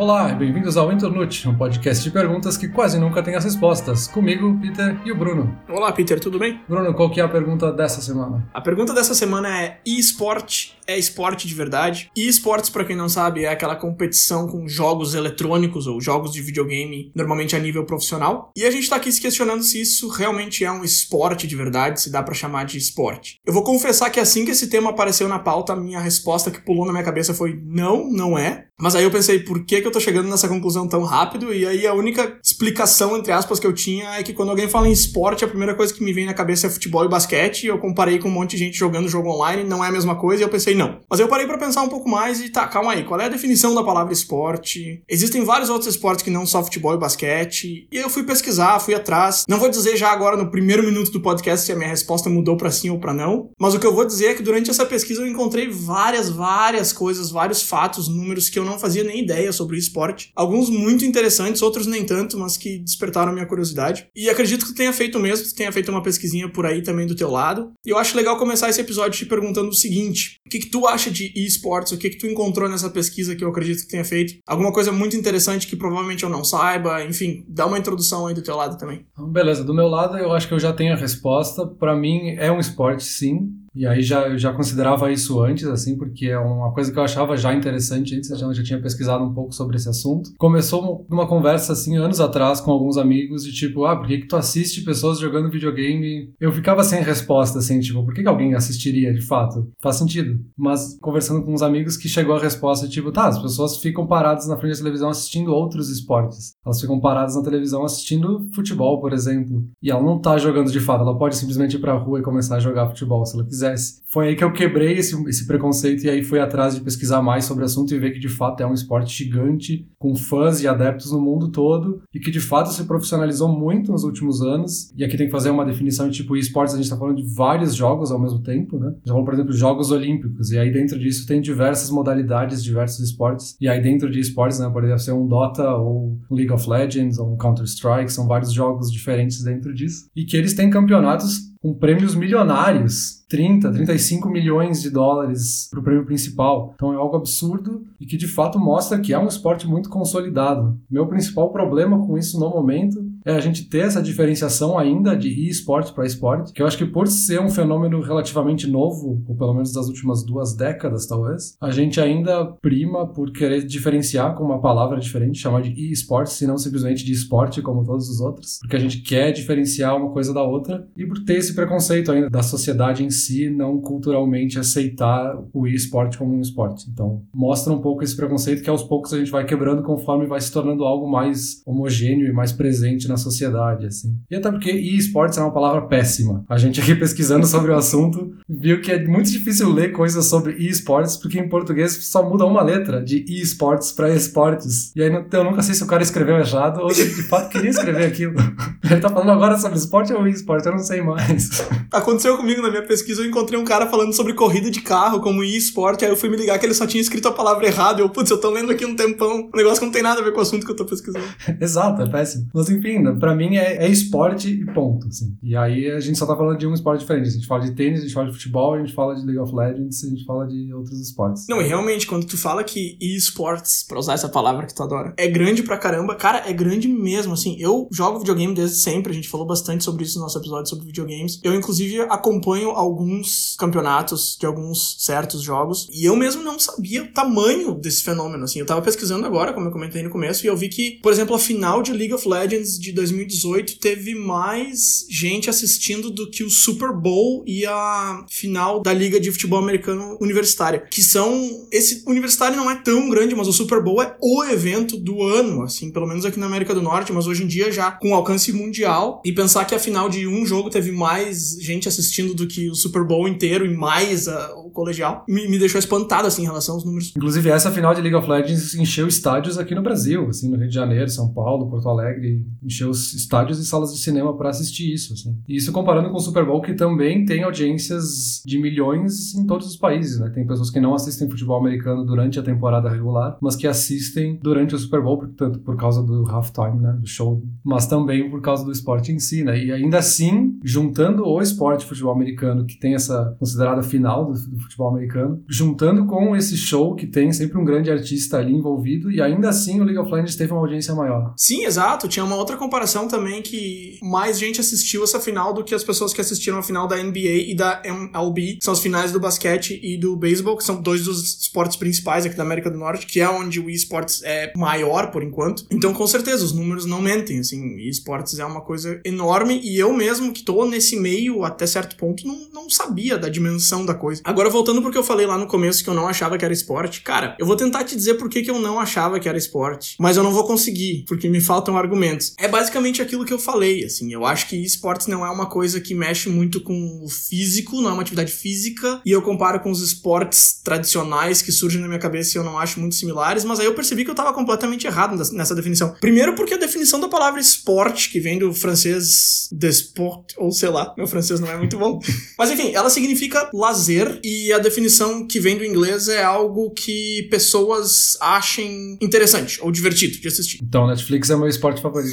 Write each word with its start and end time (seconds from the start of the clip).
Olá, 0.00 0.28
bem-vindos 0.32 0.78
ao 0.78 0.90
Internute, 0.90 1.46
um 1.46 1.54
podcast 1.54 2.02
de 2.02 2.10
perguntas 2.10 2.56
que 2.56 2.66
quase 2.66 2.98
nunca 2.98 3.22
tem 3.22 3.34
as 3.34 3.44
respostas. 3.44 4.06
Comigo, 4.06 4.58
Peter 4.58 4.98
e 5.04 5.12
o 5.12 5.14
Bruno. 5.14 5.54
Olá, 5.68 5.92
Peter, 5.92 6.18
tudo 6.18 6.38
bem? 6.38 6.58
Bruno, 6.66 6.94
qual 6.94 7.10
que 7.10 7.20
é 7.20 7.22
a 7.22 7.28
pergunta 7.28 7.70
dessa 7.70 8.00
semana? 8.00 8.48
A 8.54 8.62
pergunta 8.62 8.94
dessa 8.94 9.12
semana 9.12 9.60
é: 9.60 9.78
e-sport 9.84 10.70
é 10.86 10.98
esporte 10.98 11.46
de 11.46 11.54
verdade? 11.54 12.10
E-sports, 12.16 12.70
para 12.70 12.86
quem 12.86 12.96
não 12.96 13.10
sabe, 13.10 13.44
é 13.44 13.48
aquela 13.48 13.76
competição 13.76 14.48
com 14.48 14.66
jogos 14.66 15.14
eletrônicos 15.14 15.86
ou 15.86 16.00
jogos 16.00 16.32
de 16.32 16.40
videogame, 16.40 17.12
normalmente 17.14 17.54
a 17.54 17.58
nível 17.58 17.84
profissional. 17.84 18.50
E 18.56 18.64
a 18.64 18.70
gente 18.70 18.88
tá 18.88 18.96
aqui 18.96 19.12
se 19.12 19.20
questionando 19.20 19.62
se 19.62 19.82
isso 19.82 20.08
realmente 20.08 20.64
é 20.64 20.72
um 20.72 20.82
esporte 20.82 21.46
de 21.46 21.54
verdade, 21.54 22.00
se 22.00 22.10
dá 22.10 22.22
para 22.22 22.32
chamar 22.32 22.64
de 22.64 22.78
esporte. 22.78 23.38
Eu 23.44 23.52
vou 23.52 23.62
confessar 23.62 24.08
que 24.08 24.18
assim 24.18 24.46
que 24.46 24.50
esse 24.50 24.68
tema 24.68 24.88
apareceu 24.88 25.28
na 25.28 25.38
pauta, 25.38 25.74
a 25.74 25.76
minha 25.76 26.00
resposta 26.00 26.50
que 26.50 26.64
pulou 26.64 26.86
na 26.86 26.92
minha 26.92 27.04
cabeça 27.04 27.34
foi: 27.34 27.60
não, 27.62 28.10
não 28.10 28.38
é. 28.38 28.68
Mas 28.80 28.94
aí 28.94 29.04
eu 29.04 29.10
pensei, 29.10 29.40
por 29.40 29.64
que, 29.64 29.80
que 29.80 29.86
eu 29.86 29.92
tô 29.92 30.00
chegando 30.00 30.28
nessa 30.28 30.48
conclusão 30.48 30.88
tão 30.88 31.02
rápido? 31.02 31.52
E 31.52 31.66
aí 31.66 31.86
a 31.86 31.94
única 31.94 32.38
explicação, 32.42 33.16
entre 33.16 33.32
aspas, 33.32 33.58
que 33.58 33.66
eu 33.66 33.72
tinha 33.72 34.10
é 34.14 34.22
que 34.22 34.32
quando 34.32 34.50
alguém 34.50 34.68
fala 34.68 34.88
em 34.88 34.92
esporte, 34.92 35.44
a 35.44 35.48
primeira 35.48 35.74
coisa 35.74 35.92
que 35.92 36.02
me 36.02 36.12
vem 36.12 36.26
na 36.26 36.34
cabeça 36.34 36.66
é 36.66 36.70
futebol 36.70 37.04
e 37.04 37.08
basquete. 37.08 37.64
E 37.64 37.66
eu 37.66 37.78
comparei 37.78 38.18
com 38.18 38.28
um 38.28 38.32
monte 38.32 38.52
de 38.52 38.58
gente 38.58 38.78
jogando 38.78 39.08
jogo 39.08 39.30
online, 39.30 39.64
não 39.64 39.84
é 39.84 39.88
a 39.88 39.92
mesma 39.92 40.16
coisa, 40.16 40.42
e 40.42 40.44
eu 40.44 40.48
pensei, 40.48 40.74
não. 40.74 41.00
Mas 41.08 41.20
eu 41.20 41.28
parei 41.28 41.46
para 41.46 41.58
pensar 41.58 41.82
um 41.82 41.88
pouco 41.88 42.08
mais 42.08 42.40
e 42.40 42.48
tá, 42.48 42.66
calma 42.66 42.92
aí, 42.92 43.04
qual 43.04 43.20
é 43.20 43.26
a 43.26 43.28
definição 43.28 43.74
da 43.74 43.84
palavra 43.84 44.12
esporte? 44.12 45.02
Existem 45.08 45.44
vários 45.44 45.68
outros 45.68 45.88
esportes 45.88 46.24
que 46.24 46.30
não 46.30 46.46
só 46.46 46.62
futebol 46.62 46.94
e 46.94 46.98
basquete. 46.98 47.86
E 47.90 47.96
eu 47.96 48.08
fui 48.08 48.22
pesquisar, 48.22 48.78
fui 48.80 48.94
atrás. 48.94 49.44
Não 49.48 49.58
vou 49.58 49.68
dizer 49.68 49.96
já 49.96 50.10
agora 50.10 50.36
no 50.36 50.50
primeiro 50.50 50.82
minuto 50.82 51.10
do 51.10 51.20
podcast 51.20 51.66
se 51.66 51.72
a 51.72 51.76
minha 51.76 51.88
resposta 51.88 52.30
mudou 52.30 52.56
para 52.56 52.70
sim 52.70 52.90
ou 52.90 52.98
para 52.98 53.12
não. 53.12 53.50
Mas 53.58 53.74
o 53.74 53.78
que 53.78 53.86
eu 53.86 53.94
vou 53.94 54.04
dizer 54.04 54.26
é 54.26 54.34
que 54.34 54.42
durante 54.42 54.70
essa 54.70 54.86
pesquisa 54.86 55.20
eu 55.20 55.26
encontrei 55.26 55.68
várias, 55.68 56.28
várias 56.28 56.92
coisas, 56.92 57.30
vários 57.30 57.62
fatos, 57.62 58.08
números 58.08 58.48
que 58.48 58.58
eu 58.58 58.64
não 58.64 58.69
fazia 58.78 59.04
nem 59.04 59.22
ideia 59.22 59.52
sobre 59.52 59.76
o 59.76 59.78
esporte. 59.78 60.30
Alguns 60.34 60.70
muito 60.70 61.04
interessantes, 61.04 61.62
outros 61.62 61.86
nem 61.86 62.04
tanto, 62.04 62.38
mas 62.38 62.56
que 62.56 62.78
despertaram 62.78 63.32
minha 63.32 63.46
curiosidade. 63.46 64.08
E 64.14 64.28
acredito 64.28 64.64
que 64.64 64.72
tu 64.72 64.76
tenha 64.76 64.92
feito 64.92 65.18
mesmo, 65.18 65.44
que 65.44 65.52
tu 65.52 65.56
tenha 65.56 65.72
feito 65.72 65.90
uma 65.90 66.02
pesquisinha 66.02 66.48
por 66.48 66.66
aí 66.66 66.82
também 66.82 67.06
do 67.06 67.14
teu 67.14 67.30
lado. 67.30 67.72
E 67.84 67.90
eu 67.90 67.98
acho 67.98 68.16
legal 68.16 68.38
começar 68.38 68.68
esse 68.68 68.80
episódio 68.80 69.18
te 69.18 69.26
perguntando 69.26 69.68
o 69.68 69.74
seguinte: 69.74 70.36
o 70.46 70.50
que, 70.50 70.60
que 70.60 70.70
tu 70.70 70.86
acha 70.86 71.10
de 71.10 71.32
esportes? 71.36 71.92
O 71.92 71.98
que, 71.98 72.10
que 72.10 72.18
tu 72.18 72.26
encontrou 72.26 72.68
nessa 72.68 72.90
pesquisa 72.90 73.34
que 73.34 73.44
eu 73.44 73.48
acredito 73.48 73.82
que 73.82 73.88
tenha 73.88 74.04
feito? 74.04 74.34
Alguma 74.46 74.72
coisa 74.72 74.92
muito 74.92 75.16
interessante 75.16 75.66
que 75.66 75.76
provavelmente 75.76 76.24
eu 76.24 76.30
não 76.30 76.44
saiba? 76.44 77.04
Enfim, 77.04 77.44
dá 77.48 77.66
uma 77.66 77.78
introdução 77.78 78.26
aí 78.26 78.34
do 78.34 78.42
teu 78.42 78.56
lado 78.56 78.78
também. 78.78 79.06
Beleza, 79.32 79.64
do 79.64 79.74
meu 79.74 79.86
lado 79.86 80.16
eu 80.16 80.32
acho 80.32 80.48
que 80.48 80.54
eu 80.54 80.60
já 80.60 80.72
tenho 80.72 80.92
a 80.92 80.96
resposta. 80.96 81.66
Para 81.66 81.96
mim 81.96 82.34
é 82.38 82.50
um 82.50 82.60
esporte, 82.60 83.04
sim. 83.04 83.59
E 83.74 83.86
aí 83.86 84.02
já, 84.02 84.36
já 84.36 84.52
considerava 84.52 85.12
isso 85.12 85.40
antes, 85.40 85.64
assim, 85.66 85.96
porque 85.96 86.26
é 86.26 86.38
uma 86.38 86.72
coisa 86.72 86.92
que 86.92 86.98
eu 86.98 87.02
achava 87.02 87.36
já 87.36 87.54
interessante 87.54 88.16
antes, 88.16 88.28
já, 88.28 88.52
já 88.52 88.62
tinha 88.62 88.80
pesquisado 88.80 89.24
um 89.24 89.32
pouco 89.32 89.52
sobre 89.52 89.76
esse 89.76 89.88
assunto. 89.88 90.30
Começou 90.36 91.06
uma 91.08 91.26
conversa, 91.26 91.72
assim, 91.72 91.96
anos 91.96 92.20
atrás 92.20 92.60
com 92.60 92.72
alguns 92.72 92.96
amigos 92.96 93.44
de 93.44 93.52
tipo, 93.52 93.84
ah, 93.84 93.96
por 93.96 94.08
que, 94.08 94.18
que 94.18 94.26
tu 94.26 94.36
assiste 94.36 94.82
pessoas 94.82 95.20
jogando 95.20 95.50
videogame? 95.50 96.32
Eu 96.40 96.52
ficava 96.52 96.82
sem 96.82 97.02
resposta, 97.02 97.58
assim, 97.58 97.78
tipo, 97.80 98.04
por 98.04 98.12
que, 98.12 98.22
que 98.22 98.28
alguém 98.28 98.54
assistiria 98.54 99.12
de 99.12 99.22
fato? 99.22 99.70
Faz 99.80 99.96
sentido. 99.96 100.40
Mas 100.58 100.98
conversando 101.00 101.44
com 101.44 101.52
uns 101.52 101.62
amigos 101.62 101.96
que 101.96 102.08
chegou 102.08 102.34
a 102.34 102.40
resposta, 102.40 102.88
tipo, 102.88 103.12
tá, 103.12 103.28
as 103.28 103.40
pessoas 103.40 103.76
ficam 103.76 104.06
paradas 104.06 104.48
na 104.48 104.56
frente 104.56 104.72
da 104.72 104.78
televisão 104.78 105.10
assistindo 105.10 105.52
outros 105.52 105.88
esportes. 105.90 106.54
Elas 106.64 106.80
ficam 106.80 106.98
paradas 106.98 107.36
na 107.36 107.42
televisão 107.42 107.84
assistindo 107.84 108.48
futebol, 108.52 109.00
por 109.00 109.12
exemplo. 109.12 109.64
E 109.80 109.90
ela 109.90 110.02
não 110.02 110.18
tá 110.18 110.36
jogando 110.38 110.72
de 110.72 110.80
fato, 110.80 111.02
ela 111.02 111.16
pode 111.16 111.36
simplesmente 111.36 111.76
ir 111.76 111.80
pra 111.80 111.96
rua 111.96 112.18
e 112.18 112.22
começar 112.22 112.56
a 112.56 112.60
jogar 112.60 112.88
futebol 112.88 113.24
se 113.24 113.36
ela 113.36 113.44
quiser 113.44 113.59
quisesse. 113.60 114.00
Foi 114.08 114.28
aí 114.28 114.36
que 114.36 114.42
eu 114.42 114.52
quebrei 114.52 114.94
esse, 114.94 115.14
esse 115.28 115.46
preconceito 115.46 116.04
e 116.04 116.10
aí 116.10 116.24
fui 116.24 116.40
atrás 116.40 116.74
de 116.74 116.80
pesquisar 116.80 117.22
mais 117.22 117.44
sobre 117.44 117.62
o 117.62 117.66
assunto 117.66 117.94
e 117.94 117.98
ver 117.98 118.10
que 118.10 118.18
de 118.18 118.28
fato 118.28 118.60
é 118.60 118.66
um 118.66 118.74
esporte 118.74 119.16
gigante, 119.16 119.86
com 119.98 120.16
fãs 120.16 120.60
e 120.62 120.66
adeptos 120.66 121.12
no 121.12 121.20
mundo 121.20 121.50
todo, 121.50 122.02
e 122.12 122.18
que 122.18 122.30
de 122.30 122.40
fato 122.40 122.72
se 122.72 122.84
profissionalizou 122.84 123.48
muito 123.48 123.92
nos 123.92 124.02
últimos 124.02 124.42
anos. 124.42 124.92
E 124.96 125.04
aqui 125.04 125.16
tem 125.16 125.26
que 125.26 125.32
fazer 125.32 125.50
uma 125.50 125.64
definição 125.64 126.08
de 126.08 126.16
tipo 126.16 126.36
esportes, 126.36 126.74
a 126.74 126.76
gente 126.76 126.86
está 126.86 126.96
falando 126.96 127.22
de 127.22 127.34
vários 127.34 127.74
jogos 127.74 128.10
ao 128.10 128.20
mesmo 128.20 128.40
tempo, 128.42 128.78
né? 128.78 128.94
Já 129.04 129.12
falando, 129.12 129.24
por 129.24 129.34
exemplo, 129.34 129.52
jogos 129.52 129.90
olímpicos, 129.92 130.50
e 130.50 130.58
aí 130.58 130.72
dentro 130.72 130.98
disso 130.98 131.26
tem 131.26 131.40
diversas 131.40 131.90
modalidades, 131.90 132.64
diversos 132.64 132.98
esportes, 133.00 133.56
e 133.60 133.68
aí 133.68 133.80
dentro 133.80 134.10
de 134.10 134.18
esportes, 134.18 134.58
né, 134.58 134.68
poderia 134.68 134.98
ser 134.98 135.12
um 135.12 135.26
Dota 135.26 135.72
ou 135.74 136.18
um 136.28 136.34
League 136.34 136.52
of 136.52 136.68
Legends 136.68 137.18
ou 137.18 137.32
um 137.32 137.36
Counter-Strike, 137.36 138.12
são 138.12 138.26
vários 138.26 138.52
jogos 138.52 138.90
diferentes 138.90 139.44
dentro 139.44 139.72
disso, 139.72 140.08
e 140.16 140.24
que 140.24 140.36
eles 140.36 140.54
têm 140.54 140.68
campeonatos 140.68 141.50
com 141.60 141.74
prêmios 141.74 142.14
milionários, 142.14 143.19
30, 143.30 143.70
35 143.70 144.28
milhões 144.28 144.82
de 144.82 144.90
dólares 144.90 145.68
para 145.70 145.78
o 145.78 145.82
prêmio 145.82 146.04
principal. 146.04 146.72
Então 146.74 146.92
é 146.92 146.96
algo 146.96 147.16
absurdo 147.16 147.86
e 148.00 148.04
que 148.04 148.16
de 148.16 148.26
fato 148.26 148.58
mostra 148.58 148.98
que 148.98 149.14
é 149.14 149.18
um 149.18 149.28
esporte 149.28 149.68
muito 149.68 149.88
consolidado. 149.88 150.76
Meu 150.90 151.06
principal 151.06 151.50
problema 151.50 152.04
com 152.04 152.18
isso 152.18 152.38
no 152.40 152.50
momento 152.50 153.00
é 153.30 153.36
a 153.36 153.40
gente 153.40 153.68
ter 153.68 153.80
essa 153.80 154.02
diferenciação 154.02 154.78
ainda 154.78 155.16
de 155.16 155.28
e-sport 155.28 155.92
para 155.92 156.06
esporte, 156.06 156.52
que 156.52 156.62
eu 156.62 156.66
acho 156.66 156.78
que 156.78 156.86
por 156.86 157.06
ser 157.06 157.40
um 157.40 157.50
fenômeno 157.50 158.00
relativamente 158.00 158.66
novo, 158.66 159.22
ou 159.26 159.36
pelo 159.36 159.54
menos 159.54 159.72
das 159.72 159.86
últimas 159.86 160.24
duas 160.24 160.54
décadas 160.54 161.06
talvez, 161.06 161.56
a 161.60 161.70
gente 161.70 162.00
ainda 162.00 162.44
prima 162.60 163.06
por 163.06 163.32
querer 163.32 163.64
diferenciar 163.64 164.34
com 164.34 164.44
uma 164.44 164.60
palavra 164.60 164.98
diferente, 164.98 165.38
chamar 165.38 165.62
de 165.62 165.70
e-sport, 165.70 166.30
e 166.40 166.46
não 166.46 166.58
simplesmente 166.58 167.04
de 167.04 167.12
esporte 167.12 167.62
como 167.62 167.84
todos 167.84 168.08
os 168.08 168.20
outros, 168.20 168.58
porque 168.60 168.76
a 168.76 168.80
gente 168.80 169.02
quer 169.02 169.32
diferenciar 169.32 169.96
uma 169.96 170.10
coisa 170.10 170.32
da 170.32 170.42
outra 170.42 170.86
e 170.96 171.06
por 171.06 171.24
ter 171.24 171.36
esse 171.36 171.54
preconceito 171.54 172.12
ainda 172.12 172.30
da 172.30 172.42
sociedade 172.42 173.04
em 173.04 173.10
si 173.10 173.50
não 173.50 173.80
culturalmente 173.80 174.58
aceitar 174.58 175.36
o 175.52 175.66
e-sport 175.66 176.16
como 176.16 176.34
um 176.34 176.40
esporte. 176.40 176.88
Então, 176.90 177.22
mostra 177.34 177.72
um 177.72 177.80
pouco 177.80 178.02
esse 178.02 178.16
preconceito 178.16 178.62
que 178.62 178.70
aos 178.70 178.82
poucos 178.82 179.12
a 179.12 179.18
gente 179.18 179.30
vai 179.30 179.44
quebrando 179.44 179.82
conforme 179.82 180.26
vai 180.26 180.40
se 180.40 180.52
tornando 180.52 180.84
algo 180.84 181.10
mais 181.10 181.62
homogêneo 181.66 182.26
e 182.26 182.32
mais 182.32 182.52
presente 182.52 183.08
na 183.08 183.16
sociedade, 183.20 183.86
assim. 183.86 184.16
E 184.30 184.36
até 184.36 184.50
porque 184.50 184.70
e-sports 184.70 185.38
é 185.38 185.40
uma 185.40 185.52
palavra 185.52 185.82
péssima. 185.82 186.44
A 186.48 186.58
gente 186.58 186.80
aqui 186.80 186.94
pesquisando 186.94 187.46
sobre 187.46 187.70
o 187.70 187.76
assunto 187.76 188.34
viu 188.48 188.80
que 188.80 188.90
é 188.90 189.04
muito 189.06 189.30
difícil 189.30 189.72
ler 189.72 189.92
coisas 189.92 190.26
sobre 190.26 190.54
e-sports 190.54 191.16
porque 191.16 191.38
em 191.38 191.48
português 191.48 191.92
só 192.06 192.28
muda 192.28 192.44
uma 192.44 192.62
letra 192.62 193.02
de 193.02 193.24
e-sports 193.28 193.92
para 193.92 194.14
esportes. 194.14 194.94
E 194.96 195.02
aí 195.02 195.10
eu 195.32 195.44
nunca 195.44 195.62
sei 195.62 195.74
se 195.74 195.82
o 195.82 195.86
cara 195.86 196.02
escreveu 196.02 196.38
errado 196.38 196.80
ou 196.80 196.90
se 196.90 197.14
de 197.14 197.22
fato 197.28 197.50
queria 197.50 197.70
escrever 197.70 198.06
aquilo. 198.06 198.34
Ele 198.90 199.00
tá 199.00 199.08
falando 199.08 199.30
agora 199.30 199.58
sobre 199.58 199.78
esporte 199.78 200.12
ou 200.12 200.26
e-sport, 200.26 200.64
eu 200.64 200.72
não 200.72 200.78
sei 200.78 201.02
mais. 201.02 201.62
Aconteceu 201.92 202.36
comigo 202.36 202.62
na 202.62 202.70
minha 202.70 202.86
pesquisa, 202.86 203.22
eu 203.22 203.26
encontrei 203.26 203.58
um 203.58 203.64
cara 203.64 203.86
falando 203.86 204.12
sobre 204.12 204.32
corrida 204.32 204.70
de 204.70 204.80
carro 204.80 205.20
como 205.20 205.44
e-sport, 205.44 206.02
aí 206.02 206.08
eu 206.08 206.16
fui 206.16 206.28
me 206.28 206.36
ligar 206.36 206.58
que 206.58 206.66
ele 206.66 206.74
só 206.74 206.86
tinha 206.86 207.00
escrito 207.00 207.28
a 207.28 207.32
palavra 207.32 207.66
errada. 207.66 208.00
Eu, 208.00 208.08
putz, 208.08 208.30
eu 208.30 208.38
tô 208.38 208.50
lendo 208.50 208.72
aqui 208.72 208.84
um 208.84 208.96
tempão, 208.96 209.50
um 209.52 209.56
negócio 209.56 209.80
que 209.80 209.84
não 209.84 209.92
tem 209.92 210.02
nada 210.02 210.20
a 210.20 210.24
ver 210.24 210.32
com 210.32 210.38
o 210.38 210.42
assunto 210.42 210.64
que 210.64 210.72
eu 210.72 210.76
tô 210.76 210.84
pesquisando. 210.84 211.24
Exato, 211.60 212.02
é 212.02 212.08
péssimo. 212.08 212.48
Mas 212.54 212.70
enfim, 212.70 212.98
né, 213.02 213.16
pra 213.18 213.34
mim 213.34 213.56
é, 213.56 213.84
é 213.84 213.88
esporte 213.88 214.48
e 214.48 214.66
ponto, 214.72 215.08
assim. 215.08 215.36
E 215.42 215.56
aí 215.56 215.90
a 215.90 216.00
gente 216.00 216.18
só 216.18 216.26
tá 216.26 216.36
falando 216.36 216.58
de 216.58 216.66
um 216.66 216.74
esporte 216.74 217.00
diferente. 217.00 217.28
A 217.28 217.32
gente 217.32 217.46
fala 217.46 217.62
de 217.62 217.72
tênis, 217.72 218.00
a 218.00 218.02
gente 218.02 218.14
fala 218.14 218.26
de 218.26 218.32
futebol, 218.32 218.74
a 218.74 218.78
gente 218.78 218.92
fala 218.92 219.14
de 219.14 219.24
League 219.24 219.38
of 219.38 219.54
Legends, 219.54 220.04
a 220.04 220.08
gente 220.08 220.24
fala 220.24 220.46
de 220.46 220.72
outros 220.72 221.00
esportes. 221.00 221.46
Não, 221.48 221.60
e 221.60 221.66
realmente, 221.66 222.06
quando 222.06 222.26
tu 222.26 222.36
fala 222.36 222.64
que 222.64 222.96
e-sports, 223.00 223.84
pra 223.86 223.98
usar 223.98 224.14
essa 224.14 224.28
palavra 224.28 224.66
que 224.66 224.74
tu 224.74 224.82
adora, 224.82 225.14
é 225.16 225.28
grande 225.28 225.62
pra 225.62 225.78
caramba, 225.78 226.14
cara, 226.14 226.42
é 226.48 226.52
grande 226.52 226.88
mesmo, 226.88 227.32
assim. 227.32 227.56
Eu 227.58 227.88
jogo 227.90 228.18
videogame 228.18 228.54
desde 228.54 228.76
sempre, 228.76 229.12
a 229.12 229.14
gente 229.14 229.28
falou 229.28 229.46
bastante 229.46 229.84
sobre 229.84 230.04
isso 230.04 230.18
no 230.18 230.24
nosso 230.24 230.38
episódio 230.38 230.68
sobre 230.68 230.86
videogames. 230.86 231.40
Eu, 231.42 231.54
inclusive, 231.54 232.00
acompanho 232.02 232.70
alguns 232.70 233.56
campeonatos 233.58 234.36
de 234.38 234.46
alguns 234.46 234.96
certos 234.98 235.42
jogos, 235.42 235.88
e 235.92 236.04
eu 236.04 236.16
mesmo 236.16 236.42
não 236.42 236.58
sabia 236.58 237.02
o 237.02 237.12
tamanho 237.12 237.74
desse 237.74 238.02
fenômeno, 238.02 238.44
assim. 238.44 238.58
Eu 238.58 238.66
tava 238.66 238.82
pesquisando 238.82 239.26
agora, 239.26 239.52
como 239.52 239.66
eu 239.66 239.72
comentei 239.72 240.02
no 240.02 240.10
começo, 240.10 240.44
e 240.44 240.48
eu 240.48 240.56
vi 240.56 240.68
que, 240.68 240.98
por 241.02 241.12
exemplo, 241.12 241.34
a 241.34 241.38
final 241.38 241.82
de 241.82 241.92
League 241.92 242.14
of 242.14 242.28
Legends 242.28 242.78
de 242.78 242.89
2018 242.92 243.78
teve 243.78 244.14
mais 244.14 245.06
gente 245.08 245.48
assistindo 245.48 246.10
do 246.10 246.30
que 246.30 246.44
o 246.44 246.50
Super 246.50 246.92
Bowl 246.92 247.44
e 247.46 247.66
a 247.66 248.24
final 248.28 248.80
da 248.82 248.92
Liga 248.92 249.20
de 249.20 249.30
Futebol 249.30 249.58
Americano 249.58 250.16
Universitária, 250.20 250.80
que 250.90 251.02
são 251.02 251.66
esse 251.72 252.02
universitário 252.06 252.56
não 252.56 252.70
é 252.70 252.76
tão 252.76 253.08
grande, 253.08 253.34
mas 253.34 253.48
o 253.48 253.52
Super 253.52 253.82
Bowl 253.82 254.02
é 254.02 254.16
o 254.20 254.44
evento 254.44 254.96
do 254.96 255.22
ano, 255.22 255.62
assim, 255.62 255.90
pelo 255.90 256.06
menos 256.06 256.24
aqui 256.24 256.38
na 256.38 256.46
América 256.46 256.74
do 256.74 256.82
Norte, 256.82 257.12
mas 257.12 257.26
hoje 257.26 257.44
em 257.44 257.46
dia 257.46 257.70
já 257.70 257.90
com 257.90 258.14
alcance 258.14 258.52
mundial 258.52 259.20
e 259.24 259.32
pensar 259.32 259.64
que 259.64 259.74
a 259.74 259.78
final 259.78 260.08
de 260.08 260.26
um 260.26 260.44
jogo 260.44 260.70
teve 260.70 260.92
mais 260.92 261.56
gente 261.60 261.88
assistindo 261.88 262.34
do 262.34 262.46
que 262.46 262.70
o 262.70 262.74
Super 262.74 263.04
Bowl 263.04 263.28
inteiro 263.28 263.64
e 263.64 263.74
mais 263.74 264.28
a, 264.28 264.54
o 264.56 264.70
colegial, 264.70 265.24
me, 265.28 265.48
me 265.48 265.58
deixou 265.58 265.78
espantado 265.78 266.26
assim 266.26 266.42
em 266.42 266.46
relação 266.46 266.74
aos 266.74 266.84
números. 266.84 267.12
Inclusive 267.16 267.50
essa 267.50 267.70
final 267.70 267.94
de 267.94 268.00
League 268.00 268.16
of 268.16 268.28
Legends 268.28 268.74
encheu 268.74 269.06
estádios 269.06 269.58
aqui 269.58 269.74
no 269.74 269.82
Brasil, 269.82 270.28
assim, 270.28 270.48
no 270.48 270.56
Rio 270.56 270.68
de 270.68 270.74
Janeiro, 270.74 271.10
São 271.10 271.32
Paulo, 271.32 271.68
Porto 271.68 271.88
Alegre, 271.88 272.44
encheu 272.62 272.79
encher 272.80 272.88
os 272.88 273.12
estádios 273.14 273.58
e 273.58 273.64
salas 273.64 273.92
de 273.92 274.00
cinema 274.00 274.36
para 274.36 274.50
assistir 274.50 274.92
isso. 274.92 275.12
Assim. 275.12 275.36
E 275.48 275.56
isso 275.56 275.72
comparando 275.72 276.10
com 276.10 276.16
o 276.16 276.20
Super 276.20 276.44
Bowl, 276.44 276.62
que 276.62 276.74
também 276.74 277.24
tem 277.24 277.42
audiências 277.42 278.42
de 278.44 278.58
milhões 278.58 279.34
em 279.34 279.46
todos 279.46 279.66
os 279.66 279.76
países. 279.76 280.18
Né? 280.18 280.30
Tem 280.30 280.46
pessoas 280.46 280.70
que 280.70 280.80
não 280.80 280.94
assistem 280.94 281.28
futebol 281.28 281.58
americano 281.58 282.04
durante 282.04 282.38
a 282.38 282.42
temporada 282.42 282.88
regular, 282.88 283.36
mas 283.40 283.56
que 283.56 283.66
assistem 283.66 284.38
durante 284.42 284.74
o 284.74 284.78
Super 284.78 285.02
Bowl, 285.02 285.26
tanto 285.36 285.60
por 285.60 285.76
causa 285.76 286.02
do 286.02 286.28
halftime, 286.28 286.80
né, 286.80 286.92
do 287.00 287.06
show, 287.06 287.42
mas 287.64 287.86
também 287.86 288.30
por 288.30 288.40
causa 288.40 288.64
do 288.64 288.72
esporte 288.72 289.12
em 289.12 289.18
si. 289.18 289.44
Né? 289.44 289.64
E 289.64 289.72
ainda 289.72 289.98
assim, 289.98 290.58
juntando 290.64 291.26
o 291.26 291.40
esporte 291.40 291.86
futebol 291.86 292.12
americano, 292.12 292.64
que 292.64 292.78
tem 292.78 292.94
essa 292.94 293.36
considerada 293.38 293.82
final 293.82 294.26
do, 294.26 294.32
do 294.32 294.58
futebol 294.60 294.88
americano, 294.88 295.42
juntando 295.48 296.06
com 296.06 296.34
esse 296.34 296.56
show 296.56 296.94
que 296.94 297.06
tem 297.06 297.32
sempre 297.32 297.58
um 297.58 297.64
grande 297.64 297.90
artista 297.90 298.38
ali 298.38 298.54
envolvido, 298.54 299.10
e 299.10 299.20
ainda 299.20 299.48
assim 299.48 299.80
o 299.80 299.84
League 299.84 299.98
of 299.98 300.10
Legends 300.10 300.36
teve 300.36 300.52
uma 300.52 300.60
audiência 300.60 300.94
maior. 300.94 301.32
Sim, 301.36 301.64
exato. 301.64 302.08
Tinha 302.08 302.24
uma 302.24 302.36
outra 302.36 302.56
comparação 302.70 303.08
também 303.08 303.42
que 303.42 303.98
mais 304.00 304.38
gente 304.38 304.60
assistiu 304.60 305.02
essa 305.02 305.18
final 305.18 305.52
do 305.52 305.64
que 305.64 305.74
as 305.74 305.82
pessoas 305.82 306.12
que 306.12 306.20
assistiram 306.20 306.58
a 306.58 306.62
final 306.62 306.86
da 306.86 306.96
NBA 307.02 307.48
e 307.48 307.54
da 307.54 307.82
MLB, 307.84 308.58
que 308.58 308.64
são 308.64 308.72
as 308.72 308.78
finais 308.78 309.10
do 309.10 309.18
basquete 309.18 309.80
e 309.82 309.98
do 309.98 310.16
beisebol, 310.16 310.56
que 310.56 310.62
são 310.62 310.80
dois 310.80 311.04
dos 311.04 311.40
esportes 311.40 311.76
principais 311.76 312.24
aqui 312.24 312.36
da 312.36 312.44
América 312.44 312.70
do 312.70 312.78
Norte, 312.78 313.06
que 313.06 313.20
é 313.20 313.28
onde 313.28 313.58
o 313.58 313.68
esportes 313.68 314.22
é 314.22 314.52
maior 314.56 315.10
por 315.10 315.24
enquanto. 315.24 315.66
Então, 315.68 315.92
com 315.92 316.06
certeza, 316.06 316.44
os 316.44 316.52
números 316.52 316.86
não 316.86 317.02
mentem, 317.02 317.40
assim, 317.40 317.76
esportes 317.80 318.38
é 318.38 318.44
uma 318.44 318.60
coisa 318.60 319.00
enorme 319.04 319.60
e 319.64 319.76
eu 319.76 319.92
mesmo 319.92 320.32
que 320.32 320.44
tô 320.44 320.64
nesse 320.64 320.96
meio 320.96 321.42
até 321.42 321.66
certo 321.66 321.96
ponto 321.96 322.24
não, 322.24 322.48
não 322.52 322.70
sabia 322.70 323.18
da 323.18 323.28
dimensão 323.28 323.84
da 323.84 323.94
coisa. 323.94 324.22
Agora, 324.24 324.48
voltando 324.48 324.80
porque 324.80 324.96
eu 324.96 325.02
falei 325.02 325.26
lá 325.26 325.36
no 325.36 325.48
começo 325.48 325.82
que 325.82 325.90
eu 325.90 325.94
não 325.94 326.06
achava 326.06 326.38
que 326.38 326.44
era 326.44 326.54
esporte, 326.54 327.00
cara, 327.00 327.36
eu 327.38 327.46
vou 327.46 327.56
tentar 327.56 327.82
te 327.82 327.96
dizer 327.96 328.14
por 328.14 328.28
que, 328.28 328.42
que 328.42 328.50
eu 328.50 328.60
não 328.60 328.78
achava 328.78 329.18
que 329.18 329.28
era 329.28 329.36
esporte, 329.36 329.96
mas 329.98 330.16
eu 330.16 330.22
não 330.22 330.32
vou 330.32 330.44
conseguir, 330.44 331.04
porque 331.08 331.28
me 331.28 331.40
faltam 331.40 331.76
argumentos. 331.76 332.34
É 332.38 332.46
basicamente 332.60 333.00
aquilo 333.00 333.24
que 333.24 333.32
eu 333.32 333.38
falei, 333.38 333.84
assim, 333.84 334.12
eu 334.12 334.26
acho 334.26 334.46
que 334.46 334.54
esportes 334.54 335.06
não 335.06 335.24
é 335.24 335.30
uma 335.30 335.46
coisa 335.46 335.80
que 335.80 335.94
mexe 335.94 336.28
muito 336.28 336.60
com 336.60 337.00
o 337.02 337.08
físico, 337.08 337.80
não 337.80 337.88
é 337.88 337.92
uma 337.94 338.02
atividade 338.02 338.30
física, 338.30 339.00
e 339.04 339.10
eu 339.10 339.22
comparo 339.22 339.60
com 339.60 339.70
os 339.70 339.80
esportes 339.80 340.60
tradicionais 340.62 341.40
que 341.40 341.50
surgem 341.50 341.80
na 341.80 341.88
minha 341.88 341.98
cabeça 341.98 342.36
e 342.36 342.38
eu 342.38 342.44
não 342.44 342.58
acho 342.58 342.78
muito 342.78 342.94
similares, 342.96 343.44
mas 343.44 343.58
aí 343.60 343.64
eu 343.64 343.74
percebi 343.74 344.04
que 344.04 344.10
eu 344.10 344.14
tava 344.14 344.34
completamente 344.34 344.86
errado 344.86 345.16
nessa 345.32 345.54
definição. 345.54 345.94
Primeiro 346.00 346.34
porque 346.34 346.52
a 346.52 346.58
definição 346.58 347.00
da 347.00 347.08
palavra 347.08 347.40
esporte, 347.40 348.10
que 348.10 348.20
vem 348.20 348.38
do 348.38 348.52
francês 348.52 349.48
desport, 349.50 350.34
ou 350.36 350.52
sei 350.52 350.68
lá, 350.68 350.92
meu 350.98 351.06
francês 351.06 351.40
não 351.40 351.50
é 351.50 351.56
muito 351.56 351.78
bom. 351.78 351.98
mas 352.36 352.50
enfim, 352.50 352.74
ela 352.74 352.90
significa 352.90 353.48
lazer 353.54 354.20
e 354.22 354.52
a 354.52 354.58
definição 354.58 355.26
que 355.26 355.40
vem 355.40 355.56
do 355.56 355.64
inglês 355.64 356.08
é 356.08 356.22
algo 356.22 356.70
que 356.72 357.26
pessoas 357.30 358.18
achem 358.20 358.98
interessante 359.00 359.58
ou 359.62 359.72
divertido 359.72 360.20
de 360.20 360.28
assistir. 360.28 360.58
Então, 360.62 360.86
Netflix 360.86 361.30
é 361.30 361.36
meu 361.36 361.48
esporte 361.48 361.80
favorito. 361.80 362.12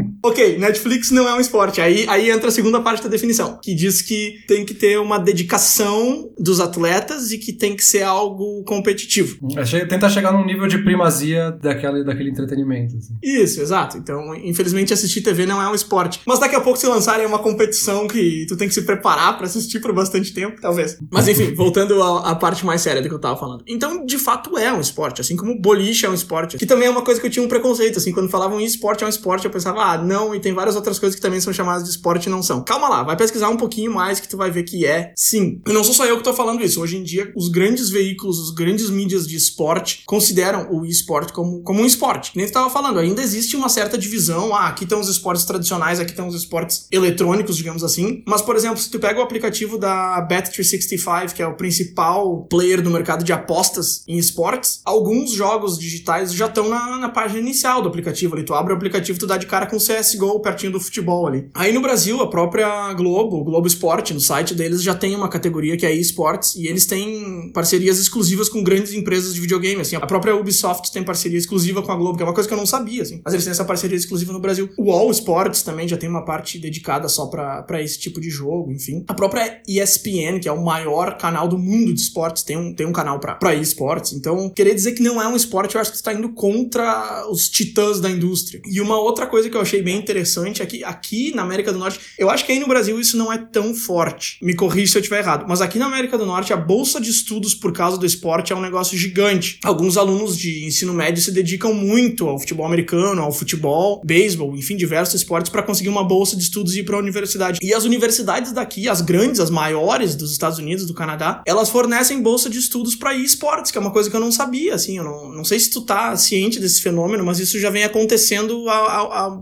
Ok, 0.23 0.57
Netflix 0.57 1.09
não 1.11 1.27
é 1.27 1.33
um 1.33 1.39
esporte. 1.39 1.81
Aí, 1.81 2.05
aí 2.07 2.29
entra 2.29 2.49
a 2.49 2.51
segunda 2.51 2.79
parte 2.79 3.03
da 3.03 3.09
definição, 3.09 3.59
que 3.61 3.73
diz 3.73 4.01
que 4.01 4.39
tem 4.47 4.65
que 4.65 4.73
ter 4.73 4.99
uma 4.99 5.17
dedicação 5.17 6.29
dos 6.37 6.59
atletas 6.59 7.31
e 7.31 7.37
que 7.37 7.51
tem 7.51 7.75
que 7.75 7.83
ser 7.83 8.03
algo 8.03 8.63
competitivo. 8.63 9.37
É, 9.57 9.85
tenta 9.85 10.09
chegar 10.09 10.31
num 10.31 10.45
nível 10.45 10.67
de 10.67 10.77
primazia 10.79 11.51
daquele, 11.51 12.03
daquele 12.03 12.29
entretenimento. 12.29 12.97
Assim. 12.97 13.15
Isso, 13.23 13.61
exato. 13.61 13.97
Então, 13.97 14.35
infelizmente, 14.35 14.93
assistir 14.93 15.21
TV 15.21 15.45
não 15.45 15.61
é 15.61 15.69
um 15.69 15.75
esporte. 15.75 16.21
Mas 16.25 16.39
daqui 16.39 16.55
a 16.55 16.61
pouco, 16.61 16.77
se 16.77 16.87
lançarem 16.87 17.25
uma 17.25 17.39
competição 17.39 18.07
que 18.07 18.45
tu 18.47 18.55
tem 18.55 18.67
que 18.67 18.73
se 18.73 18.83
preparar 18.83 19.37
para 19.37 19.45
assistir 19.45 19.79
por 19.79 19.93
bastante 19.93 20.33
tempo, 20.33 20.61
talvez. 20.61 20.97
Mas 21.11 21.27
enfim, 21.27 21.53
voltando 21.55 22.01
à, 22.01 22.31
à, 22.31 22.35
parte 22.35 22.65
mais 22.65 22.81
séria 22.81 23.01
do 23.01 23.07
que 23.07 23.13
eu 23.13 23.19
tava 23.19 23.37
falando. 23.37 23.63
Então, 23.67 24.05
de 24.05 24.17
fato, 24.17 24.57
é 24.57 24.71
um 24.71 24.79
esporte. 24.79 25.21
Assim 25.21 25.35
como 25.35 25.59
boliche 25.59 26.05
é 26.05 26.09
um 26.09 26.13
esporte. 26.13 26.57
Que 26.57 26.65
também 26.65 26.87
é 26.87 26.91
uma 26.91 27.01
coisa 27.01 27.19
que 27.19 27.27
eu 27.27 27.31
tinha 27.31 27.43
um 27.43 27.49
preconceito. 27.49 27.97
Assim, 27.97 28.11
quando 28.11 28.29
falavam 28.29 28.59
esporte 28.61 29.03
é 29.03 29.07
um 29.07 29.09
esporte, 29.09 29.45
eu 29.45 29.51
pensava, 29.51 29.83
ah, 29.83 29.97
não, 30.11 30.35
e 30.35 30.39
tem 30.39 30.53
várias 30.53 30.75
outras 30.75 30.99
coisas 30.99 31.15
que 31.15 31.21
também 31.21 31.39
são 31.39 31.53
chamadas 31.53 31.83
de 31.83 31.89
esporte 31.89 32.25
e 32.25 32.29
não 32.29 32.43
são. 32.43 32.63
Calma 32.63 32.89
lá, 32.89 33.03
vai 33.03 33.15
pesquisar 33.15 33.49
um 33.49 33.55
pouquinho 33.55 33.93
mais 33.93 34.19
que 34.19 34.27
tu 34.27 34.35
vai 34.35 34.51
ver 34.51 34.63
que 34.63 34.85
é 34.85 35.13
sim. 35.15 35.61
E 35.65 35.71
não 35.71 35.83
sou 35.83 35.93
só 35.93 36.05
eu 36.05 36.17
que 36.17 36.23
tô 36.23 36.33
falando 36.33 36.61
isso. 36.61 36.81
Hoje 36.81 36.97
em 36.97 37.03
dia, 37.03 37.31
os 37.35 37.47
grandes 37.47 37.89
veículos, 37.89 38.37
os 38.39 38.51
grandes 38.51 38.89
mídias 38.89 39.25
de 39.27 39.37
esporte 39.37 40.03
consideram 40.05 40.67
o 40.71 40.85
esporte 40.85 41.31
como, 41.31 41.61
como 41.63 41.81
um 41.81 41.85
esporte. 41.85 42.31
Nem 42.35 42.45
tu 42.45 42.51
tava 42.51 42.69
falando, 42.69 42.99
ainda 42.99 43.21
existe 43.21 43.55
uma 43.55 43.69
certa 43.69 43.97
divisão. 43.97 44.53
Ah, 44.53 44.67
aqui 44.67 44.83
estão 44.83 44.99
os 44.99 45.07
esportes 45.07 45.45
tradicionais, 45.45 45.99
aqui 45.99 46.11
estão 46.11 46.27
os 46.27 46.35
esportes 46.35 46.87
eletrônicos, 46.91 47.55
digamos 47.55 47.83
assim. 47.83 48.23
Mas, 48.27 48.41
por 48.41 48.55
exemplo, 48.55 48.77
se 48.77 48.89
tu 48.89 48.99
pega 48.99 49.19
o 49.19 49.23
aplicativo 49.23 49.77
da 49.77 50.27
Bet365, 50.29 51.33
que 51.33 51.41
é 51.41 51.47
o 51.47 51.55
principal 51.55 52.45
player 52.49 52.81
do 52.81 52.89
mercado 52.89 53.23
de 53.23 53.31
apostas 53.31 54.03
em 54.07 54.17
esportes, 54.17 54.81
alguns 54.83 55.31
jogos 55.31 55.77
digitais 55.77 56.33
já 56.33 56.47
estão 56.47 56.67
na, 56.67 56.97
na 56.97 57.09
página 57.09 57.39
inicial 57.39 57.81
do 57.81 57.87
aplicativo. 57.87 58.35
Ali 58.35 58.43
tu 58.43 58.53
abre 58.53 58.73
o 58.73 58.75
aplicativo, 58.75 59.17
tu 59.17 59.27
dá 59.27 59.37
de 59.37 59.45
cara 59.45 59.65
com 59.65 59.79
CSGO 60.01 60.39
pertinho 60.41 60.71
do 60.71 60.79
futebol 60.79 61.27
ali. 61.27 61.49
Aí 61.53 61.71
no 61.71 61.81
Brasil, 61.81 62.21
a 62.21 62.29
própria 62.29 62.93
Globo, 62.93 63.43
Globo 63.43 63.67
Esporte, 63.67 64.13
no 64.13 64.19
site 64.19 64.55
deles 64.55 64.81
já 64.81 64.95
tem 64.95 65.15
uma 65.15 65.29
categoria 65.29 65.77
que 65.77 65.85
é 65.85 65.93
esportes 65.93 66.55
e 66.55 66.67
eles 66.67 66.85
têm 66.85 67.51
parcerias 67.53 67.99
exclusivas 67.99 68.49
com 68.49 68.63
grandes 68.63 68.93
empresas 68.93 69.33
de 69.33 69.41
videogame, 69.41 69.81
assim. 69.81 69.95
A 69.95 70.05
própria 70.05 70.35
Ubisoft 70.35 70.91
tem 70.91 71.03
parceria 71.03 71.37
exclusiva 71.37 71.81
com 71.81 71.91
a 71.91 71.95
Globo, 71.95 72.17
que 72.17 72.23
é 72.23 72.25
uma 72.25 72.33
coisa 72.33 72.47
que 72.47 72.53
eu 72.53 72.57
não 72.57 72.65
sabia, 72.65 73.03
assim. 73.03 73.21
Mas 73.23 73.33
eles 73.33 73.45
têm 73.45 73.51
essa 73.51 73.65
parceria 73.65 73.97
exclusiva 73.97 74.33
no 74.33 74.39
Brasil. 74.39 74.69
O 74.77 74.91
All 74.91 75.11
Sports 75.11 75.61
também 75.61 75.87
já 75.87 75.97
tem 75.97 76.09
uma 76.09 76.25
parte 76.25 76.57
dedicada 76.57 77.07
só 77.07 77.27
para 77.27 77.81
esse 77.81 77.99
tipo 77.99 78.19
de 78.19 78.29
jogo, 78.29 78.71
enfim. 78.71 79.03
A 79.07 79.13
própria 79.13 79.61
ESPN, 79.67 80.39
que 80.41 80.47
é 80.47 80.51
o 80.51 80.63
maior 80.63 81.17
canal 81.17 81.47
do 81.47 81.57
mundo 81.57 81.93
de 81.93 82.01
esportes, 82.01 82.43
tem 82.43 82.57
um, 82.57 82.73
tem 82.73 82.85
um 82.85 82.93
canal 82.93 83.19
para 83.19 83.55
esportes. 83.55 84.13
Então, 84.13 84.49
querer 84.49 84.73
dizer 84.73 84.93
que 84.93 85.03
não 85.03 85.21
é 85.21 85.27
um 85.27 85.35
esporte, 85.35 85.75
eu 85.75 85.81
acho 85.81 85.91
que 85.91 85.97
está 85.97 86.13
indo 86.13 86.29
contra 86.33 87.27
os 87.29 87.49
titãs 87.49 87.99
da 87.99 88.09
indústria. 88.09 88.61
E 88.65 88.79
uma 88.81 88.99
outra 88.99 89.27
coisa 89.27 89.49
que 89.49 89.57
eu 89.57 89.61
achei 89.61 89.81
bem 89.81 89.90
interessante 89.91 90.61
aqui, 90.61 90.83
aqui 90.83 91.33
na 91.35 91.41
América 91.41 91.71
do 91.71 91.79
Norte, 91.79 91.99
eu 92.17 92.29
acho 92.29 92.45
que 92.45 92.51
aí 92.51 92.59
no 92.59 92.67
Brasil 92.67 92.99
isso 92.99 93.17
não 93.17 93.31
é 93.31 93.37
tão 93.37 93.73
forte. 93.73 94.37
Me 94.41 94.55
corrija 94.55 94.91
se 94.91 94.97
eu 94.97 95.01
estiver 95.01 95.19
errado, 95.19 95.45
mas 95.47 95.61
aqui 95.61 95.77
na 95.77 95.85
América 95.85 96.17
do 96.17 96.25
Norte 96.25 96.53
a 96.53 96.57
bolsa 96.57 96.99
de 96.99 97.09
estudos 97.09 97.53
por 97.53 97.71
causa 97.71 97.97
do 97.97 98.05
esporte 98.05 98.53
é 98.53 98.55
um 98.55 98.61
negócio 98.61 98.97
gigante. 98.97 99.59
Alguns 99.63 99.97
alunos 99.97 100.37
de 100.37 100.65
ensino 100.65 100.93
médio 100.93 101.21
se 101.21 101.31
dedicam 101.31 101.73
muito 101.73 102.27
ao 102.27 102.39
futebol 102.39 102.65
americano, 102.65 103.21
ao 103.21 103.31
futebol, 103.31 104.01
beisebol, 104.03 104.55
enfim, 104.55 104.75
diversos 104.75 105.15
esportes 105.15 105.51
para 105.51 105.63
conseguir 105.63 105.89
uma 105.89 106.03
bolsa 106.03 106.35
de 106.35 106.43
estudos 106.43 106.75
e 106.75 106.79
ir 106.79 106.83
para 106.83 106.95
a 106.95 106.99
universidade. 106.99 107.59
E 107.61 107.73
as 107.73 107.83
universidades 107.83 108.51
daqui, 108.51 108.87
as 108.87 109.01
grandes, 109.01 109.39
as 109.39 109.49
maiores 109.49 110.15
dos 110.15 110.31
Estados 110.31 110.57
Unidos, 110.57 110.85
do 110.85 110.93
Canadá, 110.93 111.41
elas 111.45 111.69
fornecem 111.69 112.21
bolsa 112.21 112.49
de 112.49 112.59
estudos 112.59 112.95
para 112.95 113.15
esportes, 113.15 113.71
que 113.71 113.77
é 113.77 113.81
uma 113.81 113.91
coisa 113.91 114.09
que 114.09 114.15
eu 114.15 114.19
não 114.19 114.31
sabia, 114.31 114.75
assim, 114.75 114.97
eu 114.97 115.03
não, 115.03 115.31
não 115.31 115.43
sei 115.43 115.59
se 115.59 115.69
tu 115.69 115.81
tá 115.81 116.15
ciente 116.15 116.59
desse 116.59 116.81
fenômeno, 116.81 117.23
mas 117.23 117.39
isso 117.39 117.59
já 117.59 117.69
vem 117.69 117.83
acontecendo 117.83 118.65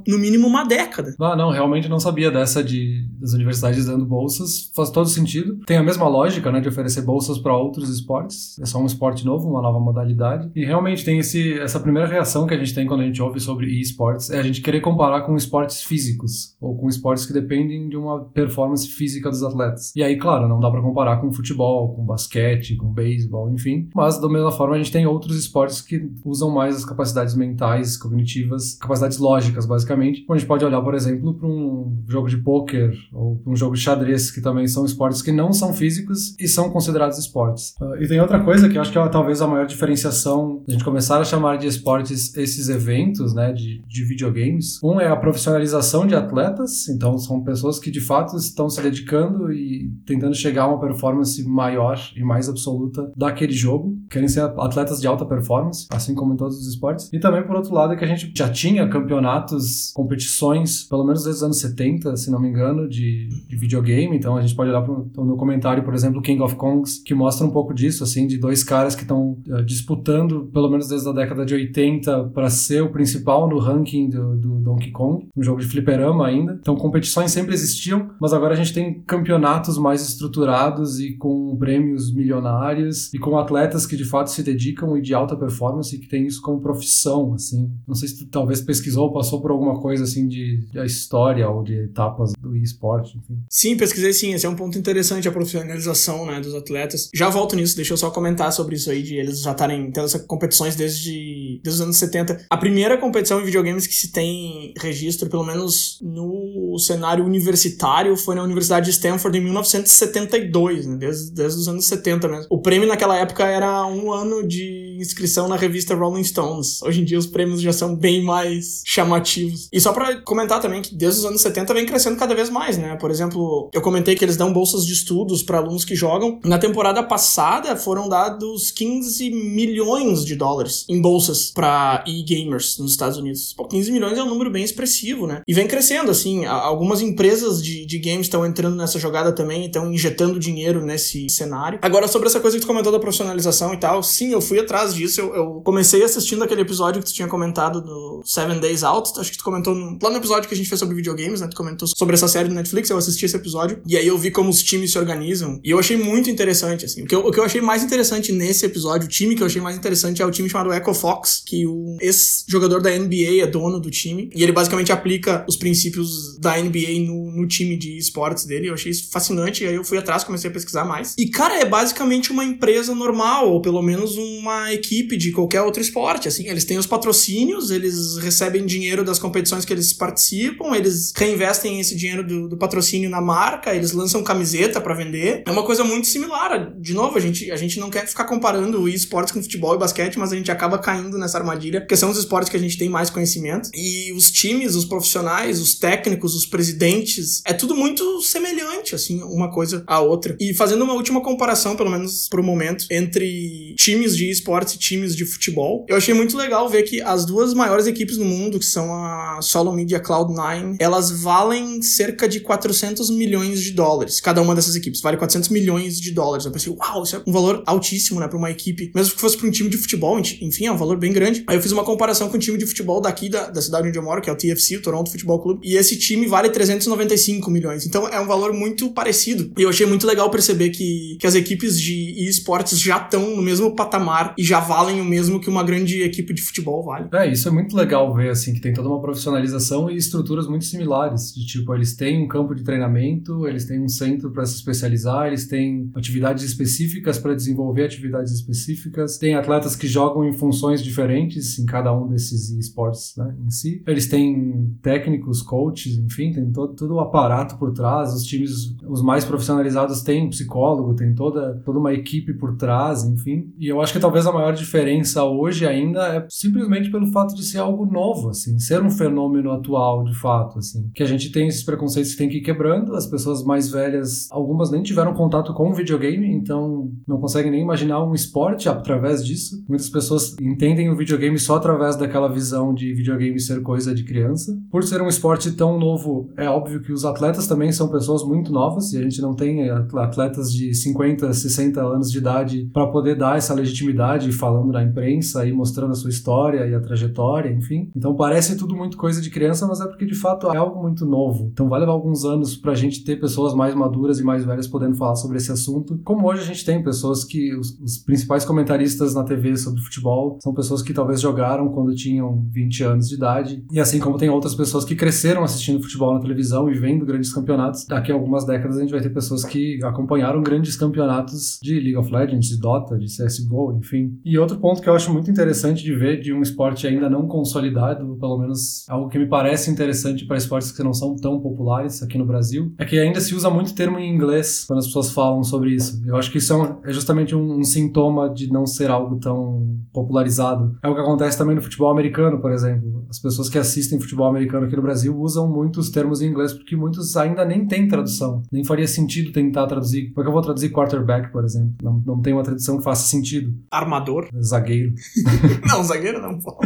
no 0.07 0.18
mínimo 0.18 0.38
uma 0.45 0.63
década. 0.63 1.15
Ah, 1.19 1.36
não, 1.36 1.50
realmente 1.50 1.89
não 1.89 2.00
sabia 2.00 2.31
dessa 2.31 2.63
de 2.63 3.07
das 3.19 3.33
universidades 3.33 3.86
dando 3.86 4.06
bolsas. 4.06 4.71
Faz 4.75 4.89
todo 4.89 5.07
sentido. 5.07 5.57
Tem 5.65 5.77
a 5.77 5.83
mesma 5.83 6.07
lógica, 6.07 6.51
né, 6.51 6.59
de 6.62 6.69
oferecer 6.69 7.01
bolsas 7.01 7.38
para 7.38 7.56
outros 7.56 7.89
esportes. 7.89 8.57
É 8.59 8.65
só 8.65 8.81
um 8.81 8.86
esporte 8.86 9.25
novo, 9.25 9.50
uma 9.50 9.62
nova 9.62 9.80
modalidade. 9.80 10.50
E 10.56 10.65
realmente 10.65 11.03
tem 11.03 11.19
esse, 11.19 11.59
essa 11.59 11.80
primeira 11.80 12.07
reação 12.07 12.47
que 12.47 12.53
a 12.53 12.57
gente 12.57 12.74
tem 12.74 12.88
quando 12.88 13.01
a 13.01 13.06
gente 13.06 13.21
ouve 13.21 13.39
sobre 13.39 13.68
esportes, 13.80 14.30
é 14.30 14.39
a 14.39 14.44
gente 14.44 14.62
querer 14.62 14.81
comparar 14.81 15.21
com 15.21 15.36
esportes 15.36 15.83
físicos 15.83 16.56
ou 16.62 16.77
com 16.77 16.88
esportes 16.88 17.25
que 17.25 17.33
dependem 17.33 17.89
de 17.89 17.97
uma 17.97 18.24
performance 18.25 18.88
física 18.88 19.30
dos 19.30 19.44
atletas. 19.44 19.93
E 19.96 20.03
aí, 20.03 20.17
claro, 20.17 20.48
não 20.48 20.60
dá 20.60 20.69
para 20.72 20.81
comparar 20.81 21.17
com 21.17 21.31
futebol, 21.31 21.96
com 21.96 22.05
basquete, 22.05 22.75
com 22.75 22.91
beisebol, 22.91 23.50
enfim. 23.50 23.89
Mas 23.93 24.19
da 24.19 24.29
mesma 24.29 24.51
forma 24.51 24.75
a 24.75 24.77
gente 24.77 24.91
tem 24.91 25.05
outros 25.05 25.38
esportes 25.38 25.81
que 25.81 26.10
usam 26.24 26.50
mais 26.50 26.75
as 26.75 26.86
capacidades 26.86 27.36
mentais, 27.36 27.98
cognitivas, 27.98 28.75
capacidades 28.75 29.17
lógicas, 29.17 29.65
basicamente. 29.65 30.24
A 30.33 30.38
gente 30.38 30.48
pode 30.48 30.63
olhar, 30.63 30.81
por 30.81 30.93
exemplo, 30.93 31.33
para 31.33 31.48
um 31.48 32.03
jogo 32.07 32.27
de 32.27 32.38
pôquer 32.38 32.91
ou 33.12 33.41
um 33.45 33.55
jogo 33.55 33.75
de 33.75 33.81
xadrez, 33.81 34.29
que 34.29 34.41
também 34.41 34.67
são 34.67 34.86
esportes 34.86 35.21
que 35.21 35.31
não 35.31 35.51
são 35.51 35.74
físicos 35.74 36.36
e 36.39 36.48
são 36.48 36.69
considerados 36.69 37.17
esportes. 37.17 37.74
Uh, 37.81 38.01
e 38.01 38.07
tem 38.07 38.21
outra 38.21 38.39
coisa 38.39 38.69
que 38.69 38.77
eu 38.77 38.81
acho 38.81 38.91
que 38.91 38.98
é 38.98 39.09
talvez 39.09 39.41
a 39.41 39.48
maior 39.48 39.65
diferenciação 39.65 40.63
a 40.67 40.71
gente 40.71 40.83
começar 40.83 41.19
a 41.19 41.24
chamar 41.24 41.57
de 41.57 41.67
esportes 41.67 42.36
esses 42.38 42.69
eventos, 42.69 43.33
né, 43.33 43.51
de, 43.51 43.81
de 43.88 44.03
videogames. 44.03 44.79
Um 44.83 45.00
é 45.00 45.07
a 45.07 45.15
profissionalização 45.15 46.05
de 46.05 46.13
atletas, 46.13 46.88
então 46.89 47.17
são 47.17 47.43
pessoas 47.43 47.79
que 47.79 47.89
de 47.89 48.01
fato 48.01 48.38
estão 48.38 48.69
se 48.69 48.81
dedicando 48.81 49.51
e 49.51 49.91
tentando 50.05 50.36
chegar 50.36 50.63
a 50.63 50.67
uma 50.67 50.79
performance 50.79 51.43
maior 51.48 52.00
e 52.15 52.24
mais 52.24 52.48
absoluta 52.48 53.12
daquele 53.15 53.53
jogo, 53.53 53.98
querem 54.09 54.27
ser 54.27 54.41
atletas 54.41 55.01
de 55.01 55.07
alta 55.07 55.25
performance, 55.25 55.88
assim 55.91 56.13
como 56.13 56.33
em 56.33 56.38
todos 56.38 56.57
os 56.59 56.67
esportes. 56.67 57.12
E 57.12 57.19
também, 57.19 57.43
por 57.43 57.55
outro 57.55 57.74
lado, 57.74 57.93
é 57.93 57.95
que 57.95 58.05
a 58.05 58.07
gente 58.07 58.31
já 58.36 58.50
tinha 58.50 58.88
campeonatos 58.88 59.91
competitivos 59.93 60.18
competições, 60.19 60.83
pelo 60.83 61.05
menos 61.05 61.23
desde 61.23 61.39
os 61.39 61.43
anos 61.43 61.59
70, 61.59 62.17
se 62.17 62.29
não 62.29 62.39
me 62.39 62.49
engano, 62.49 62.88
de, 62.88 63.29
de 63.47 63.55
videogame. 63.55 64.17
Então 64.17 64.35
a 64.35 64.41
gente 64.41 64.55
pode 64.55 64.69
olhar 64.69 64.81
pro, 64.81 65.09
no 65.23 65.38
comentário, 65.38 65.83
por 65.83 65.93
exemplo, 65.93 66.21
King 66.21 66.41
of 66.41 66.55
Kongs, 66.55 67.01
que 67.03 67.13
mostra 67.13 67.47
um 67.47 67.51
pouco 67.51 67.73
disso, 67.73 68.03
assim, 68.03 68.27
de 68.27 68.38
dois 68.38 68.63
caras 68.63 68.95
que 68.95 69.03
estão 69.03 69.38
uh, 69.47 69.63
disputando, 69.63 70.49
pelo 70.53 70.69
menos 70.69 70.88
desde 70.88 71.07
a 71.07 71.13
década 71.13 71.45
de 71.45 71.53
80, 71.53 72.31
para 72.33 72.49
ser 72.49 72.81
o 72.83 72.91
principal 72.91 73.49
no 73.49 73.59
ranking 73.59 74.09
do, 74.09 74.35
do 74.35 74.59
Donkey 74.59 74.91
Kong, 74.91 75.27
um 75.35 75.43
jogo 75.43 75.61
de 75.61 75.67
fliperama 75.67 76.27
ainda. 76.27 76.57
Então 76.59 76.75
competições 76.75 77.31
sempre 77.31 77.53
existiam, 77.53 78.09
mas 78.19 78.33
agora 78.33 78.53
a 78.53 78.57
gente 78.57 78.73
tem 78.73 79.01
campeonatos 79.01 79.77
mais 79.77 80.07
estruturados 80.07 80.99
e 80.99 81.15
com 81.15 81.55
prêmios 81.57 82.13
milionários 82.13 83.13
e 83.13 83.19
com 83.19 83.38
atletas 83.38 83.85
que 83.85 83.95
de 83.95 84.05
fato 84.05 84.29
se 84.31 84.43
dedicam 84.43 84.97
e 84.97 85.01
de 85.01 85.13
alta 85.13 85.35
performance 85.35 85.95
e 85.95 85.99
que 85.99 86.07
tem 86.07 86.25
isso 86.25 86.41
como 86.41 86.61
profissão, 86.61 87.33
assim. 87.33 87.71
Não 87.88 87.95
sei 87.95 88.09
se 88.09 88.19
tu 88.19 88.25
talvez 88.29 88.61
pesquisou 88.61 89.07
ou 89.07 89.13
passou 89.13 89.41
por 89.41 89.51
alguma 89.51 89.79
coisa 89.79 90.03
assim 90.10 90.28
de, 90.28 90.58
de 90.58 90.86
história 90.86 91.50
ou 91.50 91.63
de 91.63 91.75
etapas 91.86 92.34
do 92.39 92.56
esporte, 92.58 93.18
enfim. 93.18 93.39
Sim, 93.50 93.78
pesquisei 93.78 94.13
sim. 94.13 94.34
Esse 94.34 94.46
é 94.46 94.50
um 94.50 94.56
ponto 94.56 94.78
interessante, 94.78 95.28
a 95.28 95.32
profissionalização 95.32 96.25
né, 96.25 96.39
dos 96.39 96.54
atletas. 96.56 97.10
Já 97.13 97.30
volto 97.30 97.56
nisso, 97.56 97.75
deixa 97.75 97.94
eu 97.94 97.98
só 97.98 98.10
comentar 98.10 98.51
sobre 98.51 98.75
isso 98.75 98.89
aí, 98.89 99.01
de 99.01 99.16
eles 99.16 99.42
já 99.42 99.51
estarem 99.51 99.92
tendo 99.92 100.06
essas 100.06 100.22
competições 100.24 100.75
desde, 100.75 101.60
desde 101.63 101.82
os 101.82 101.82
anos 101.82 101.98
70. 101.98 102.46
A 102.50 102.58
primeira 102.58 102.98
competição 102.98 103.42
em 103.42 103.46
videogames 103.46 103.88
que 103.88 103.94
se 103.94 104.12
tem 104.12 104.74
registro, 104.78 105.30
pelo 105.30 105.44
menos 105.44 106.00
no 106.01 106.78
cenário 106.80 107.25
universitário, 107.25 108.16
foi 108.18 108.36
na 108.36 108.44
Universidade 108.44 108.86
de 108.86 108.92
Stanford 108.92 109.38
em 109.38 109.42
1972, 109.42 110.86
né, 110.86 110.98
desde, 110.98 111.32
desde 111.32 111.60
os 111.60 111.68
anos 111.68 111.86
70 111.86 112.28
mesmo. 112.28 112.48
O 112.50 112.62
prêmio 112.62 112.88
naquela 112.88 113.18
época 113.18 113.46
era 113.46 113.86
um 113.86 114.12
ano 114.12 114.48
de 114.48 114.88
inscrição 115.01 115.48
na 115.48 115.56
revista 115.56 115.96
Rolling 115.96 116.24
Stones. 116.24 116.82
Hoje 116.82 117.01
em 117.01 117.06
dia 117.06 117.18
os 117.18 117.27
prêmios 117.27 117.62
já 117.62 117.74
são 117.74 117.96
bem 117.96 118.24
mais 118.24 118.82
chamativos. 118.86 119.68
E 119.72 119.79
só 119.79 119.94
para 119.94 120.22
comentar 120.22 120.62
também 120.62 120.82
que 120.82 120.94
desde 120.94 121.20
os 121.20 121.25
anos 121.25 121.41
70 121.41 121.74
vem 121.74 121.86
crescendo 121.86 122.18
cada 122.18 122.36
vez 122.36 122.50
mais, 122.50 122.77
né? 122.77 122.96
Por 122.96 123.12
exemplo, 123.12 123.70
eu 123.74 123.82
comentei 123.82 124.15
que 124.15 124.24
eles 124.24 124.38
dão 124.38 124.51
bolsas 124.51 124.86
de 124.86 124.94
estudos 124.94 125.44
para 125.44 125.58
alunos 125.58 125.86
que 125.86 125.96
jogam. 125.96 126.39
Na 126.44 126.58
temporada 126.58 127.01
passada 127.03 127.75
foram 127.75 128.10
dados 128.10 128.72
15 128.72 129.32
milhões 129.32 130.25
de 130.25 130.36
dólares 130.36 130.86
em 130.89 131.01
bolsas 131.01 131.51
para 131.51 132.03
e-gamers 132.08 132.77
nos 132.77 132.91
Estados 132.91 133.18
Unidos. 133.18 133.53
Pô, 133.53 133.65
15 133.65 133.91
milhões 133.91 134.18
é 134.18 134.24
um 134.24 134.29
número 134.29 134.50
bem 134.50 134.63
expressivo, 134.63 135.27
né? 135.27 135.41
E 135.48 135.53
vem 135.53 135.68
crescendo, 135.68 136.12
assim. 136.12 136.46
Algumas 136.46 137.01
empresas 137.01 137.62
de, 137.63 137.86
de 137.86 137.98
games 138.00 138.27
estão 138.27 138.46
entrando 138.46 138.75
nessa 138.75 139.00
jogada 139.00 139.32
também, 139.32 139.65
estão 139.65 139.91
injetando 139.91 140.39
dinheiro 140.39 140.86
nesse 140.86 141.27
cenário. 141.29 141.79
Agora, 141.82 142.08
sobre 142.08 142.27
essa 142.27 142.39
coisa 142.39 142.58
que 142.58 142.62
tu 142.62 142.68
comentou 142.68 142.91
da 142.91 143.00
profissionalização 143.00 143.74
e 143.74 143.77
tal, 143.77 144.01
sim, 144.03 144.32
eu 144.32 144.41
fui 144.41 144.60
atrás 144.60 144.88
disso. 144.93 145.22
Eu, 145.22 145.36
eu 145.36 145.62
comecei 145.63 146.03
assistindo 146.03 146.43
aquele 146.43 146.62
episódio 146.62 147.01
que 147.01 147.08
tu 147.08 147.13
tinha 147.13 147.27
comentado 147.27 147.81
do 147.81 148.22
Seven 148.25 148.60
Days 148.60 148.84
Out. 148.84 149.12
Acho 149.19 149.31
que 149.31 149.38
tu 149.38 149.43
comentou 149.43 149.75
no, 149.75 149.98
lá 150.01 150.10
no 150.10 150.17
episódio 150.17 150.48
que 150.48 150.53
a 150.53 150.58
gente 150.58 150.69
fez 150.69 150.79
sobre 150.79 150.96
videogames, 150.96 151.41
né? 151.41 151.48
Tu 151.48 151.55
comentou 151.55 151.88
sobre 151.88 152.15
essa 152.15 152.27
série 152.27 152.50
do 152.50 152.55
Netflix. 152.55 152.89
Eu 152.89 152.98
assisti 152.98 153.25
esse 153.25 153.36
episódio. 153.36 153.81
E 153.86 153.98
aí 153.98 154.08
eu 154.08 154.17
vi 154.17 154.31
como 154.31 154.50
os 154.50 154.63
times 154.63 154.91
se 154.91 154.98
organizam. 154.98 155.60
E 155.63 155.72
eu 155.72 155.79
achei 155.79 155.98
muito 155.98 156.29
interessante, 156.29 156.86
assim. 156.86 157.03
O 157.03 157.05
que 157.05 157.15
eu, 157.15 157.25
o 157.25 157.31
que 157.31 157.39
eu 157.39 157.43
achei 157.43 157.62
mais 157.62 157.84
interessante 157.84 158.31
nesse 158.31 158.65
episódio, 158.65 159.05
o 159.05 159.10
time 159.10 159.36
que 159.36 159.41
eu 159.41 159.48
achei 159.48 159.62
mais 159.62 159.77
interessante 159.77 160.22
é 160.22 160.25
o 160.25 160.31
time 160.31 160.50
chamado 160.50 160.74
Echo 160.74 160.93
Fox, 160.93 161.43
que 161.46 161.65
o 161.65 161.98
ex-jogador 162.01 162.81
da 162.81 162.89
NBA 162.91 163.41
é 163.41 163.48
dono 163.48 163.79
do 163.79 163.89
time. 163.89 164.29
E 164.36 164.43
ele 164.43 164.51
basicamente 164.51 164.91
aplica 164.91 165.46
os 165.48 165.55
princípios 165.55 166.38
da 166.39 166.58
NBA 166.58 167.05
no, 167.05 167.31
no 167.31 167.48
time 167.48 167.77
de 167.77 167.98
esportes 167.98 168.46
dele. 168.46 168.69
Eu 168.69 168.74
achei 168.74 168.91
isso 168.91 169.10
fascinante. 169.12 169.63
E 169.63 169.67
aí 169.67 169.75
eu 169.75 169.84
fui 169.84 169.98
atrás, 169.98 170.24
comecei 170.24 170.50
a 170.50 170.53
pesquisar 170.53 170.86
mais. 170.86 171.15
E, 171.17 171.27
cara, 171.27 171.60
é 171.60 171.65
basicamente 171.65 172.31
uma 172.31 172.43
empresa 172.43 172.93
normal, 172.93 173.51
ou 173.51 173.62
pelo 173.62 173.81
menos 173.81 174.17
uma 174.17 174.72
equipe 174.79 175.17
de 175.17 175.31
qualquer 175.31 175.62
outro 175.62 175.81
esporte. 175.81 176.27
Assim, 176.27 176.48
eles 176.48 176.65
têm 176.65 176.77
os 176.77 176.88
patrocínios, 176.88 177.71
eles 177.71 178.17
recebem 178.17 178.65
dinheiro 178.65 179.03
das 179.03 179.19
competições 179.19 179.65
que 179.65 179.74
eles 179.74 179.93
participam, 179.93 180.75
eles 180.75 181.13
reinvestem 181.15 181.79
esse 181.79 181.95
dinheiro 181.95 182.25
do, 182.25 182.50
do 182.50 182.57
patrocínio 182.57 183.09
na 183.09 183.21
marca, 183.21 183.75
eles 183.75 183.91
lançam 183.91 184.24
camiseta 184.24 184.81
para 184.81 184.93
vender. 184.93 185.43
É 185.45 185.51
uma 185.51 185.63
coisa 185.63 185.83
muito 185.83 186.07
similar. 186.07 186.74
De 186.79 186.93
novo, 186.93 187.17
a 187.17 187.21
gente, 187.21 187.51
a 187.51 187.55
gente 187.55 187.79
não 187.79 187.89
quer 187.89 188.07
ficar 188.07 188.25
comparando 188.25 188.88
esportes 188.88 189.33
com 189.33 189.41
futebol 189.41 189.75
e 189.75 189.77
basquete, 189.77 190.17
mas 190.17 190.31
a 190.31 190.36
gente 190.36 190.51
acaba 190.51 190.77
caindo 190.77 191.17
nessa 191.17 191.38
armadilha, 191.38 191.81
porque 191.81 191.98
são 191.98 192.09
os 192.09 192.17
esportes 192.17 192.50
que 192.50 192.57
a 192.57 192.59
gente 192.59 192.77
tem 192.77 192.89
mais 192.89 193.09
conhecimento. 193.09 193.69
E 193.74 194.12
os 194.13 194.31
times, 194.31 194.75
os 194.75 194.86
profissionais, 194.86 195.59
os 195.59 195.75
técnicos, 195.75 196.36
os 196.36 196.45
presidentes, 196.45 197.41
é 197.45 197.53
tudo 197.53 197.75
muito 197.75 198.21
semelhante, 198.21 198.95
assim, 198.95 199.21
uma 199.24 199.51
coisa 199.51 199.83
à 199.86 200.00
outra. 200.00 200.36
E 200.39 200.53
fazendo 200.53 200.83
uma 200.83 200.93
última 200.93 201.21
comparação, 201.21 201.75
pelo 201.75 201.89
menos 201.89 202.27
pro 202.29 202.43
momento, 202.43 202.86
entre 202.89 203.75
times 203.77 204.15
de 204.15 204.29
esportes 204.29 204.68
times 204.77 205.15
de 205.15 205.25
futebol, 205.25 205.85
eu 205.88 205.95
achei 205.95 206.13
muito 206.13 206.38
legal 206.38 206.67
ver 206.69 206.83
que 206.83 207.01
as 207.01 207.25
duas 207.25 207.53
maiores 207.53 207.88
equipes 207.88 208.17
no 208.17 208.25
mundo, 208.25 208.59
que 208.59 208.65
são 208.65 208.93
a 208.93 209.39
Solo 209.41 209.71
Media 209.71 210.01
Cloud9, 210.01 210.77
elas 210.79 211.11
valem 211.11 211.81
cerca 211.81 212.27
de 212.27 212.39
400 212.39 213.09
milhões 213.09 213.61
de 213.61 213.71
dólares. 213.71 214.19
Cada 214.19 214.41
uma 214.41 214.55
dessas 214.55 214.75
equipes 214.75 215.01
vale 215.01 215.17
400 215.17 215.49
milhões 215.49 215.99
de 215.99 216.11
dólares. 216.11 216.45
Eu 216.45 216.51
pensei, 216.51 216.73
uau, 216.73 217.03
isso 217.03 217.15
é 217.15 217.21
um 217.25 217.31
valor 217.31 217.63
altíssimo, 217.65 218.19
né, 218.19 218.27
pra 218.27 218.38
uma 218.38 218.51
equipe. 218.51 218.91
Mesmo 218.93 219.15
que 219.15 219.21
fosse 219.21 219.38
pra 219.38 219.47
um 219.47 219.51
time 219.51 219.69
de 219.69 219.77
futebol, 219.77 220.19
enfim, 220.19 220.65
é 220.65 220.71
um 220.71 220.77
valor 220.77 220.97
bem 220.97 221.11
grande. 221.11 221.43
Aí 221.47 221.55
eu 221.55 221.61
fiz 221.61 221.71
uma 221.71 221.83
comparação 221.83 222.29
com 222.29 222.38
o 222.38 222.39
time 222.39 222.57
de 222.57 222.65
futebol 222.65 223.01
daqui 223.01 223.29
da, 223.29 223.49
da 223.49 223.61
cidade 223.61 223.88
onde 223.88 223.97
eu 223.97 224.03
moro, 224.03 224.21
que 224.21 224.29
é 224.29 224.33
o 224.33 224.35
TFC, 224.35 224.77
o 224.77 224.81
Toronto 224.81 225.11
Futebol 225.11 225.41
Clube, 225.41 225.61
e 225.63 225.75
esse 225.75 225.97
time 225.97 226.27
vale 226.27 226.49
395 226.49 227.49
milhões. 227.49 227.85
Então 227.85 228.07
é 228.07 228.19
um 228.19 228.27
valor 228.27 228.53
muito 228.53 228.91
parecido. 228.91 229.51
E 229.57 229.63
eu 229.63 229.69
achei 229.69 229.85
muito 229.85 230.05
legal 230.07 230.29
perceber 230.29 230.69
que, 230.69 231.17
que 231.19 231.27
as 231.27 231.35
equipes 231.35 231.79
de 231.79 232.27
esportes 232.27 232.79
já 232.79 232.97
estão 232.97 233.35
no 233.35 233.41
mesmo 233.41 233.75
patamar 233.75 234.33
e 234.38 234.43
já 234.50 234.60
valem 234.60 235.00
o 235.00 235.06
mesmo 235.06 235.39
que 235.39 235.50
uma 235.50 235.63
grande 235.63 236.01
equipe 236.01 236.34
de 236.34 236.41
futebol 236.41 236.84
vale. 236.84 237.08
É, 237.13 237.32
isso 237.32 237.48
é 237.48 237.51
muito 237.51 237.75
legal 237.75 238.13
ver, 238.13 238.29
assim, 238.29 238.53
que 238.53 238.60
tem 238.60 238.74
toda 238.74 238.89
uma 238.89 239.01
profissionalização 239.01 239.89
e 239.89 239.96
estruturas 239.96 240.48
muito 240.48 240.65
similares. 240.65 241.34
De 241.34 241.46
tipo, 241.46 241.74
eles 241.74 241.96
têm 241.96 242.24
um 242.24 242.27
campo 242.27 242.56
de 242.56 242.63
treinamento, 242.63 243.48
eles 243.48 243.65
têm 243.65 243.79
um 243.79 243.88
centro 243.88 244.32
para 244.32 244.46
se 244.46 244.56
especializar, 244.56 245.27
eles 245.27 245.48
têm 245.48 245.91
atividades 245.96 246.44
específicas 246.44 247.18
para 247.18 247.36
desenvolver 247.36 247.86
atividades 247.86 248.34
específicas, 248.34 249.18
tem 249.18 249.36
atletas 249.36 249.75
que 249.75 249.88
jogam 249.88 250.25
em 250.25 250.34
funções 250.34 250.84
diferentes 250.84 251.60
em 251.60 251.65
cada 251.65 251.96
um 251.96 252.08
desses 252.08 252.50
esportes 252.50 253.13
né, 253.18 253.36
em 253.46 253.51
si. 253.51 253.84
Eles 253.86 254.08
têm 254.08 254.75
técnicos, 254.82 255.41
coaches, 255.41 255.98
enfim, 255.98 256.32
tem 256.32 256.51
todo, 256.51 256.74
todo 256.74 256.96
o 256.96 257.00
aparato 257.00 257.58
por 257.58 257.72
trás. 257.74 258.13
Os 258.13 258.24
times, 258.24 258.75
os 258.88 259.01
mais 259.03 259.24
profissionalizados 259.25 260.01
têm 260.01 260.25
um 260.25 260.29
psicólogo, 260.29 260.96
tem 260.96 261.13
toda, 261.13 261.62
toda 261.63 261.79
uma 261.79 261.94
equipe 261.94 262.34
por 262.34 262.56
trás, 262.56 263.03
enfim. 263.03 263.53
E 263.60 263.68
eu 263.68 263.82
acho 263.82 263.94
que 263.94 264.00
talvez 264.00 264.25
a 264.25 264.32
maior 264.39 264.53
diferença 264.53 265.24
hoje 265.24 265.65
ainda 265.65 266.08
é 266.08 266.25
simplesmente 266.29 266.89
pelo 266.89 267.08
fato 267.08 267.36
de 267.36 267.43
ser 267.43 267.60
algo 267.60 267.86
novo, 267.86 268.29
assim, 268.29 268.58
ser 268.60 268.81
um 268.81 268.89
fenômeno 268.89 269.51
atual, 269.51 270.03
de 270.03 270.15
fato, 270.15 270.60
assim. 270.60 270.89
Que 270.93 271.03
a 271.03 271.05
gente 271.05 271.31
tem 271.31 271.48
esses 271.48 271.63
preconceitos 271.63 272.13
que 272.13 272.17
tem 272.17 272.29
que 272.29 272.38
ir 272.38 272.41
quebrando, 272.41 272.96
as 272.96 273.05
pessoas 273.05 273.43
mais 273.43 273.69
velhas, 273.69 274.27
algumas 274.31 274.72
nem 274.72 274.81
tiveram 274.81 275.13
contato 275.13 275.53
com 275.53 275.69
o 275.69 275.74
videogame, 275.74 276.27
então 276.34 276.91
não 277.08 277.19
conseguem 277.19 277.51
nem 277.51 277.62
imaginar 277.62 278.03
um 278.03 278.13
esporte 278.13 278.69
através 278.69 279.25
disso. 279.25 279.63
Muitas 279.67 279.89
pessoas 279.89 280.36
entendem 280.39 280.89
o 280.89 280.96
videogame 280.96 281.38
só 281.38 281.55
através 281.55 281.96
daquela 281.96 282.31
visão 282.31 282.74
de 282.74 282.93
videogame 282.93 283.39
ser 283.39 283.62
coisa 283.62 283.93
de 283.93 284.03
criança. 284.03 284.58
Por 284.72 284.84
ser 284.84 285.01
um 285.01 285.08
esporte 285.08 285.51
tão 285.51 285.77
novo, 285.77 286.31
é 286.38 286.50
óbvio 286.50 286.81
que 286.81 286.91
os 286.91 287.05
atletas 287.05 287.48
também 287.48 287.72
são 287.72 287.89
pessoas 287.89 288.24
muito 288.24 288.51
novas 288.51 288.93
e 288.93 288.98
a 288.98 289.01
gente 289.01 289.22
não 289.22 289.36
tem 289.36 289.69
atletas 289.69 290.51
de 290.51 290.74
50, 290.74 291.34
60 291.34 291.81
anos 291.81 292.12
de 292.12 292.17
idade 292.17 292.69
para 292.74 292.88
poder 292.88 293.15
dar 293.15 293.38
essa 293.38 293.53
legitimidade 293.53 294.28
falando 294.31 294.71
na 294.71 294.83
imprensa 294.83 295.45
e 295.45 295.51
mostrando 295.51 295.91
a 295.91 295.95
sua 295.95 296.09
história 296.09 296.67
e 296.67 296.74
a 296.74 296.79
trajetória, 296.79 297.51
enfim. 297.51 297.89
Então 297.95 298.15
parece 298.15 298.57
tudo 298.57 298.75
muito 298.75 298.98
coisa 298.98 299.21
de 299.21 299.29
criança, 299.29 299.67
mas 299.67 299.81
é 299.81 299.88
porque 299.88 300.05
de 300.05 300.15
fato 300.15 300.51
é 300.51 300.57
algo 300.57 300.81
muito 300.81 301.05
novo. 301.05 301.50
Então 301.51 301.69
vai 301.69 301.79
levar 301.79 301.93
alguns 301.93 302.25
anos 302.25 302.55
para 302.55 302.71
a 302.71 302.75
gente 302.75 303.03
ter 303.03 303.19
pessoas 303.19 303.53
mais 303.53 303.75
maduras 303.75 304.19
e 304.19 304.24
mais 304.24 304.43
velhas 304.45 304.67
podendo 304.67 304.95
falar 304.95 305.15
sobre 305.15 305.38
esse 305.38 305.51
assunto. 305.51 306.00
Como 306.03 306.27
hoje 306.27 306.41
a 306.41 306.45
gente 306.45 306.65
tem 306.65 306.83
pessoas 306.83 307.24
que 307.24 307.55
os, 307.55 307.77
os 307.79 307.98
principais 307.98 308.45
comentaristas 308.45 309.13
na 309.13 309.24
TV 309.24 309.55
sobre 309.57 309.81
futebol 309.81 310.38
são 310.41 310.53
pessoas 310.53 310.81
que 310.81 310.93
talvez 310.93 311.21
jogaram 311.21 311.69
quando 311.69 311.93
tinham 311.95 312.45
20 312.51 312.83
anos 312.83 313.09
de 313.09 313.15
idade. 313.15 313.63
E 313.71 313.79
assim 313.79 314.00
como 314.00 314.17
tem 314.17 314.29
outras 314.29 314.55
pessoas 314.55 314.86
que 314.86 314.95
cresceram 314.95 315.43
assistindo 315.43 315.81
futebol 315.81 316.13
na 316.13 316.19
televisão 316.19 316.69
e 316.69 316.74
vendo 316.74 317.05
grandes 317.05 317.33
campeonatos, 317.33 317.86
daqui 317.86 318.12
a 318.12 318.15
algumas 318.15 318.45
décadas 318.45 318.77
a 318.77 318.81
gente 318.81 318.91
vai 318.91 319.01
ter 319.01 319.09
pessoas 319.09 319.43
que 319.43 319.79
acompanharam 319.83 320.41
grandes 320.41 320.75
campeonatos 320.75 321.59
de 321.62 321.79
League 321.79 321.98
of 321.98 322.12
Legends, 322.12 322.48
de 322.48 322.59
Dota, 322.59 322.98
de 322.98 323.05
CSGO, 323.05 323.77
enfim. 323.77 324.18
E 324.23 324.38
outro 324.38 324.57
ponto 324.57 324.81
que 324.81 324.89
eu 324.89 324.95
acho 324.95 325.11
muito 325.11 325.29
interessante 325.29 325.83
de 325.83 325.93
ver 325.93 326.21
de 326.21 326.33
um 326.33 326.41
esporte 326.41 326.88
ainda 326.88 327.09
não 327.09 327.27
consolidado, 327.27 328.17
pelo 328.19 328.38
menos 328.38 328.85
algo 328.89 329.09
que 329.09 329.17
me 329.17 329.27
parece 329.27 329.71
interessante 329.71 330.25
para 330.25 330.38
esportes 330.38 330.71
que 330.71 330.83
não 330.83 330.93
são 330.93 331.15
tão 331.15 331.39
populares 331.39 332.01
aqui 332.03 332.17
no 332.17 332.25
Brasil, 332.25 332.73
é 332.77 332.85
que 332.85 332.99
ainda 332.99 333.19
se 333.21 333.33
usa 333.33 333.49
muito 333.49 333.73
termo 333.73 333.99
em 333.99 334.13
inglês 334.13 334.65
quando 334.67 334.79
as 334.79 334.88
pessoas 334.88 335.11
falam 335.11 335.43
sobre 335.43 335.73
isso. 335.73 336.01
Eu 336.05 336.15
acho 336.15 336.31
que 336.31 336.38
isso 336.38 336.53
é, 336.53 336.57
um, 336.57 336.77
é 336.85 336.93
justamente 336.93 337.35
um, 337.35 337.59
um, 337.59 337.63
sintoma 337.63 338.29
de 338.29 338.51
não 338.51 338.65
ser 338.65 338.89
algo 338.89 339.17
tão 339.19 339.77
popularizado. 339.93 340.77
É 340.83 340.89
o 340.89 340.95
que 340.95 341.01
acontece 341.01 341.38
também 341.38 341.55
no 341.55 341.61
futebol 341.61 341.91
americano, 341.91 342.39
por 342.39 342.51
exemplo. 342.51 343.05
As 343.09 343.19
pessoas 343.19 343.49
que 343.49 343.57
assistem 343.57 343.99
futebol 343.99 344.27
americano 344.27 344.65
aqui 344.65 344.75
no 344.75 344.81
Brasil 344.81 345.17
usam 345.19 345.47
muitos 345.47 345.89
termos 345.89 346.21
em 346.21 346.27
inglês 346.27 346.53
porque 346.53 346.75
muitos 346.75 347.15
ainda 347.17 347.45
nem 347.45 347.65
têm 347.65 347.88
tradução. 347.88 348.43
Nem 348.51 348.63
faria 348.63 348.88
sentido 348.88 349.31
tentar 349.31 349.67
traduzir. 349.67 350.09
Como 350.09 350.21
é 350.21 350.23
que 350.23 350.29
eu 350.29 350.33
vou 350.33 350.41
traduzir 350.41 350.69
quarterback, 350.69 351.31
por 351.31 351.43
exemplo? 351.43 351.75
Não, 351.81 352.03
não 352.05 352.21
tem 352.21 352.33
uma 352.33 352.43
tradução 352.43 352.77
que 352.77 352.83
faça 352.83 353.07
sentido. 353.07 353.53
Armador 353.71 354.09
armador. 354.10 354.30
Zagueiro. 354.42 354.94
não, 355.68 355.84
zagueiro 355.84 356.22
não, 356.22 356.39
pô. 356.39 356.58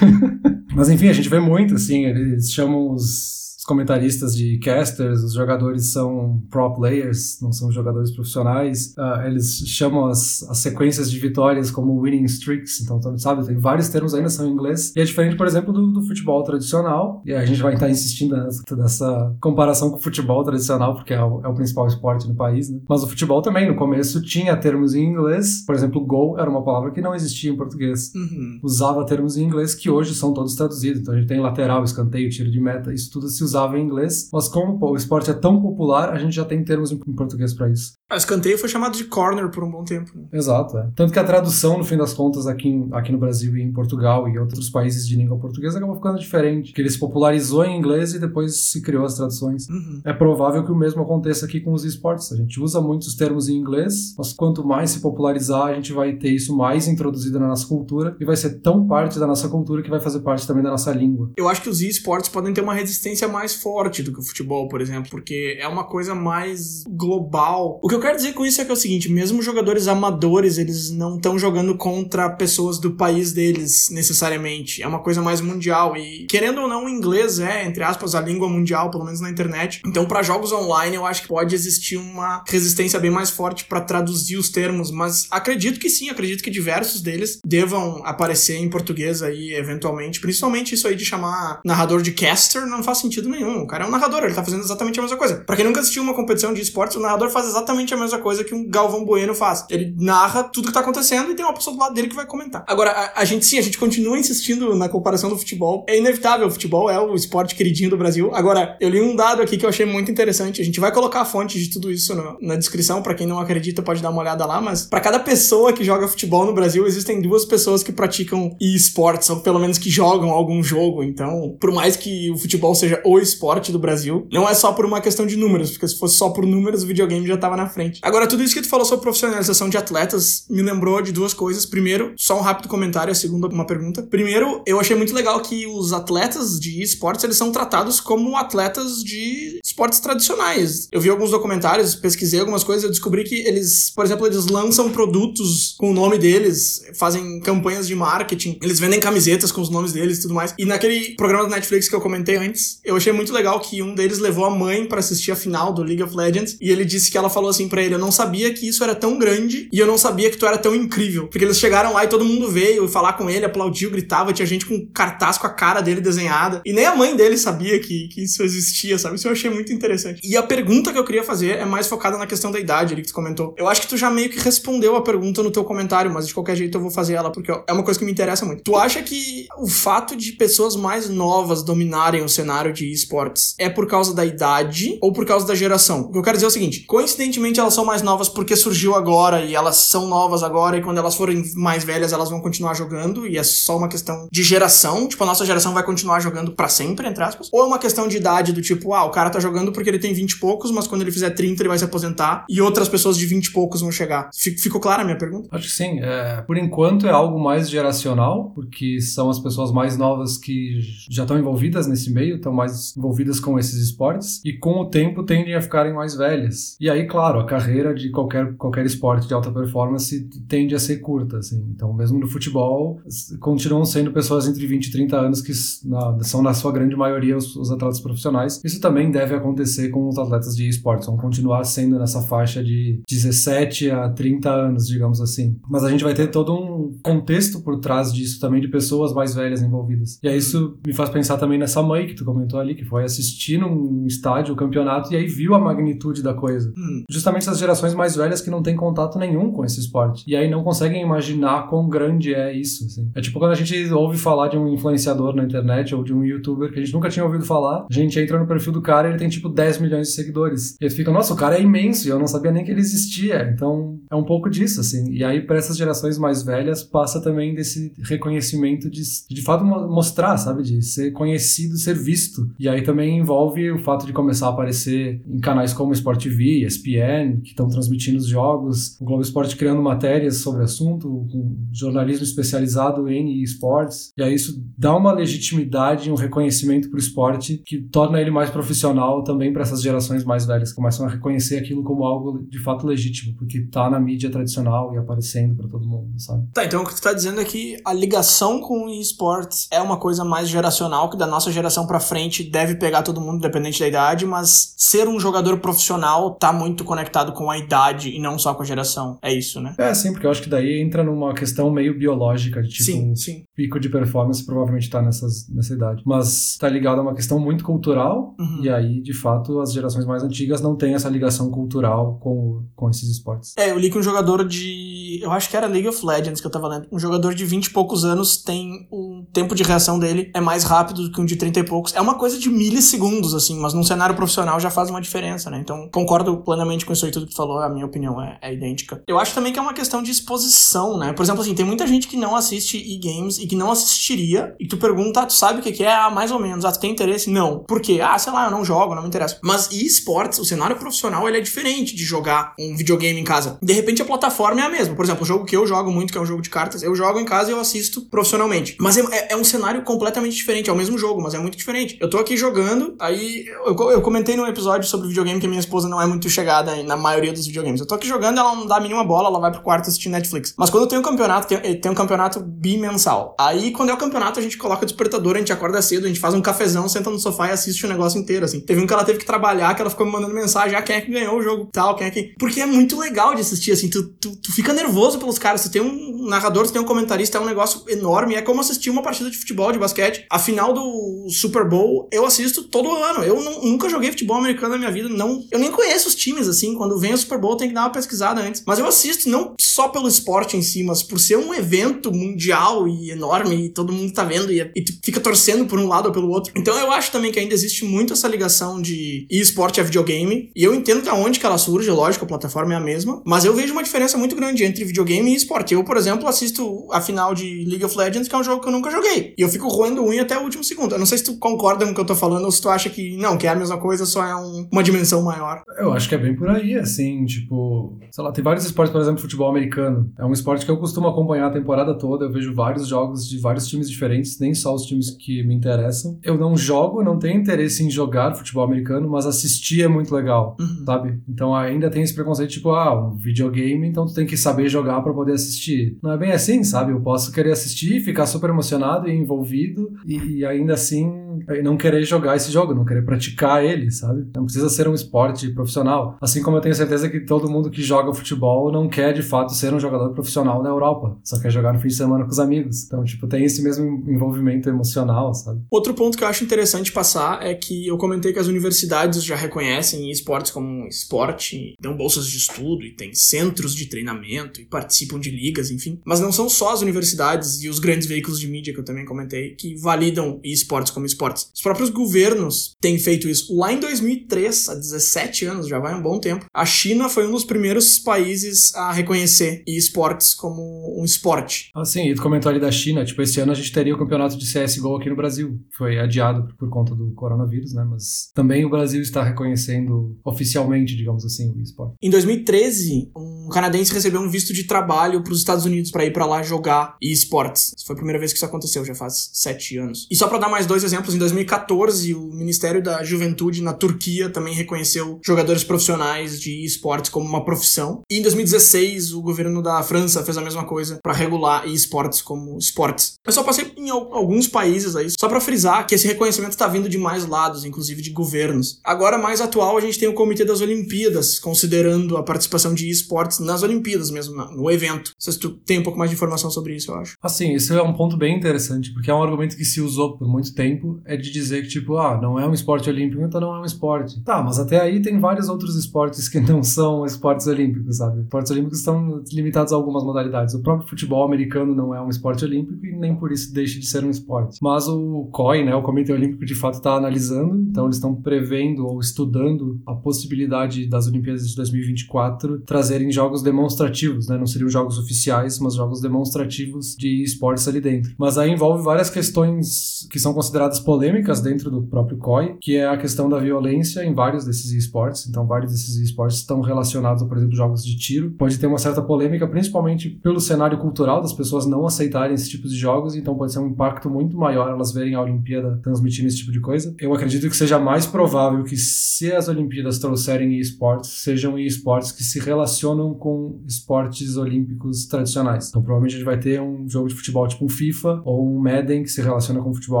Mas 0.74 0.90
enfim, 0.90 1.08
a 1.08 1.12
gente 1.12 1.28
vê 1.28 1.40
muito, 1.40 1.74
assim, 1.74 2.04
eles 2.04 2.52
chamam 2.52 2.92
os 2.92 3.55
comentaristas 3.66 4.34
de 4.34 4.58
casters, 4.58 5.22
os 5.22 5.34
jogadores 5.34 5.92
são 5.92 6.42
pro 6.48 6.72
players, 6.74 7.38
não 7.42 7.52
são 7.52 7.70
jogadores 7.70 8.12
profissionais. 8.12 8.94
Uh, 8.96 9.26
eles 9.26 9.58
chamam 9.66 10.06
as, 10.06 10.42
as 10.48 10.58
sequências 10.58 11.10
de 11.10 11.18
vitórias 11.18 11.70
como 11.70 12.00
winning 12.00 12.24
streaks, 12.24 12.80
então, 12.80 13.00
sabe, 13.18 13.44
tem 13.44 13.58
vários 13.58 13.88
termos 13.88 14.14
ainda 14.14 14.28
são 14.28 14.46
em 14.46 14.52
inglês. 14.52 14.92
E 14.94 15.00
é 15.00 15.04
diferente, 15.04 15.36
por 15.36 15.46
exemplo, 15.46 15.72
do, 15.72 15.92
do 15.92 16.02
futebol 16.02 16.42
tradicional. 16.42 17.22
E 17.26 17.32
a 17.32 17.44
gente 17.44 17.60
vai 17.60 17.74
estar 17.74 17.90
insistindo 17.90 18.36
nessa, 18.36 18.76
nessa, 18.76 19.36
comparação 19.40 19.90
com 19.90 19.96
o 19.96 20.00
futebol 20.00 20.42
tradicional, 20.44 20.94
porque 20.94 21.12
é 21.12 21.22
o, 21.22 21.40
é 21.44 21.48
o, 21.48 21.54
principal 21.54 21.86
esporte 21.86 22.28
no 22.28 22.34
país, 22.34 22.70
né? 22.70 22.80
Mas 22.88 23.02
o 23.02 23.08
futebol 23.08 23.42
também, 23.42 23.68
no 23.68 23.74
começo, 23.74 24.22
tinha 24.22 24.56
termos 24.56 24.94
em 24.94 25.04
inglês. 25.04 25.64
Por 25.66 25.74
exemplo, 25.74 26.04
gol 26.04 26.38
era 26.38 26.48
uma 26.48 26.62
palavra 26.62 26.92
que 26.92 27.00
não 27.00 27.14
existia 27.14 27.50
em 27.50 27.56
português. 27.56 28.12
Uhum. 28.14 28.60
Usava 28.62 29.04
termos 29.04 29.36
em 29.36 29.44
inglês 29.44 29.74
que 29.74 29.90
hoje 29.90 30.14
são 30.14 30.32
todos 30.32 30.54
traduzidos. 30.54 31.00
Então 31.00 31.14
a 31.14 31.18
gente 31.18 31.28
tem 31.28 31.40
lateral, 31.40 31.82
escanteio, 31.82 32.30
tiro 32.30 32.50
de 32.50 32.60
meta, 32.60 32.92
isso 32.92 33.10
tudo 33.10 33.28
se 33.28 33.42
usa 33.42 33.55
usava 33.56 33.78
em 33.78 33.84
inglês, 33.84 34.28
mas 34.32 34.48
como 34.48 34.78
o 34.86 34.96
esporte 34.96 35.30
é 35.30 35.34
tão 35.34 35.60
popular, 35.60 36.10
a 36.10 36.18
gente 36.18 36.34
já 36.34 36.44
tem 36.44 36.62
termos 36.62 36.92
em 36.92 36.98
português 36.98 37.54
para 37.54 37.70
isso. 37.70 37.94
O 38.08 38.14
escanteio 38.14 38.56
foi 38.56 38.68
chamado 38.68 38.96
de 38.96 39.02
corner 39.04 39.50
por 39.50 39.64
um 39.64 39.70
bom 39.70 39.82
tempo. 39.82 40.12
Né? 40.14 40.26
Exato. 40.32 40.78
É. 40.78 40.88
Tanto 40.94 41.12
que 41.12 41.18
a 41.18 41.24
tradução, 41.24 41.76
no 41.76 41.82
fim 41.84 41.96
das 41.96 42.14
contas, 42.14 42.46
aqui, 42.46 42.68
em, 42.68 42.88
aqui 42.92 43.10
no 43.10 43.18
Brasil 43.18 43.56
e 43.56 43.62
em 43.62 43.72
Portugal 43.72 44.28
e 44.28 44.38
outros 44.38 44.70
países 44.70 45.08
de 45.08 45.16
língua 45.16 45.36
portuguesa 45.36 45.78
acabou 45.78 45.96
ficando 45.96 46.16
diferente. 46.16 46.72
Que 46.72 46.80
ele 46.80 46.88
se 46.88 47.00
popularizou 47.00 47.64
em 47.64 47.76
inglês 47.76 48.14
e 48.14 48.20
depois 48.20 48.56
se 48.70 48.80
criou 48.80 49.04
as 49.04 49.16
traduções. 49.16 49.68
Uhum. 49.68 50.02
É 50.04 50.12
provável 50.12 50.64
que 50.64 50.70
o 50.70 50.76
mesmo 50.76 51.02
aconteça 51.02 51.46
aqui 51.46 51.60
com 51.60 51.72
os 51.72 51.84
esportes. 51.84 52.30
A 52.30 52.36
gente 52.36 52.60
usa 52.60 52.80
muitos 52.80 53.16
termos 53.16 53.48
em 53.48 53.56
inglês, 53.56 54.14
mas 54.16 54.32
quanto 54.32 54.64
mais 54.64 54.90
se 54.90 55.00
popularizar, 55.00 55.64
a 55.64 55.74
gente 55.74 55.92
vai 55.92 56.12
ter 56.12 56.30
isso 56.30 56.56
mais 56.56 56.86
introduzido 56.86 57.40
na 57.40 57.48
nossa 57.48 57.66
cultura 57.66 58.16
e 58.20 58.24
vai 58.24 58.36
ser 58.36 58.60
tão 58.60 58.86
parte 58.86 59.18
da 59.18 59.26
nossa 59.26 59.48
cultura 59.48 59.82
que 59.82 59.90
vai 59.90 59.98
fazer 59.98 60.20
parte 60.20 60.46
também 60.46 60.62
da 60.62 60.70
nossa 60.70 60.92
língua. 60.92 61.32
Eu 61.36 61.48
acho 61.48 61.60
que 61.60 61.68
os 61.68 61.80
esportes 61.80 62.30
podem 62.30 62.54
ter 62.54 62.60
uma 62.60 62.74
resistência 62.74 63.26
mais 63.26 63.56
forte 63.56 64.04
do 64.04 64.12
que 64.12 64.20
o 64.20 64.22
futebol, 64.22 64.68
por 64.68 64.80
exemplo, 64.80 65.10
porque 65.10 65.58
é 65.60 65.66
uma 65.66 65.82
coisa 65.82 66.14
mais 66.14 66.84
global. 66.88 67.80
O 67.82 67.95
que 67.96 68.06
eu 68.06 68.10
quero 68.10 68.16
dizer 68.16 68.34
com 68.34 68.44
isso 68.44 68.60
é 68.60 68.64
que 68.64 68.70
é 68.70 68.74
o 68.74 68.76
seguinte, 68.76 69.10
mesmo 69.10 69.42
jogadores 69.42 69.88
amadores, 69.88 70.58
eles 70.58 70.90
não 70.90 71.16
estão 71.16 71.38
jogando 71.38 71.76
contra 71.76 72.28
pessoas 72.28 72.78
do 72.78 72.92
país 72.92 73.32
deles, 73.32 73.88
necessariamente. 73.90 74.82
É 74.82 74.86
uma 74.86 74.98
coisa 74.98 75.22
mais 75.22 75.40
mundial 75.40 75.96
e, 75.96 76.26
querendo 76.26 76.60
ou 76.60 76.68
não, 76.68 76.84
o 76.84 76.88
inglês 76.88 77.38
é, 77.38 77.64
entre 77.64 77.82
aspas, 77.82 78.14
a 78.14 78.20
língua 78.20 78.48
mundial, 78.48 78.90
pelo 78.90 79.04
menos 79.04 79.20
na 79.20 79.30
internet. 79.30 79.80
Então, 79.86 80.06
para 80.06 80.22
jogos 80.22 80.52
online, 80.52 80.96
eu 80.96 81.06
acho 81.06 81.22
que 81.22 81.28
pode 81.28 81.54
existir 81.54 81.96
uma 81.96 82.44
resistência 82.46 83.00
bem 83.00 83.10
mais 83.10 83.30
forte 83.30 83.64
para 83.64 83.80
traduzir 83.80 84.36
os 84.36 84.50
termos, 84.50 84.90
mas 84.90 85.26
acredito 85.30 85.80
que 85.80 85.88
sim, 85.88 86.10
acredito 86.10 86.42
que 86.42 86.50
diversos 86.50 87.00
deles 87.00 87.40
devam 87.44 88.02
aparecer 88.04 88.56
em 88.56 88.68
português 88.68 89.22
aí, 89.22 89.54
eventualmente. 89.54 90.20
Principalmente 90.20 90.74
isso 90.74 90.86
aí 90.86 90.94
de 90.94 91.04
chamar 91.04 91.60
narrador 91.64 92.02
de 92.02 92.12
caster 92.12 92.66
não 92.66 92.82
faz 92.82 92.98
sentido 92.98 93.28
nenhum. 93.28 93.62
O 93.62 93.66
cara 93.66 93.84
é 93.84 93.86
um 93.86 93.90
narrador, 93.90 94.24
ele 94.24 94.34
tá 94.34 94.44
fazendo 94.44 94.62
exatamente 94.62 94.98
a 94.98 95.02
mesma 95.02 95.16
coisa. 95.16 95.36
Para 95.36 95.56
quem 95.56 95.64
nunca 95.64 95.80
assistiu 95.80 96.02
uma 96.02 96.14
competição 96.14 96.52
de 96.52 96.60
esportes, 96.60 96.96
o 96.96 97.00
narrador 97.00 97.30
faz 97.30 97.46
exatamente 97.46 97.85
a 97.94 97.96
mesma 97.96 98.18
coisa 98.18 98.44
que 98.44 98.54
um 98.54 98.68
Galvão 98.68 99.04
Bueno 99.04 99.34
faz. 99.34 99.64
Ele 99.70 99.94
narra 99.98 100.44
tudo 100.44 100.68
que 100.68 100.74
tá 100.74 100.80
acontecendo 100.80 101.30
e 101.30 101.34
tem 101.34 101.44
uma 101.44 101.54
pessoa 101.54 101.74
do 101.74 101.80
lado 101.80 101.94
dele 101.94 102.08
que 102.08 102.14
vai 102.14 102.26
comentar. 102.26 102.64
Agora, 102.66 102.90
a, 102.90 103.20
a 103.20 103.24
gente 103.24 103.44
sim, 103.46 103.58
a 103.58 103.62
gente 103.62 103.78
continua 103.78 104.18
insistindo 104.18 104.74
na 104.74 104.88
comparação 104.88 105.30
do 105.30 105.38
futebol. 105.38 105.84
É 105.88 105.96
inevitável, 105.96 106.46
o 106.46 106.50
futebol 106.50 106.90
é 106.90 106.98
o 106.98 107.14
esporte 107.14 107.54
queridinho 107.54 107.90
do 107.90 107.96
Brasil. 107.96 108.30
Agora, 108.34 108.76
eu 108.80 108.88
li 108.88 109.00
um 109.00 109.14
dado 109.14 109.42
aqui 109.42 109.56
que 109.56 109.64
eu 109.64 109.70
achei 109.70 109.86
muito 109.86 110.10
interessante. 110.10 110.60
A 110.60 110.64
gente 110.64 110.80
vai 110.80 110.92
colocar 110.92 111.20
a 111.20 111.24
fonte 111.24 111.58
de 111.58 111.70
tudo 111.70 111.90
isso 111.90 112.14
no, 112.14 112.38
na 112.40 112.56
descrição, 112.56 113.02
para 113.02 113.14
quem 113.14 113.26
não 113.26 113.38
acredita 113.38 113.82
pode 113.82 114.02
dar 114.02 114.10
uma 114.10 114.20
olhada 114.20 114.44
lá, 114.44 114.60
mas 114.60 114.86
para 114.86 115.00
cada 115.00 115.18
pessoa 115.18 115.72
que 115.72 115.84
joga 115.84 116.08
futebol 116.08 116.44
no 116.44 116.52
Brasil, 116.52 116.86
existem 116.86 117.20
duas 117.20 117.44
pessoas 117.44 117.82
que 117.82 117.92
praticam 117.92 118.56
esportes, 118.60 119.30
ou 119.30 119.40
pelo 119.40 119.58
menos 119.58 119.78
que 119.78 119.88
jogam 119.88 120.30
algum 120.30 120.62
jogo. 120.62 121.02
Então, 121.02 121.56
por 121.60 121.72
mais 121.72 121.96
que 121.96 122.30
o 122.30 122.36
futebol 122.36 122.74
seja 122.74 123.00
o 123.04 123.18
esporte 123.18 123.70
do 123.70 123.78
Brasil, 123.78 124.26
não 124.32 124.48
é 124.48 124.54
só 124.54 124.72
por 124.72 124.84
uma 124.84 125.00
questão 125.00 125.26
de 125.26 125.36
números, 125.36 125.70
porque 125.70 125.86
se 125.86 125.98
fosse 125.98 126.16
só 126.16 126.30
por 126.30 126.44
números, 126.44 126.82
o 126.82 126.86
videogame 126.86 127.26
já 127.26 127.36
tava 127.36 127.56
na 127.56 127.68
frente. 127.76 128.00
Agora, 128.02 128.26
tudo 128.26 128.42
isso 128.42 128.54
que 128.54 128.62
tu 128.62 128.68
falou 128.68 128.86
sobre 128.86 129.02
profissionalização 129.02 129.68
de 129.68 129.76
atletas 129.76 130.46
me 130.48 130.62
lembrou 130.62 131.02
de 131.02 131.12
duas 131.12 131.34
coisas. 131.34 131.66
Primeiro, 131.66 132.14
só 132.16 132.38
um 132.38 132.40
rápido 132.40 132.68
comentário, 132.68 133.12
a 133.12 133.14
segunda, 133.14 133.46
uma 133.48 133.66
pergunta. 133.66 134.02
Primeiro, 134.02 134.62
eu 134.66 134.80
achei 134.80 134.96
muito 134.96 135.14
legal 135.14 135.40
que 135.40 135.66
os 135.66 135.92
atletas 135.92 136.58
de 136.58 136.82
esportes, 136.82 137.22
eles 137.24 137.36
são 137.36 137.52
tratados 137.52 138.00
como 138.00 138.36
atletas 138.36 139.04
de 139.04 139.60
esportes 139.62 140.00
tradicionais. 140.00 140.88
Eu 140.90 141.00
vi 141.00 141.10
alguns 141.10 141.30
documentários, 141.30 141.94
pesquisei 141.94 142.40
algumas 142.40 142.64
coisas, 142.64 142.84
eu 142.84 142.90
descobri 142.90 143.24
que 143.24 143.34
eles, 143.46 143.90
por 143.94 144.04
exemplo, 144.04 144.26
eles 144.26 144.46
lançam 144.46 144.90
produtos 144.90 145.74
com 145.78 145.90
o 145.90 145.94
nome 145.94 146.18
deles, 146.18 146.82
fazem 146.94 147.40
campanhas 147.40 147.86
de 147.86 147.94
marketing, 147.94 148.58
eles 148.62 148.80
vendem 148.80 149.00
camisetas 149.00 149.52
com 149.52 149.60
os 149.60 149.68
nomes 149.68 149.92
deles 149.92 150.18
e 150.18 150.22
tudo 150.22 150.34
mais. 150.34 150.54
E 150.58 150.64
naquele 150.64 151.14
programa 151.16 151.48
da 151.48 151.56
Netflix 151.56 151.88
que 151.88 151.94
eu 151.94 152.00
comentei 152.00 152.36
antes, 152.36 152.80
eu 152.84 152.96
achei 152.96 153.12
muito 153.12 153.32
legal 153.32 153.60
que 153.60 153.82
um 153.82 153.94
deles 153.94 154.18
levou 154.18 154.46
a 154.46 154.50
mãe 154.50 154.86
para 154.86 155.00
assistir 155.00 155.32
a 155.32 155.36
final 155.36 155.72
do 155.72 155.82
League 155.82 156.02
of 156.02 156.16
Legends 156.16 156.56
e 156.60 156.70
ele 156.70 156.84
disse 156.84 157.10
que 157.10 157.18
ela 157.18 157.28
falou 157.28 157.50
assim 157.50 157.65
para 157.68 157.82
ele: 157.82 157.94
"Eu 157.94 157.98
não 157.98 158.12
sabia 158.12 158.52
que 158.52 158.68
isso 158.68 158.82
era 158.82 158.94
tão 158.94 159.18
grande 159.18 159.68
e 159.72 159.78
eu 159.78 159.86
não 159.86 159.98
sabia 159.98 160.30
que 160.30 160.36
tu 160.36 160.46
era 160.46 160.58
tão 160.58 160.74
incrível". 160.74 161.28
Porque 161.28 161.44
eles 161.44 161.58
chegaram 161.58 161.92
lá 161.92 162.04
e 162.04 162.08
todo 162.08 162.24
mundo 162.24 162.50
veio 162.50 162.88
falar 162.88 163.14
com 163.14 163.28
ele, 163.28 163.44
aplaudiu, 163.44 163.90
gritava, 163.90 164.32
tinha 164.32 164.46
gente 164.46 164.66
com 164.66 164.86
cartaz 164.86 165.38
com 165.38 165.46
a 165.46 165.50
cara 165.50 165.80
dele 165.80 166.00
desenhada. 166.00 166.62
E 166.64 166.72
nem 166.72 166.86
a 166.86 166.94
mãe 166.94 167.16
dele 167.16 167.36
sabia 167.36 167.78
que, 167.78 168.08
que 168.08 168.22
isso 168.24 168.42
existia, 168.42 168.98
sabe? 168.98 169.16
Isso 169.16 169.28
eu 169.28 169.32
achei 169.32 169.50
muito 169.50 169.72
interessante. 169.72 170.20
E 170.24 170.36
a 170.36 170.42
pergunta 170.42 170.92
que 170.92 170.98
eu 170.98 171.04
queria 171.04 171.22
fazer 171.22 171.58
é 171.58 171.64
mais 171.64 171.86
focada 171.86 172.16
na 172.18 172.26
questão 172.26 172.50
da 172.50 172.58
idade 172.58 172.92
ali 172.92 173.02
que 173.02 173.08
tu 173.08 173.14
comentou. 173.14 173.54
Eu 173.58 173.68
acho 173.68 173.82
que 173.82 173.88
tu 173.88 173.96
já 173.96 174.10
meio 174.10 174.30
que 174.30 174.38
respondeu 174.38 174.96
a 174.96 175.02
pergunta 175.02 175.42
no 175.42 175.50
teu 175.50 175.64
comentário, 175.64 176.10
mas 176.10 176.26
de 176.26 176.34
qualquer 176.34 176.56
jeito 176.56 176.76
eu 176.76 176.82
vou 176.82 176.90
fazer 176.90 177.14
ela 177.14 177.30
porque 177.30 177.50
é 177.50 177.72
uma 177.72 177.82
coisa 177.82 177.98
que 177.98 178.04
me 178.04 178.12
interessa 178.12 178.44
muito. 178.44 178.62
Tu 178.62 178.76
acha 178.76 179.02
que 179.02 179.46
o 179.58 179.68
fato 179.68 180.16
de 180.16 180.32
pessoas 180.32 180.76
mais 180.76 181.08
novas 181.08 181.62
dominarem 181.62 182.22
o 182.22 182.28
cenário 182.28 182.72
de 182.72 182.90
esportes 182.90 183.54
é 183.58 183.68
por 183.68 183.86
causa 183.86 184.14
da 184.14 184.24
idade 184.24 184.98
ou 185.00 185.12
por 185.12 185.26
causa 185.26 185.46
da 185.46 185.54
geração? 185.54 186.02
O 186.02 186.12
que 186.12 186.18
eu 186.18 186.22
quero 186.22 186.36
dizer 186.36 186.46
é 186.46 186.48
o 186.48 186.52
seguinte: 186.52 186.80
coincidentemente 186.80 187.55
elas 187.60 187.74
são 187.74 187.84
mais 187.84 188.02
novas 188.02 188.28
porque 188.28 188.56
surgiu 188.56 188.94
agora 188.94 189.44
e 189.44 189.54
elas 189.54 189.76
são 189.76 190.06
novas 190.06 190.42
agora 190.42 190.76
e 190.76 190.82
quando 190.82 190.98
elas 190.98 191.14
forem 191.14 191.42
mais 191.54 191.84
velhas 191.84 192.12
elas 192.12 192.30
vão 192.30 192.40
continuar 192.40 192.74
jogando 192.74 193.26
e 193.26 193.36
é 193.36 193.42
só 193.42 193.76
uma 193.76 193.88
questão 193.88 194.28
de 194.30 194.42
geração, 194.42 195.08
tipo 195.08 195.22
a 195.22 195.26
nossa 195.26 195.44
geração 195.44 195.72
vai 195.72 195.82
continuar 195.82 196.20
jogando 196.20 196.52
para 196.52 196.68
sempre, 196.68 197.06
entre 197.06 197.22
aspas, 197.22 197.48
ou 197.52 197.62
é 197.62 197.66
uma 197.66 197.78
questão 197.78 198.08
de 198.08 198.16
idade 198.16 198.52
do 198.52 198.62
tipo, 198.62 198.94
ah, 198.94 199.04
o 199.04 199.10
cara 199.10 199.30
tá 199.30 199.40
jogando 199.40 199.72
porque 199.72 199.88
ele 199.88 199.98
tem 199.98 200.12
20 200.12 200.32
e 200.32 200.38
poucos, 200.38 200.70
mas 200.70 200.86
quando 200.86 201.02
ele 201.02 201.12
fizer 201.12 201.30
30 201.30 201.62
ele 201.62 201.68
vai 201.68 201.78
se 201.78 201.84
aposentar 201.84 202.44
e 202.48 202.60
outras 202.60 202.88
pessoas 202.88 203.16
de 203.16 203.26
20 203.26 203.46
e 203.46 203.52
poucos 203.52 203.80
vão 203.80 203.90
chegar. 203.90 204.30
Ficou 204.34 204.80
clara 204.80 205.02
a 205.02 205.04
minha 205.04 205.18
pergunta? 205.18 205.48
Acho 205.52 205.68
que 205.68 205.72
sim. 205.72 206.00
É, 206.00 206.42
por 206.42 206.56
enquanto 206.56 207.06
é 207.06 207.10
algo 207.10 207.38
mais 207.38 207.68
geracional, 207.68 208.52
porque 208.54 209.00
são 209.00 209.30
as 209.30 209.38
pessoas 209.38 209.72
mais 209.72 209.96
novas 209.96 210.36
que 210.36 210.80
já 211.10 211.22
estão 211.22 211.38
envolvidas 211.38 211.86
nesse 211.86 212.12
meio, 212.12 212.36
estão 212.36 212.52
mais 212.52 212.96
envolvidas 212.96 213.40
com 213.40 213.58
esses 213.58 213.74
esportes 213.74 214.40
e 214.44 214.52
com 214.52 214.80
o 214.80 214.86
tempo 214.88 215.22
tendem 215.22 215.54
a 215.54 215.60
ficarem 215.60 215.92
mais 215.92 216.14
velhas. 216.14 216.76
E 216.80 216.88
aí, 216.90 217.06
claro, 217.06 217.40
carreira 217.46 217.94
de 217.94 218.10
qualquer, 218.10 218.54
qualquer 218.56 218.84
esporte 218.84 219.26
de 219.26 219.34
alta 219.34 219.50
performance 219.50 220.28
tende 220.48 220.74
a 220.74 220.78
ser 220.78 220.98
curta, 220.98 221.38
assim. 221.38 221.64
Então, 221.74 221.92
mesmo 221.92 222.18
no 222.18 222.26
futebol, 222.26 223.00
continuam 223.40 223.84
sendo 223.84 224.12
pessoas 224.12 224.46
entre 224.46 224.66
20 224.66 224.86
e 224.86 224.92
30 224.92 225.16
anos 225.16 225.40
que 225.40 225.52
na, 225.84 226.22
são, 226.22 226.42
na 226.42 226.54
sua 226.54 226.72
grande 226.72 226.96
maioria, 226.96 227.36
os, 227.36 227.56
os, 227.56 227.70
atletas 227.70 228.00
profissionais. 228.00 228.60
Isso 228.64 228.80
também 228.80 229.10
deve 229.10 229.34
acontecer 229.34 229.88
com 229.90 230.08
os 230.08 230.18
atletas 230.18 230.56
de 230.56 230.68
esportes, 230.68 231.06
vão 231.06 231.16
continuar 231.16 231.64
sendo 231.64 231.98
nessa 231.98 232.22
faixa 232.22 232.62
de 232.62 233.00
17 233.08 233.90
a 233.90 234.08
30 234.08 234.50
anos, 234.50 234.86
digamos 234.86 235.20
assim. 235.20 235.58
Mas 235.68 235.84
a 235.84 235.90
gente 235.90 236.04
vai 236.04 236.14
ter 236.14 236.28
todo 236.28 236.54
um 236.54 236.98
contexto 237.02 237.60
por 237.60 237.80
trás 237.80 238.12
disso 238.12 238.40
também, 238.40 238.60
de 238.60 238.68
pessoas 238.68 239.12
mais 239.12 239.34
velhas 239.34 239.62
envolvidas. 239.62 240.18
E 240.22 240.28
aí 240.28 240.38
isso 240.38 240.78
me 240.86 240.92
faz 240.92 241.10
pensar 241.10 241.36
também 241.36 241.58
nessa 241.58 241.82
mãe 241.82 242.06
que 242.06 242.14
tu 242.14 242.24
comentou 242.24 242.58
ali, 242.58 242.74
que 242.74 242.84
foi 242.84 243.04
assistir 243.04 243.58
num 243.58 244.06
estádio 244.06 244.54
o 244.54 244.56
campeonato 244.56 245.12
e 245.12 245.16
aí 245.16 245.26
viu 245.26 245.54
a 245.54 245.58
magnitude 245.58 246.22
da 246.22 246.34
coisa. 246.34 246.72
Hum. 246.76 247.04
Justamente 247.36 247.42
essas 247.42 247.58
gerações 247.58 247.94
mais 247.94 248.16
velhas 248.16 248.40
que 248.40 248.50
não 248.50 248.62
têm 248.62 248.76
contato 248.76 249.18
nenhum 249.18 249.50
com 249.50 249.64
esse 249.64 249.80
esporte. 249.80 250.24
E 250.26 250.34
aí 250.34 250.50
não 250.50 250.62
conseguem 250.62 251.02
imaginar 251.02 251.68
quão 251.68 251.88
grande 251.88 252.34
é 252.34 252.52
isso. 252.52 252.86
Assim. 252.86 253.10
É 253.14 253.20
tipo 253.20 253.38
quando 253.38 253.52
a 253.52 253.54
gente 253.54 253.92
ouve 253.92 254.16
falar 254.16 254.48
de 254.48 254.56
um 254.56 254.68
influenciador 254.68 255.34
na 255.34 255.44
internet 255.44 255.94
ou 255.94 256.02
de 256.02 256.12
um 256.12 256.24
youtuber 256.24 256.72
que 256.72 256.78
a 256.78 256.84
gente 256.84 256.94
nunca 256.94 257.08
tinha 257.08 257.24
ouvido 257.24 257.44
falar, 257.44 257.86
a 257.88 257.92
gente 257.92 258.18
entra 258.18 258.38
no 258.38 258.46
perfil 258.46 258.72
do 258.72 258.82
cara 258.82 259.08
e 259.08 259.10
ele 259.12 259.18
tem 259.18 259.28
tipo 259.28 259.48
10 259.48 259.80
milhões 259.80 260.08
de 260.08 260.14
seguidores. 260.14 260.76
E 260.80 260.84
aí 260.84 260.90
fica, 260.90 261.10
nossa, 261.10 261.34
o 261.34 261.36
cara 261.36 261.56
é 261.56 261.62
imenso 261.62 262.06
e 262.06 262.10
eu 262.10 262.18
não 262.18 262.26
sabia 262.26 262.50
nem 262.50 262.64
que 262.64 262.70
ele 262.70 262.80
existia. 262.80 263.50
Então 263.54 263.98
é 264.10 264.14
um 264.14 264.24
pouco 264.24 264.48
disso, 264.48 264.80
assim. 264.80 265.12
E 265.12 265.22
aí 265.22 265.40
para 265.40 265.56
essas 265.56 265.76
gerações 265.76 266.18
mais 266.18 266.42
velhas 266.42 266.82
passa 266.82 267.20
também 267.20 267.54
desse 267.54 267.92
reconhecimento 268.02 268.90
de, 268.90 269.02
de 269.28 269.42
fato 269.42 269.64
mostrar, 269.64 270.36
sabe? 270.36 270.62
De 270.62 270.82
ser 270.82 271.10
conhecido, 271.12 271.76
ser 271.76 271.94
visto. 271.94 272.50
E 272.58 272.68
aí 272.68 272.82
também 272.82 273.18
envolve 273.18 273.70
o 273.70 273.78
fato 273.78 274.06
de 274.06 274.12
começar 274.12 274.46
a 274.46 274.50
aparecer 274.50 275.20
em 275.26 275.38
canais 275.38 275.72
como 275.72 275.92
Sport 275.92 276.22
TV, 276.22 276.64
ESPN, 276.64 277.25
ESPN, 277.26 277.40
que 277.42 277.50
estão 277.50 277.68
transmitindo 277.68 278.18
os 278.18 278.28
jogos, 278.28 278.96
o 279.00 279.04
Globo 279.04 279.22
Esporte 279.22 279.56
criando 279.56 279.82
matérias 279.82 280.38
sobre 280.38 280.62
o 280.62 280.64
assunto, 280.64 281.08
com 281.30 281.56
jornalismo 281.72 282.24
especializado 282.24 283.08
em 283.08 283.42
esportes, 283.42 284.12
e 284.16 284.22
aí 284.22 284.34
isso 284.34 284.62
dá 284.76 284.96
uma 284.96 285.12
legitimidade 285.12 286.08
e 286.08 286.12
um 286.12 286.16
reconhecimento 286.16 286.88
para 286.88 286.96
o 286.96 287.00
esporte 287.00 287.62
que 287.64 287.80
torna 287.80 288.20
ele 288.20 288.30
mais 288.30 288.50
profissional 288.50 289.22
também 289.22 289.52
para 289.52 289.62
essas 289.62 289.82
gerações 289.82 290.24
mais 290.24 290.46
velhas, 290.46 290.70
que 290.70 290.76
começam 290.76 291.06
a 291.06 291.10
reconhecer 291.10 291.58
aquilo 291.58 291.82
como 291.82 292.04
algo 292.04 292.46
de 292.48 292.58
fato 292.62 292.86
legítimo, 292.86 293.36
porque 293.36 293.58
está 293.58 293.90
na 293.90 293.98
mídia 293.98 294.30
tradicional 294.30 294.94
e 294.94 294.98
aparecendo 294.98 295.56
para 295.56 295.68
todo 295.68 295.86
mundo, 295.86 296.18
sabe? 296.18 296.46
Tá, 296.52 296.64
então 296.64 296.82
o 296.82 296.86
que 296.86 296.94
tu 296.94 297.02
tá 297.02 297.12
dizendo 297.12 297.40
é 297.40 297.44
que 297.44 297.76
a 297.84 297.92
ligação 297.92 298.60
com 298.60 298.86
o 298.86 298.90
esportes 299.00 299.68
é 299.70 299.80
uma 299.80 299.96
coisa 299.96 300.24
mais 300.24 300.48
geracional, 300.48 301.10
que 301.10 301.16
da 301.16 301.26
nossa 301.26 301.50
geração 301.50 301.86
para 301.86 302.00
frente 302.00 302.42
deve 302.42 302.76
pegar 302.76 303.02
todo 303.02 303.20
mundo, 303.20 303.38
independente 303.38 303.80
da 303.80 303.88
idade, 303.88 304.26
mas 304.26 304.74
ser 304.76 305.08
um 305.08 305.18
jogador 305.18 305.58
profissional 305.58 306.34
tá 306.34 306.52
muito 306.52 306.84
conectado 306.84 307.05
com 307.32 307.50
a 307.50 307.58
idade 307.58 308.10
e 308.10 308.20
não 308.20 308.38
só 308.38 308.54
com 308.54 308.62
a 308.62 308.66
geração. 308.66 309.18
É 309.22 309.32
isso, 309.32 309.60
né? 309.60 309.74
É, 309.78 309.92
sim, 309.94 310.12
porque 310.12 310.26
eu 310.26 310.30
acho 310.30 310.42
que 310.42 310.48
daí 310.48 310.80
entra 310.80 311.02
numa 311.04 311.34
questão 311.34 311.70
meio 311.70 311.98
biológica, 311.98 312.62
de 312.62 312.68
tipo, 312.68 312.84
sim, 312.84 313.14
sim. 313.16 313.44
pico 313.54 313.78
de 313.80 313.88
performance 313.88 314.44
provavelmente 314.44 314.88
tá 314.90 315.00
nessas, 315.02 315.48
nessa 315.48 315.74
idade. 315.74 316.02
Mas 316.06 316.56
tá 316.58 316.68
ligado 316.68 316.98
a 316.98 317.02
uma 317.02 317.14
questão 317.14 317.38
muito 317.38 317.64
cultural, 317.64 318.34
Uhum. 318.38 318.60
e 318.62 318.68
aí, 318.70 319.00
de 319.00 319.12
fato, 319.12 319.60
as 319.60 319.72
gerações 319.72 320.04
mais 320.04 320.22
antigas 320.22 320.60
não 320.60 320.76
têm 320.76 320.94
essa 320.94 321.08
ligação 321.08 321.50
cultural 321.50 322.18
com, 322.20 322.64
com 322.74 322.90
esses 322.90 323.08
esportes. 323.10 323.54
É, 323.56 323.70
eu 323.70 323.78
li 323.78 323.90
que 323.90 323.98
um 323.98 324.02
jogador 324.02 324.46
de. 324.46 324.95
Eu 325.22 325.32
acho 325.32 325.48
que 325.48 325.56
era 325.56 325.66
League 325.66 325.88
of 325.88 326.04
Legends 326.04 326.40
que 326.40 326.46
eu 326.46 326.50
tava 326.50 326.68
lendo. 326.68 326.86
Um 326.90 326.98
jogador 326.98 327.34
de 327.34 327.44
20 327.44 327.66
e 327.66 327.70
poucos 327.70 328.04
anos 328.04 328.36
tem. 328.36 328.86
O 328.90 329.24
tempo 329.32 329.54
de 329.54 329.62
reação 329.62 329.98
dele 329.98 330.30
é 330.34 330.40
mais 330.40 330.64
rápido 330.64 331.02
do 331.02 331.12
que 331.12 331.20
um 331.20 331.24
de 331.24 331.36
30 331.36 331.60
e 331.60 331.64
poucos. 331.64 331.94
É 331.94 332.00
uma 332.00 332.14
coisa 332.14 332.38
de 332.38 332.48
milissegundos, 332.48 333.34
assim, 333.34 333.58
mas 333.58 333.74
num 333.74 333.82
cenário 333.82 334.14
profissional 334.14 334.58
já 334.60 334.70
faz 334.70 334.90
uma 334.90 335.00
diferença, 335.00 335.50
né? 335.50 335.58
Então, 335.58 335.88
concordo 335.92 336.36
plenamente 336.38 336.84
com 336.84 336.92
isso 336.92 337.04
aí 337.04 337.12
tudo 337.12 337.26
que 337.26 337.32
tu 337.32 337.36
falou. 337.36 337.58
A 337.58 337.68
minha 337.68 337.86
opinião 337.86 338.20
é, 338.20 338.38
é 338.40 338.52
idêntica. 338.52 339.02
Eu 339.06 339.18
acho 339.18 339.34
também 339.34 339.52
que 339.52 339.58
é 339.58 339.62
uma 339.62 339.74
questão 339.74 340.02
de 340.02 340.10
exposição, 340.10 340.98
né? 340.98 341.12
Por 341.12 341.22
exemplo, 341.22 341.42
assim, 341.42 341.54
tem 341.54 341.64
muita 341.64 341.86
gente 341.86 342.08
que 342.08 342.16
não 342.16 342.36
assiste 342.36 342.76
e-games 342.76 343.38
e 343.38 343.46
que 343.46 343.56
não 343.56 343.70
assistiria. 343.70 344.54
E 344.58 344.66
tu 344.66 344.76
pergunta, 344.76 345.24
tu 345.26 345.32
sabe 345.32 345.60
o 345.60 345.62
que 345.62 345.82
é? 345.82 345.92
Ah, 345.92 346.10
mais 346.10 346.30
ou 346.30 346.38
menos. 346.38 346.64
Ah, 346.64 346.72
tu 346.72 346.80
tem 346.80 346.90
interesse? 346.90 347.30
Não. 347.30 347.60
Por 347.60 347.80
quê? 347.80 348.00
Ah, 348.02 348.18
sei 348.18 348.32
lá, 348.32 348.46
eu 348.46 348.50
não 348.50 348.64
jogo, 348.64 348.94
não 348.94 349.02
me 349.02 349.08
interessa. 349.08 349.38
Mas 349.42 349.70
e-sports, 349.70 350.38
o 350.38 350.44
cenário 350.44 350.76
profissional, 350.76 351.28
ele 351.28 351.38
é 351.38 351.40
diferente 351.40 351.94
de 351.94 352.04
jogar 352.04 352.54
um 352.58 352.76
videogame 352.76 353.20
em 353.20 353.24
casa. 353.24 353.58
De 353.62 353.72
repente 353.72 354.02
a 354.02 354.04
plataforma 354.04 354.60
é 354.60 354.64
a 354.64 354.68
mesma. 354.68 354.94
Por 354.94 355.04
exemplo, 355.06 355.22
o 355.22 355.26
jogo 355.26 355.44
que 355.44 355.56
eu 355.56 355.66
jogo 355.66 355.90
muito, 355.90 356.12
que 356.12 356.18
é 356.18 356.20
um 356.20 356.26
jogo 356.26 356.42
de 356.42 356.50
cartas, 356.50 356.82
eu 356.82 356.94
jogo 356.94 357.18
em 357.18 357.24
casa 357.24 357.50
e 357.50 357.52
eu 357.52 357.60
assisto 357.60 358.02
profissionalmente. 358.02 358.76
Mas 358.80 358.96
é, 358.96 359.00
é- 359.10 359.32
é 359.32 359.36
um 359.36 359.44
cenário 359.44 359.82
completamente 359.82 360.34
diferente. 360.34 360.68
É 360.68 360.72
o 360.72 360.76
mesmo 360.76 360.98
jogo, 360.98 361.22
mas 361.22 361.34
é 361.34 361.38
muito 361.38 361.56
diferente. 361.56 361.96
Eu 362.00 362.10
tô 362.10 362.18
aqui 362.18 362.36
jogando, 362.36 362.94
aí 362.98 363.44
eu, 363.66 363.90
eu 363.90 364.00
comentei 364.02 364.36
num 364.36 364.46
episódio 364.46 364.88
sobre 364.88 365.08
videogame 365.08 365.40
que 365.40 365.46
minha 365.48 365.60
esposa 365.60 365.88
não 365.88 366.00
é 366.00 366.06
muito 366.06 366.28
chegada 366.28 366.82
na 366.82 366.96
maioria 366.96 367.32
dos 367.32 367.46
videogames. 367.46 367.80
Eu 367.80 367.86
tô 367.86 367.94
aqui 367.94 368.06
jogando, 368.08 368.38
ela 368.38 368.54
não 368.54 368.66
dá 368.66 368.76
a 368.76 368.80
mínima 368.80 369.04
bola, 369.04 369.28
ela 369.28 369.38
vai 369.40 369.50
pro 369.50 369.62
quarto 369.62 369.82
assistir 369.88 370.08
Netflix. 370.08 370.54
Mas 370.56 370.70
quando 370.70 370.86
tem 370.88 370.98
um 370.98 371.02
campeonato, 371.02 371.46
tem, 371.48 371.80
tem 371.80 371.90
um 371.90 371.94
campeonato 371.94 372.40
bimensal. 372.40 373.34
Aí 373.38 373.70
quando 373.72 373.90
é 373.90 373.94
o 373.94 373.96
campeonato, 373.96 374.38
a 374.38 374.42
gente 374.42 374.56
coloca 374.58 374.82
o 374.82 374.86
despertador, 374.86 375.36
a 375.36 375.38
gente 375.38 375.52
acorda 375.52 375.80
cedo, 375.80 376.04
a 376.04 376.08
gente 376.08 376.20
faz 376.20 376.34
um 376.34 376.40
cafezão, 376.42 376.88
senta 376.88 377.10
no 377.10 377.18
sofá 377.18 377.48
e 377.48 377.50
assiste 377.52 377.84
o 377.84 377.88
negócio 377.88 378.18
inteiro, 378.18 378.44
assim. 378.44 378.60
Teve 378.60 378.80
um 378.80 378.86
que 378.86 378.92
ela 378.92 379.04
teve 379.04 379.18
que 379.18 379.24
trabalhar, 379.26 379.74
que 379.74 379.80
ela 379.80 379.90
ficou 379.90 380.04
me 380.06 380.12
mandando 380.12 380.34
mensagem, 380.34 380.76
ah, 380.76 380.82
quem 380.82 380.96
é 380.96 381.00
que 381.00 381.10
ganhou 381.10 381.38
o 381.38 381.42
jogo 381.42 381.68
tal, 381.72 381.94
quem 381.96 382.06
é 382.06 382.10
que... 382.10 382.34
Porque 382.38 382.60
é 382.60 382.66
muito 382.66 382.98
legal 382.98 383.34
de 383.34 383.40
assistir, 383.40 383.72
assim, 383.72 383.88
tu, 383.88 384.04
tu, 384.20 384.36
tu 384.36 384.52
fica 384.52 384.72
nervoso 384.72 384.95
pelos 385.18 385.38
caras, 385.38 385.62
tu 385.62 385.70
tem 385.70 385.82
um 385.82 386.26
narrador, 386.28 386.66
tu 386.66 386.72
tem 386.72 386.80
um 386.82 386.84
comentarista, 386.84 387.38
é 387.38 387.40
um 387.40 387.44
negócio 387.46 387.82
enorme, 387.88 388.34
é 388.34 388.42
como 388.42 388.60
assistir 388.60 388.90
uma 388.90 389.02
partida 389.02 389.30
de 389.30 389.36
futebol, 389.36 389.70
de 389.72 389.78
basquete. 389.78 390.24
A 390.30 390.38
final 390.38 390.72
do 390.72 391.28
Super 391.30 391.68
Bowl, 391.68 392.08
eu 392.12 392.24
assisto 392.24 392.64
todo 392.64 392.90
ano. 392.90 393.22
Eu 393.22 393.40
não- 393.42 393.62
nunca 393.62 393.88
joguei 393.88 394.10
futebol 394.10 394.36
americano 394.36 394.72
na 394.72 394.78
minha 394.78 394.90
vida, 394.90 395.08
não... 395.08 395.42
Eu 395.50 395.58
nem 395.58 395.70
conheço 395.70 396.08
os 396.08 396.14
times, 396.14 396.48
assim, 396.48 396.74
quando 396.74 396.98
vem 396.98 397.12
o 397.14 397.18
Super 397.18 397.38
Bowl 397.38 397.56
tem 397.56 397.68
que 397.68 397.74
dar 397.74 397.82
uma 397.82 397.90
pesquisada 397.90 398.40
antes. 398.40 398.62
Mas 398.66 398.78
eu 398.78 398.86
assisto, 398.86 399.28
não 399.28 399.54
só 399.60 399.88
pelo 399.88 400.08
esporte 400.08 400.56
em 400.56 400.62
si, 400.62 400.82
mas 400.82 401.02
por 401.02 401.20
ser 401.20 401.36
um 401.36 401.52
evento 401.52 402.10
mundial 402.12 402.88
e 402.88 403.10
enorme, 403.10 403.66
e 403.66 403.68
todo 403.68 403.92
mundo 403.92 404.12
tá 404.12 404.24
vendo, 404.24 404.50
e, 404.52 404.60
e 404.74 404.84
fica 405.04 405.20
torcendo 405.20 405.66
por 405.66 405.78
um 405.78 405.86
lado 405.86 406.06
ou 406.06 406.12
pelo 406.12 406.28
outro. 406.30 406.52
Então 406.56 406.76
eu 406.78 406.90
acho 406.90 407.12
também 407.12 407.30
que 407.30 407.38
ainda 407.38 407.52
existe 407.54 407.84
muito 407.84 408.12
essa 408.12 408.26
ligação 408.28 408.80
de 408.80 409.26
esporte 409.30 409.80
a 409.80 409.84
videogame, 409.84 410.50
e 410.56 410.64
eu 410.64 410.74
entendo 410.74 411.02
de 411.02 411.10
onde 411.10 411.38
que 411.38 411.44
ela 411.46 411.58
surge, 411.58 411.90
lógico, 411.90 412.24
a 412.24 412.28
plataforma 412.28 412.72
é 412.72 412.76
a 412.76 412.80
mesma, 412.80 413.22
mas 413.26 413.44
eu 413.44 413.54
vejo 413.54 413.72
uma 413.72 413.82
diferença 413.82 414.16
muito 414.16 414.34
grande 414.34 414.64
entre 414.64 414.84
videogame 414.86 415.30
e 415.32 415.34
esporte. 415.34 415.74
Eu, 415.74 415.84
por 415.84 415.96
exemplo, 415.96 416.26
assisto 416.28 416.86
a 416.92 417.00
final 417.00 417.34
de 417.34 417.64
League 417.68 417.84
of 417.84 417.96
Legends, 417.96 418.28
que 418.28 418.34
é 418.34 418.38
um 418.38 418.44
jogo 418.44 418.60
que 418.62 418.68
eu 418.68 418.72
nunca 418.72 418.90
joguei, 418.90 419.34
e 419.36 419.42
eu 419.42 419.48
fico 419.48 419.68
roendo 419.68 420.04
unha 420.04 420.22
até 420.22 420.38
o 420.38 420.42
último 420.42 420.62
segundo. 420.64 420.94
Eu 420.94 420.98
não 420.98 421.06
sei 421.06 421.18
se 421.18 421.24
tu 421.24 421.36
concorda 421.38 421.84
com 421.84 421.92
o 421.92 421.94
que 421.94 422.00
eu 422.00 422.04
tô 422.06 422.14
falando, 422.14 422.44
ou 422.44 422.50
se 422.52 422.60
tu 422.60 422.68
acha 422.68 422.88
que 422.88 423.16
não, 423.16 423.36
que 423.36 423.46
é 423.46 423.50
a 423.50 423.54
mesma 423.56 423.78
coisa, 423.78 424.06
só 424.06 424.24
é 424.24 424.34
um- 424.36 424.68
uma 424.72 424.82
dimensão 424.82 425.22
maior. 425.22 425.62
Eu 425.78 425.92
acho 425.92 426.08
que 426.08 426.14
é 426.14 426.18
bem 426.18 426.34
por 426.36 426.48
aí, 426.48 426.74
assim, 426.74 427.24
tipo, 427.24 427.98
sei 428.10 428.24
lá, 428.24 428.32
tem 428.32 428.42
vários 428.44 428.64
esportes, 428.64 428.92
por 428.92 429.00
exemplo, 429.00 429.20
futebol 429.20 429.48
americano. 429.50 430.10
É 430.18 430.24
um 430.24 430.32
esporte 430.32 430.64
que 430.64 430.70
eu 430.70 430.76
costumo 430.78 431.08
acompanhar 431.08 431.46
a 431.48 431.50
temporada 431.52 431.96
toda, 431.98 432.24
eu 432.26 432.32
vejo 432.32 432.54
vários 432.54 432.86
jogos 432.86 433.28
de 433.28 433.38
vários 433.38 433.66
times 433.66 433.88
diferentes, 433.90 434.38
nem 434.40 434.54
só 434.54 434.74
os 434.74 434.82
times 434.84 435.10
que 435.10 435.42
me 435.44 435.54
interessam. 435.54 436.18
Eu 436.22 436.36
não 436.38 436.56
jogo, 436.56 437.02
não 437.02 437.18
tenho 437.18 437.40
interesse 437.40 437.82
em 437.84 437.90
jogar 437.90 438.34
futebol 438.34 438.64
americano, 438.64 439.08
mas 439.08 439.26
assistir 439.26 439.82
é 439.82 439.88
muito 439.88 440.14
legal, 440.14 440.56
Uhum. 440.60 440.84
sabe? 440.84 441.20
Então 441.28 441.54
ainda 441.54 441.90
tem 441.90 442.02
esse 442.02 442.14
preconceito, 442.14 442.50
tipo, 442.50 442.70
ah, 442.70 443.08
um 443.08 443.16
videogame, 443.16 443.86
então 443.86 444.06
tu 444.06 444.14
tem 444.14 444.26
que 444.26 444.36
saber 444.36 444.65
jogar 444.68 445.00
pra 445.02 445.12
poder 445.12 445.32
assistir. 445.32 445.98
Não 446.02 446.12
é 446.12 446.18
bem 446.18 446.32
assim, 446.32 446.62
sabe? 446.62 446.92
Eu 446.92 447.00
posso 447.00 447.32
querer 447.32 447.52
assistir, 447.52 448.00
ficar 448.00 448.26
super 448.26 448.50
emocionado 448.50 449.08
e 449.08 449.14
envolvido, 449.14 449.92
e, 450.04 450.38
e 450.38 450.44
ainda 450.44 450.74
assim 450.74 451.25
não 451.62 451.76
querer 451.76 452.04
jogar 452.04 452.36
esse 452.36 452.50
jogo, 452.50 452.74
não 452.74 452.84
querer 452.84 453.04
praticar 453.04 453.64
ele, 453.64 453.90
sabe? 453.90 454.26
Não 454.34 454.44
precisa 454.44 454.68
ser 454.68 454.88
um 454.88 454.94
esporte 454.94 455.48
profissional. 455.50 456.16
Assim 456.20 456.42
como 456.42 456.56
eu 456.56 456.60
tenho 456.60 456.74
certeza 456.74 457.08
que 457.08 457.20
todo 457.20 457.50
mundo 457.50 457.70
que 457.70 457.82
joga 457.82 458.12
futebol 458.14 458.70
não 458.72 458.88
quer 458.88 459.12
de 459.12 459.22
fato 459.22 459.54
ser 459.54 459.72
um 459.72 459.80
jogador 459.80 460.12
profissional 460.12 460.62
na 460.62 460.68
Europa, 460.68 461.16
só 461.24 461.40
quer 461.40 461.50
jogar 461.50 461.72
no 461.72 461.80
fim 461.80 461.88
de 461.88 461.94
semana 461.94 462.24
com 462.24 462.30
os 462.30 462.38
amigos. 462.38 462.84
Então, 462.84 463.04
tipo, 463.04 463.26
tem 463.26 463.44
esse 463.44 463.62
mesmo 463.62 464.04
envolvimento 464.08 464.68
emocional, 464.68 465.34
sabe? 465.34 465.60
Outro 465.70 465.94
ponto 465.94 466.16
que 466.16 466.24
eu 466.24 466.28
acho 466.28 466.44
interessante 466.44 466.92
passar 466.92 467.44
é 467.44 467.54
que 467.54 467.86
eu 467.86 467.96
comentei 467.96 468.32
que 468.32 468.38
as 468.38 468.46
universidades 468.46 469.24
já 469.24 469.36
reconhecem 469.36 470.10
esportes 470.10 470.50
como 470.50 470.66
um 470.66 470.86
esporte, 470.86 471.74
dão 471.80 471.96
bolsas 471.96 472.26
de 472.26 472.36
estudo 472.36 472.84
e 472.84 472.94
tem 472.94 473.14
centros 473.14 473.74
de 473.74 473.86
treinamento 473.86 474.60
e 474.60 474.64
participam 474.64 475.18
de 475.18 475.30
ligas, 475.30 475.70
enfim. 475.70 476.00
Mas 476.04 476.20
não 476.20 476.32
são 476.32 476.48
só 476.48 476.72
as 476.72 476.82
universidades 476.82 477.62
e 477.62 477.68
os 477.68 477.78
grandes 477.78 478.06
veículos 478.06 478.40
de 478.40 478.48
mídia 478.48 478.72
que 478.72 478.80
eu 478.80 478.84
também 478.84 479.04
comentei 479.04 479.54
que 479.54 479.76
validam 479.76 480.40
esportes 480.44 480.92
como 480.92 481.06
esportes. 481.26 481.50
Os 481.54 481.62
próprios 481.62 481.90
governos 481.90 482.76
têm 482.80 482.98
feito 482.98 483.28
isso. 483.28 483.54
Lá 483.56 483.72
em 483.72 483.80
2003, 483.80 484.68
há 484.68 484.74
17 484.74 485.44
anos, 485.46 485.68
já 485.68 485.78
vai 485.78 485.94
um 485.94 486.02
bom 486.02 486.18
tempo, 486.18 486.46
a 486.52 486.64
China 486.64 487.08
foi 487.08 487.26
um 487.26 487.32
dos 487.32 487.44
primeiros 487.44 487.98
países 487.98 488.74
a 488.74 488.92
reconhecer 488.92 489.62
esportes 489.66 490.34
como 490.34 491.00
um 491.00 491.04
esporte. 491.04 491.70
Assim, 491.74 492.08
e 492.08 492.14
tu 492.14 492.22
comentou 492.22 492.50
ali 492.50 492.60
da 492.60 492.70
China, 492.70 493.04
tipo, 493.04 493.20
esse 493.22 493.40
ano 493.40 493.52
a 493.52 493.54
gente 493.54 493.72
teria 493.72 493.94
o 493.94 493.98
campeonato 493.98 494.36
de 494.36 494.46
CSGO 494.46 494.96
aqui 494.96 495.08
no 495.08 495.16
Brasil. 495.16 495.58
Foi 495.76 495.98
adiado 495.98 496.54
por 496.58 496.68
conta 496.68 496.94
do 496.94 497.12
coronavírus, 497.12 497.72
né? 497.72 497.84
Mas 497.88 498.30
também 498.34 498.64
o 498.64 498.70
Brasil 498.70 499.02
está 499.02 499.22
reconhecendo 499.22 500.16
oficialmente, 500.24 500.96
digamos 500.96 501.24
assim, 501.24 501.52
o 501.52 501.60
esporte. 501.60 501.94
Em 502.02 502.10
2013, 502.10 503.10
um 503.16 503.48
canadense 503.50 503.92
recebeu 503.92 504.20
um 504.20 504.30
visto 504.30 504.52
de 504.52 504.64
trabalho 504.64 505.22
para 505.22 505.32
os 505.32 505.38
Estados 505.38 505.64
Unidos 505.64 505.90
para 505.90 506.04
ir 506.04 506.12
para 506.12 506.26
lá 506.26 506.42
jogar 506.42 506.96
esportes. 507.00 507.74
Foi 507.86 507.94
a 507.94 507.96
primeira 507.96 508.18
vez 508.18 508.32
que 508.32 508.36
isso 508.36 508.46
aconteceu, 508.46 508.84
já 508.84 508.94
faz 508.94 509.30
sete 509.32 509.76
anos. 509.78 510.06
E 510.10 510.16
só 510.16 510.28
para 510.28 510.38
dar 510.38 510.48
mais 510.48 510.66
dois 510.66 510.84
exemplos, 510.84 511.14
em 511.16 511.18
2014, 511.18 512.14
o 512.14 512.30
Ministério 512.32 512.82
da 512.82 513.02
Juventude 513.02 513.62
na 513.62 513.72
Turquia 513.72 514.28
também 514.30 514.54
reconheceu 514.54 515.18
jogadores 515.24 515.64
profissionais 515.64 516.40
de 516.40 516.64
esportes 516.64 517.10
como 517.10 517.26
uma 517.26 517.44
profissão. 517.44 518.02
E 518.10 518.18
em 518.18 518.22
2016, 518.22 519.12
o 519.12 519.22
governo 519.22 519.62
da 519.62 519.82
França 519.82 520.22
fez 520.24 520.36
a 520.36 520.40
mesma 520.42 520.64
coisa 520.64 520.98
para 521.02 521.12
regular 521.12 521.66
esportes 521.68 522.22
como 522.22 522.56
esportes. 522.58 523.14
Eu 523.24 523.32
só 523.32 523.42
passei 523.42 523.72
em 523.76 523.90
al- 523.90 524.14
alguns 524.14 524.46
países 524.48 524.94
aí, 524.96 525.08
só 525.18 525.28
para 525.28 525.40
frisar 525.40 525.86
que 525.86 525.94
esse 525.94 526.06
reconhecimento 526.06 526.52
está 526.52 526.66
vindo 526.68 526.88
de 526.88 526.98
mais 526.98 527.26
lados, 527.26 527.64
inclusive 527.64 528.02
de 528.02 528.10
governos. 528.10 528.80
Agora, 528.84 529.18
mais 529.18 529.40
atual, 529.40 529.76
a 529.76 529.80
gente 529.80 529.98
tem 529.98 530.08
o 530.08 530.14
Comitê 530.14 530.44
das 530.44 530.60
Olimpíadas, 530.60 531.38
considerando 531.38 532.16
a 532.16 532.22
participação 532.22 532.74
de 532.74 532.88
esportes 532.88 533.38
nas 533.40 533.62
Olimpíadas 533.62 534.10
mesmo, 534.10 534.34
no 534.34 534.70
evento. 534.70 535.08
Não 535.08 535.14
sei 535.18 535.32
se 535.32 535.38
tu 535.38 535.50
tem 535.50 535.78
um 535.78 535.82
pouco 535.82 535.98
mais 535.98 536.10
de 536.10 536.16
informação 536.16 536.50
sobre 536.50 536.74
isso, 536.76 536.90
eu 536.90 536.96
acho. 536.96 537.14
Assim, 537.22 537.54
isso 537.54 537.72
é 537.72 537.82
um 537.82 537.92
ponto 537.94 538.16
bem 538.16 538.36
interessante, 538.36 538.92
porque 538.92 539.10
é 539.10 539.14
um 539.14 539.22
argumento 539.22 539.56
que 539.56 539.64
se 539.64 539.80
usou 539.80 540.16
por 540.18 540.28
muito 540.28 540.54
tempo, 540.54 541.00
é 541.06 541.16
de 541.16 541.30
dizer 541.30 541.62
que, 541.62 541.68
tipo, 541.68 541.96
ah, 541.96 542.18
não 542.20 542.38
é 542.38 542.46
um 542.46 542.52
esporte 542.52 542.90
olímpico, 542.90 543.22
então 543.22 543.40
não 543.40 543.54
é 543.54 543.60
um 543.60 543.64
esporte. 543.64 544.20
Tá, 544.22 544.42
mas 544.42 544.58
até 544.58 544.80
aí 544.80 545.00
tem 545.00 545.18
vários 545.18 545.48
outros 545.48 545.76
esportes 545.76 546.28
que 546.28 546.40
não 546.42 546.62
são 546.62 547.04
esportes 547.04 547.46
olímpicos, 547.46 547.98
sabe? 547.98 548.22
Esportes 548.22 548.50
olímpicos 548.50 548.78
estão 548.78 549.22
limitados 549.32 549.72
a 549.72 549.76
algumas 549.76 550.04
modalidades. 550.04 550.54
O 550.54 550.62
próprio 550.62 550.88
futebol 550.88 551.24
americano 551.24 551.74
não 551.74 551.94
é 551.94 552.00
um 552.00 552.08
esporte 552.08 552.44
olímpico 552.44 552.84
e 552.84 552.92
nem 552.92 553.14
por 553.14 553.32
isso 553.32 553.52
deixa 553.52 553.78
de 553.78 553.86
ser 553.86 554.04
um 554.04 554.10
esporte. 554.10 554.58
Mas 554.60 554.88
o 554.88 555.28
COI, 555.32 555.64
né, 555.64 555.74
o 555.74 555.82
Comitê 555.82 556.12
Olímpico, 556.12 556.44
de 556.44 556.54
fato 556.54 556.74
está 556.74 556.94
analisando, 556.94 557.56
então 557.56 557.84
eles 557.84 557.96
estão 557.96 558.14
prevendo 558.14 558.86
ou 558.86 558.98
estudando 558.98 559.80
a 559.86 559.94
possibilidade 559.94 560.86
das 560.86 561.06
Olimpíadas 561.06 561.48
de 561.48 561.56
2024 561.56 562.60
trazerem 562.60 563.10
jogos 563.10 563.42
demonstrativos, 563.42 564.28
né? 564.28 564.36
Não 564.36 564.46
seriam 564.46 564.68
jogos 564.68 564.98
oficiais, 564.98 565.58
mas 565.58 565.74
jogos 565.74 566.00
demonstrativos 566.00 566.96
de 566.96 567.22
esportes 567.22 567.66
ali 567.68 567.80
dentro. 567.80 568.14
Mas 568.18 568.38
aí 568.38 568.50
envolve 568.50 568.82
várias 568.82 569.10
questões 569.10 570.06
que 570.10 570.18
são 570.18 570.34
consideradas 570.34 570.80
polêmicas 570.86 571.40
dentro 571.40 571.70
do 571.70 571.82
próprio 571.82 572.16
COI, 572.16 572.56
que 572.60 572.76
é 572.76 572.86
a 572.86 572.96
questão 572.96 573.28
da 573.28 573.40
violência 573.40 574.04
em 574.04 574.14
vários 574.14 574.44
desses 574.44 574.70
esportes. 574.70 575.28
Então, 575.28 575.44
vários 575.44 575.72
desses 575.72 575.96
esportes 575.96 576.38
estão 576.38 576.60
relacionados 576.60 577.26
por 577.26 577.36
exemplo, 577.36 577.56
jogos 577.56 577.84
de 577.84 577.96
tiro. 577.98 578.30
Pode 578.32 578.58
ter 578.58 578.66
uma 578.66 578.78
certa 578.78 579.02
polêmica, 579.02 579.46
principalmente 579.48 580.10
pelo 580.10 580.38
cenário 580.38 580.78
cultural 580.78 581.20
das 581.20 581.32
pessoas 581.32 581.66
não 581.66 581.84
aceitarem 581.84 582.34
esse 582.34 582.48
tipo 582.48 582.68
de 582.68 582.76
jogos, 582.76 583.16
então 583.16 583.34
pode 583.36 583.52
ser 583.52 583.58
um 583.58 583.68
impacto 583.68 584.08
muito 584.08 584.36
maior 584.36 584.70
elas 584.70 584.92
verem 584.92 585.14
a 585.14 585.22
Olimpíada 585.22 585.80
transmitindo 585.82 586.28
esse 586.28 586.38
tipo 586.38 586.52
de 586.52 586.60
coisa. 586.60 586.94
Eu 587.00 587.12
acredito 587.12 587.48
que 587.48 587.56
seja 587.56 587.78
mais 587.78 588.06
provável 588.06 588.62
que 588.62 588.76
se 588.76 589.32
as 589.32 589.48
Olimpíadas 589.48 589.98
trouxerem 589.98 590.58
esportes, 590.58 591.22
sejam 591.22 591.58
esportes 591.58 592.12
que 592.12 592.22
se 592.22 592.38
relacionam 592.38 593.12
com 593.14 593.60
esportes 593.66 594.36
olímpicos 594.36 595.06
tradicionais. 595.06 595.68
Então 595.68 595.82
provavelmente 595.82 596.14
a 596.14 596.18
gente 596.18 596.26
vai 596.26 596.38
ter 596.38 596.60
um 596.60 596.88
jogo 596.88 597.08
de 597.08 597.14
futebol 597.14 597.48
tipo 597.48 597.64
um 597.64 597.68
FIFA 597.68 598.22
ou 598.24 598.46
um 598.46 598.60
Madden 598.60 599.02
que 599.02 599.10
se 599.10 599.20
relaciona 599.20 599.60
com 599.60 599.70
o 599.70 599.74
futebol 599.74 600.00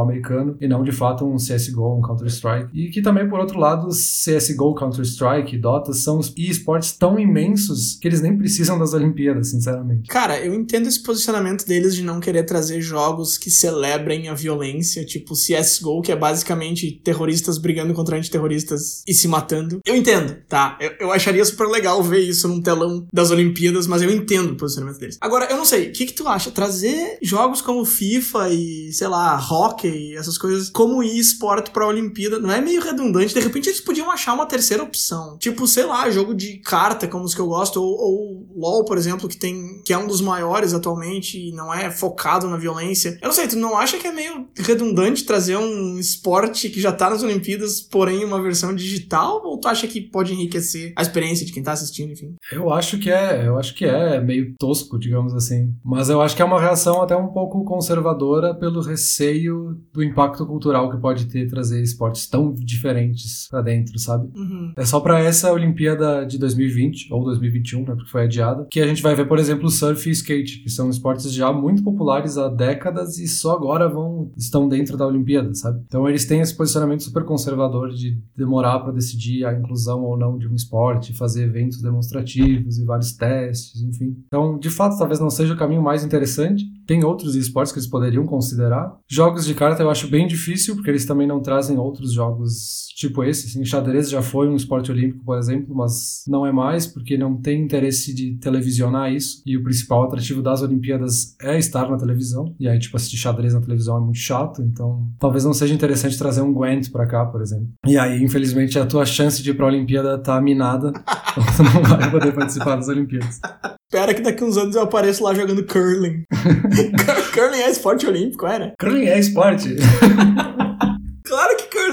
americano 0.00 0.56
e 0.60 0.68
não 0.68 0.75
de 0.82 0.92
fato 0.92 1.26
um 1.26 1.36
CSGO, 1.36 1.98
um 1.98 2.02
Counter-Strike. 2.02 2.70
E 2.72 2.90
que 2.90 3.02
também, 3.02 3.28
por 3.28 3.40
outro 3.40 3.58
lado, 3.58 3.88
CSGO, 3.88 4.74
Counter-Strike, 4.74 5.58
Dota 5.58 5.92
são 5.92 6.20
esportes 6.36 6.92
tão 6.92 7.18
imensos 7.18 7.98
que 8.00 8.08
eles 8.08 8.20
nem 8.20 8.36
precisam 8.36 8.78
das 8.78 8.92
Olimpíadas, 8.92 9.50
sinceramente. 9.50 10.08
Cara, 10.08 10.38
eu 10.40 10.54
entendo 10.54 10.88
esse 10.88 11.02
posicionamento 11.02 11.66
deles 11.66 11.94
de 11.94 12.02
não 12.02 12.20
querer 12.20 12.44
trazer 12.44 12.80
jogos 12.80 13.38
que 13.38 13.50
celebrem 13.50 14.28
a 14.28 14.34
violência, 14.34 15.04
tipo 15.04 15.34
CSGO, 15.34 16.02
que 16.02 16.12
é 16.12 16.16
basicamente 16.16 17.00
terroristas 17.02 17.58
brigando 17.58 17.94
contra 17.94 18.16
antiterroristas 18.16 19.02
e 19.06 19.14
se 19.14 19.28
matando. 19.28 19.80
Eu 19.84 19.96
entendo, 19.96 20.36
tá? 20.48 20.78
Eu, 20.80 20.92
eu 21.00 21.12
acharia 21.12 21.44
super 21.44 21.66
legal 21.66 22.02
ver 22.02 22.20
isso 22.20 22.48
num 22.48 22.60
telão 22.60 23.06
das 23.12 23.30
Olimpíadas, 23.30 23.86
mas 23.86 24.02
eu 24.02 24.10
entendo 24.10 24.52
o 24.52 24.56
posicionamento 24.56 24.98
deles. 24.98 25.18
Agora, 25.20 25.46
eu 25.50 25.56
não 25.56 25.64
sei, 25.64 25.88
o 25.88 25.92
que, 25.92 26.06
que 26.06 26.12
tu 26.12 26.26
acha? 26.28 26.50
Trazer 26.50 27.18
jogos 27.22 27.60
como 27.60 27.84
FIFA 27.84 28.50
e, 28.50 28.92
sei 28.92 29.08
lá, 29.08 29.38
hockey, 29.38 30.16
essas 30.16 30.38
coisas, 30.38 30.65
como 30.70 31.02
e-sport 31.02 31.70
pra 31.70 31.86
Olimpíada, 31.86 32.38
não 32.38 32.50
é 32.50 32.60
meio 32.60 32.82
redundante? 32.82 33.34
De 33.34 33.40
repente 33.40 33.68
eles 33.68 33.80
podiam 33.80 34.10
achar 34.10 34.34
uma 34.34 34.46
terceira 34.46 34.82
opção. 34.82 35.36
Tipo, 35.38 35.66
sei 35.66 35.84
lá, 35.84 36.10
jogo 36.10 36.34
de 36.34 36.58
carta, 36.58 37.08
como 37.08 37.24
os 37.24 37.34
que 37.34 37.40
eu 37.40 37.46
gosto, 37.46 37.82
ou, 37.82 37.96
ou 37.96 38.46
LOL, 38.56 38.84
por 38.84 38.96
exemplo, 38.96 39.28
que 39.28 39.36
tem 39.36 39.82
que 39.84 39.92
é 39.92 39.98
um 39.98 40.06
dos 40.06 40.20
maiores 40.20 40.74
atualmente 40.74 41.38
e 41.38 41.52
não 41.52 41.72
é 41.72 41.90
focado 41.90 42.48
na 42.48 42.56
violência. 42.56 43.18
Eu 43.20 43.28
não 43.28 43.32
sei, 43.32 43.48
tu 43.48 43.56
não 43.56 43.76
acha 43.76 43.98
que 43.98 44.06
é 44.06 44.12
meio 44.12 44.48
redundante 44.56 45.24
trazer 45.24 45.56
um 45.56 45.98
esporte 45.98 46.68
que 46.68 46.80
já 46.80 46.92
tá 46.92 47.10
nas 47.10 47.22
Olimpíadas, 47.22 47.80
porém 47.80 48.24
uma 48.24 48.42
versão 48.42 48.74
digital? 48.74 49.42
Ou 49.44 49.58
tu 49.58 49.68
acha 49.68 49.86
que 49.86 50.00
pode 50.00 50.32
enriquecer 50.32 50.92
a 50.96 51.02
experiência 51.02 51.46
de 51.46 51.52
quem 51.52 51.62
tá 51.62 51.72
assistindo, 51.72 52.12
enfim? 52.12 52.34
Eu 52.50 52.72
acho 52.72 52.98
que 52.98 53.10
é, 53.10 53.46
eu 53.46 53.58
acho 53.58 53.74
que 53.74 53.84
é 53.84 54.20
meio 54.20 54.54
tosco, 54.58 54.98
digamos 54.98 55.34
assim. 55.34 55.74
Mas 55.84 56.08
eu 56.08 56.20
acho 56.20 56.34
que 56.34 56.42
é 56.42 56.44
uma 56.44 56.60
reação 56.60 57.02
até 57.02 57.16
um 57.16 57.28
pouco 57.28 57.64
conservadora 57.64 58.54
pelo 58.54 58.80
receio 58.80 59.80
do 59.92 60.02
impacto 60.02 60.44
cultural 60.56 60.90
que 60.90 60.96
pode 60.96 61.26
ter 61.26 61.46
trazer 61.46 61.82
esportes 61.82 62.26
tão 62.26 62.52
diferentes 62.52 63.46
para 63.50 63.60
dentro, 63.60 63.98
sabe? 63.98 64.28
Uhum. 64.34 64.72
É 64.76 64.84
só 64.84 65.00
para 65.00 65.20
essa 65.20 65.52
Olimpíada 65.52 66.24
de 66.24 66.38
2020 66.38 67.12
ou 67.12 67.24
2021, 67.24 67.80
né, 67.80 67.94
porque 67.94 68.10
foi 68.10 68.24
adiada, 68.24 68.66
que 68.70 68.80
a 68.80 68.86
gente 68.86 69.02
vai 69.02 69.14
ver, 69.14 69.28
por 69.28 69.38
exemplo, 69.38 69.68
surf 69.70 70.08
e 70.08 70.12
skate, 70.12 70.62
que 70.62 70.70
são 70.70 70.88
esportes 70.88 71.30
já 71.32 71.52
muito 71.52 71.82
populares 71.82 72.38
há 72.38 72.48
décadas 72.48 73.18
e 73.18 73.28
só 73.28 73.52
agora 73.52 73.88
vão 73.88 74.32
estão 74.36 74.68
dentro 74.68 74.96
da 74.96 75.06
Olimpíada, 75.06 75.54
sabe? 75.54 75.82
Então 75.86 76.08
eles 76.08 76.24
têm 76.24 76.40
esse 76.40 76.56
posicionamento 76.56 77.02
super 77.02 77.24
conservador 77.24 77.90
de 77.90 78.18
demorar 78.36 78.80
para 78.80 78.92
decidir 78.92 79.44
a 79.44 79.52
inclusão 79.52 80.02
ou 80.02 80.16
não 80.16 80.38
de 80.38 80.48
um 80.48 80.54
esporte, 80.54 81.12
fazer 81.12 81.44
eventos 81.44 81.82
demonstrativos 81.82 82.78
e 82.78 82.84
vários 82.84 83.12
testes, 83.12 83.82
enfim. 83.82 84.16
Então, 84.26 84.58
de 84.58 84.70
fato, 84.70 84.98
talvez 84.98 85.20
não 85.20 85.30
seja 85.30 85.54
o 85.54 85.56
caminho 85.56 85.82
mais 85.82 86.04
interessante. 86.04 86.64
Tem 86.86 87.04
outros 87.04 87.34
esportes 87.34 87.72
que 87.72 87.78
eles 87.78 87.88
poderiam 87.88 88.24
considerar. 88.24 88.96
Jogos 89.08 89.44
de 89.44 89.54
carta 89.54 89.82
eu 89.82 89.90
acho 89.90 90.08
bem 90.08 90.26
difícil, 90.26 90.74
porque 90.74 90.90
eles 90.90 91.04
também 91.04 91.26
não 91.26 91.40
trazem 91.40 91.78
outros 91.78 92.12
jogos 92.12 92.86
tipo 92.96 93.22
esse. 93.22 93.46
Assim, 93.46 93.64
xadrez 93.64 94.08
já 94.08 94.22
foi 94.22 94.48
um 94.48 94.56
esporte 94.56 94.90
olímpico, 94.90 95.24
por 95.24 95.38
exemplo, 95.38 95.74
mas 95.74 96.24
não 96.26 96.46
é 96.46 96.52
mais, 96.52 96.86
porque 96.86 97.16
não 97.16 97.36
tem 97.36 97.62
interesse 97.62 98.14
de 98.14 98.36
televisionar 98.38 99.12
isso. 99.12 99.42
E 99.44 99.56
o 99.56 99.62
principal 99.62 100.04
atrativo 100.04 100.42
das 100.42 100.62
Olimpíadas 100.62 101.36
é 101.40 101.58
estar 101.58 101.90
na 101.90 101.96
televisão. 101.96 102.54
E 102.58 102.68
aí, 102.68 102.78
tipo, 102.78 102.96
assistir 102.96 103.18
xadrez 103.18 103.54
na 103.54 103.60
televisão 103.60 103.98
é 103.98 104.00
muito 104.00 104.18
chato. 104.18 104.62
Então, 104.62 105.08
talvez 105.18 105.44
não 105.44 105.52
seja 105.52 105.74
interessante 105.74 106.18
trazer 106.18 106.40
um 106.40 106.52
Gwent 106.52 106.90
pra 106.90 107.06
cá, 107.06 107.26
por 107.26 107.42
exemplo. 107.42 107.68
E 107.86 107.98
aí, 107.98 108.22
infelizmente, 108.22 108.78
a 108.78 108.86
tua 108.86 109.04
chance 109.04 109.42
de 109.42 109.50
ir 109.50 109.54
pra 109.54 109.66
Olimpíada 109.66 110.18
tá 110.18 110.40
minada. 110.40 110.88
então, 111.32 111.44
tu 111.56 111.62
não 111.62 111.82
vai 111.82 112.10
poder 112.10 112.32
participar 112.32 112.76
das 112.76 112.88
Olimpíadas. 112.88 113.40
Espera 113.88 114.12
que 114.12 114.20
daqui 114.20 114.42
uns 114.42 114.56
anos 114.56 114.74
eu 114.74 114.82
apareço 114.82 115.22
lá 115.22 115.32
jogando 115.32 115.64
curling. 115.64 116.24
curling 117.32 117.60
é 117.60 117.70
esporte 117.70 118.04
olímpico, 118.04 118.44
era? 118.44 118.74
Curling 118.80 119.06
é 119.06 119.18
esporte. 119.18 119.76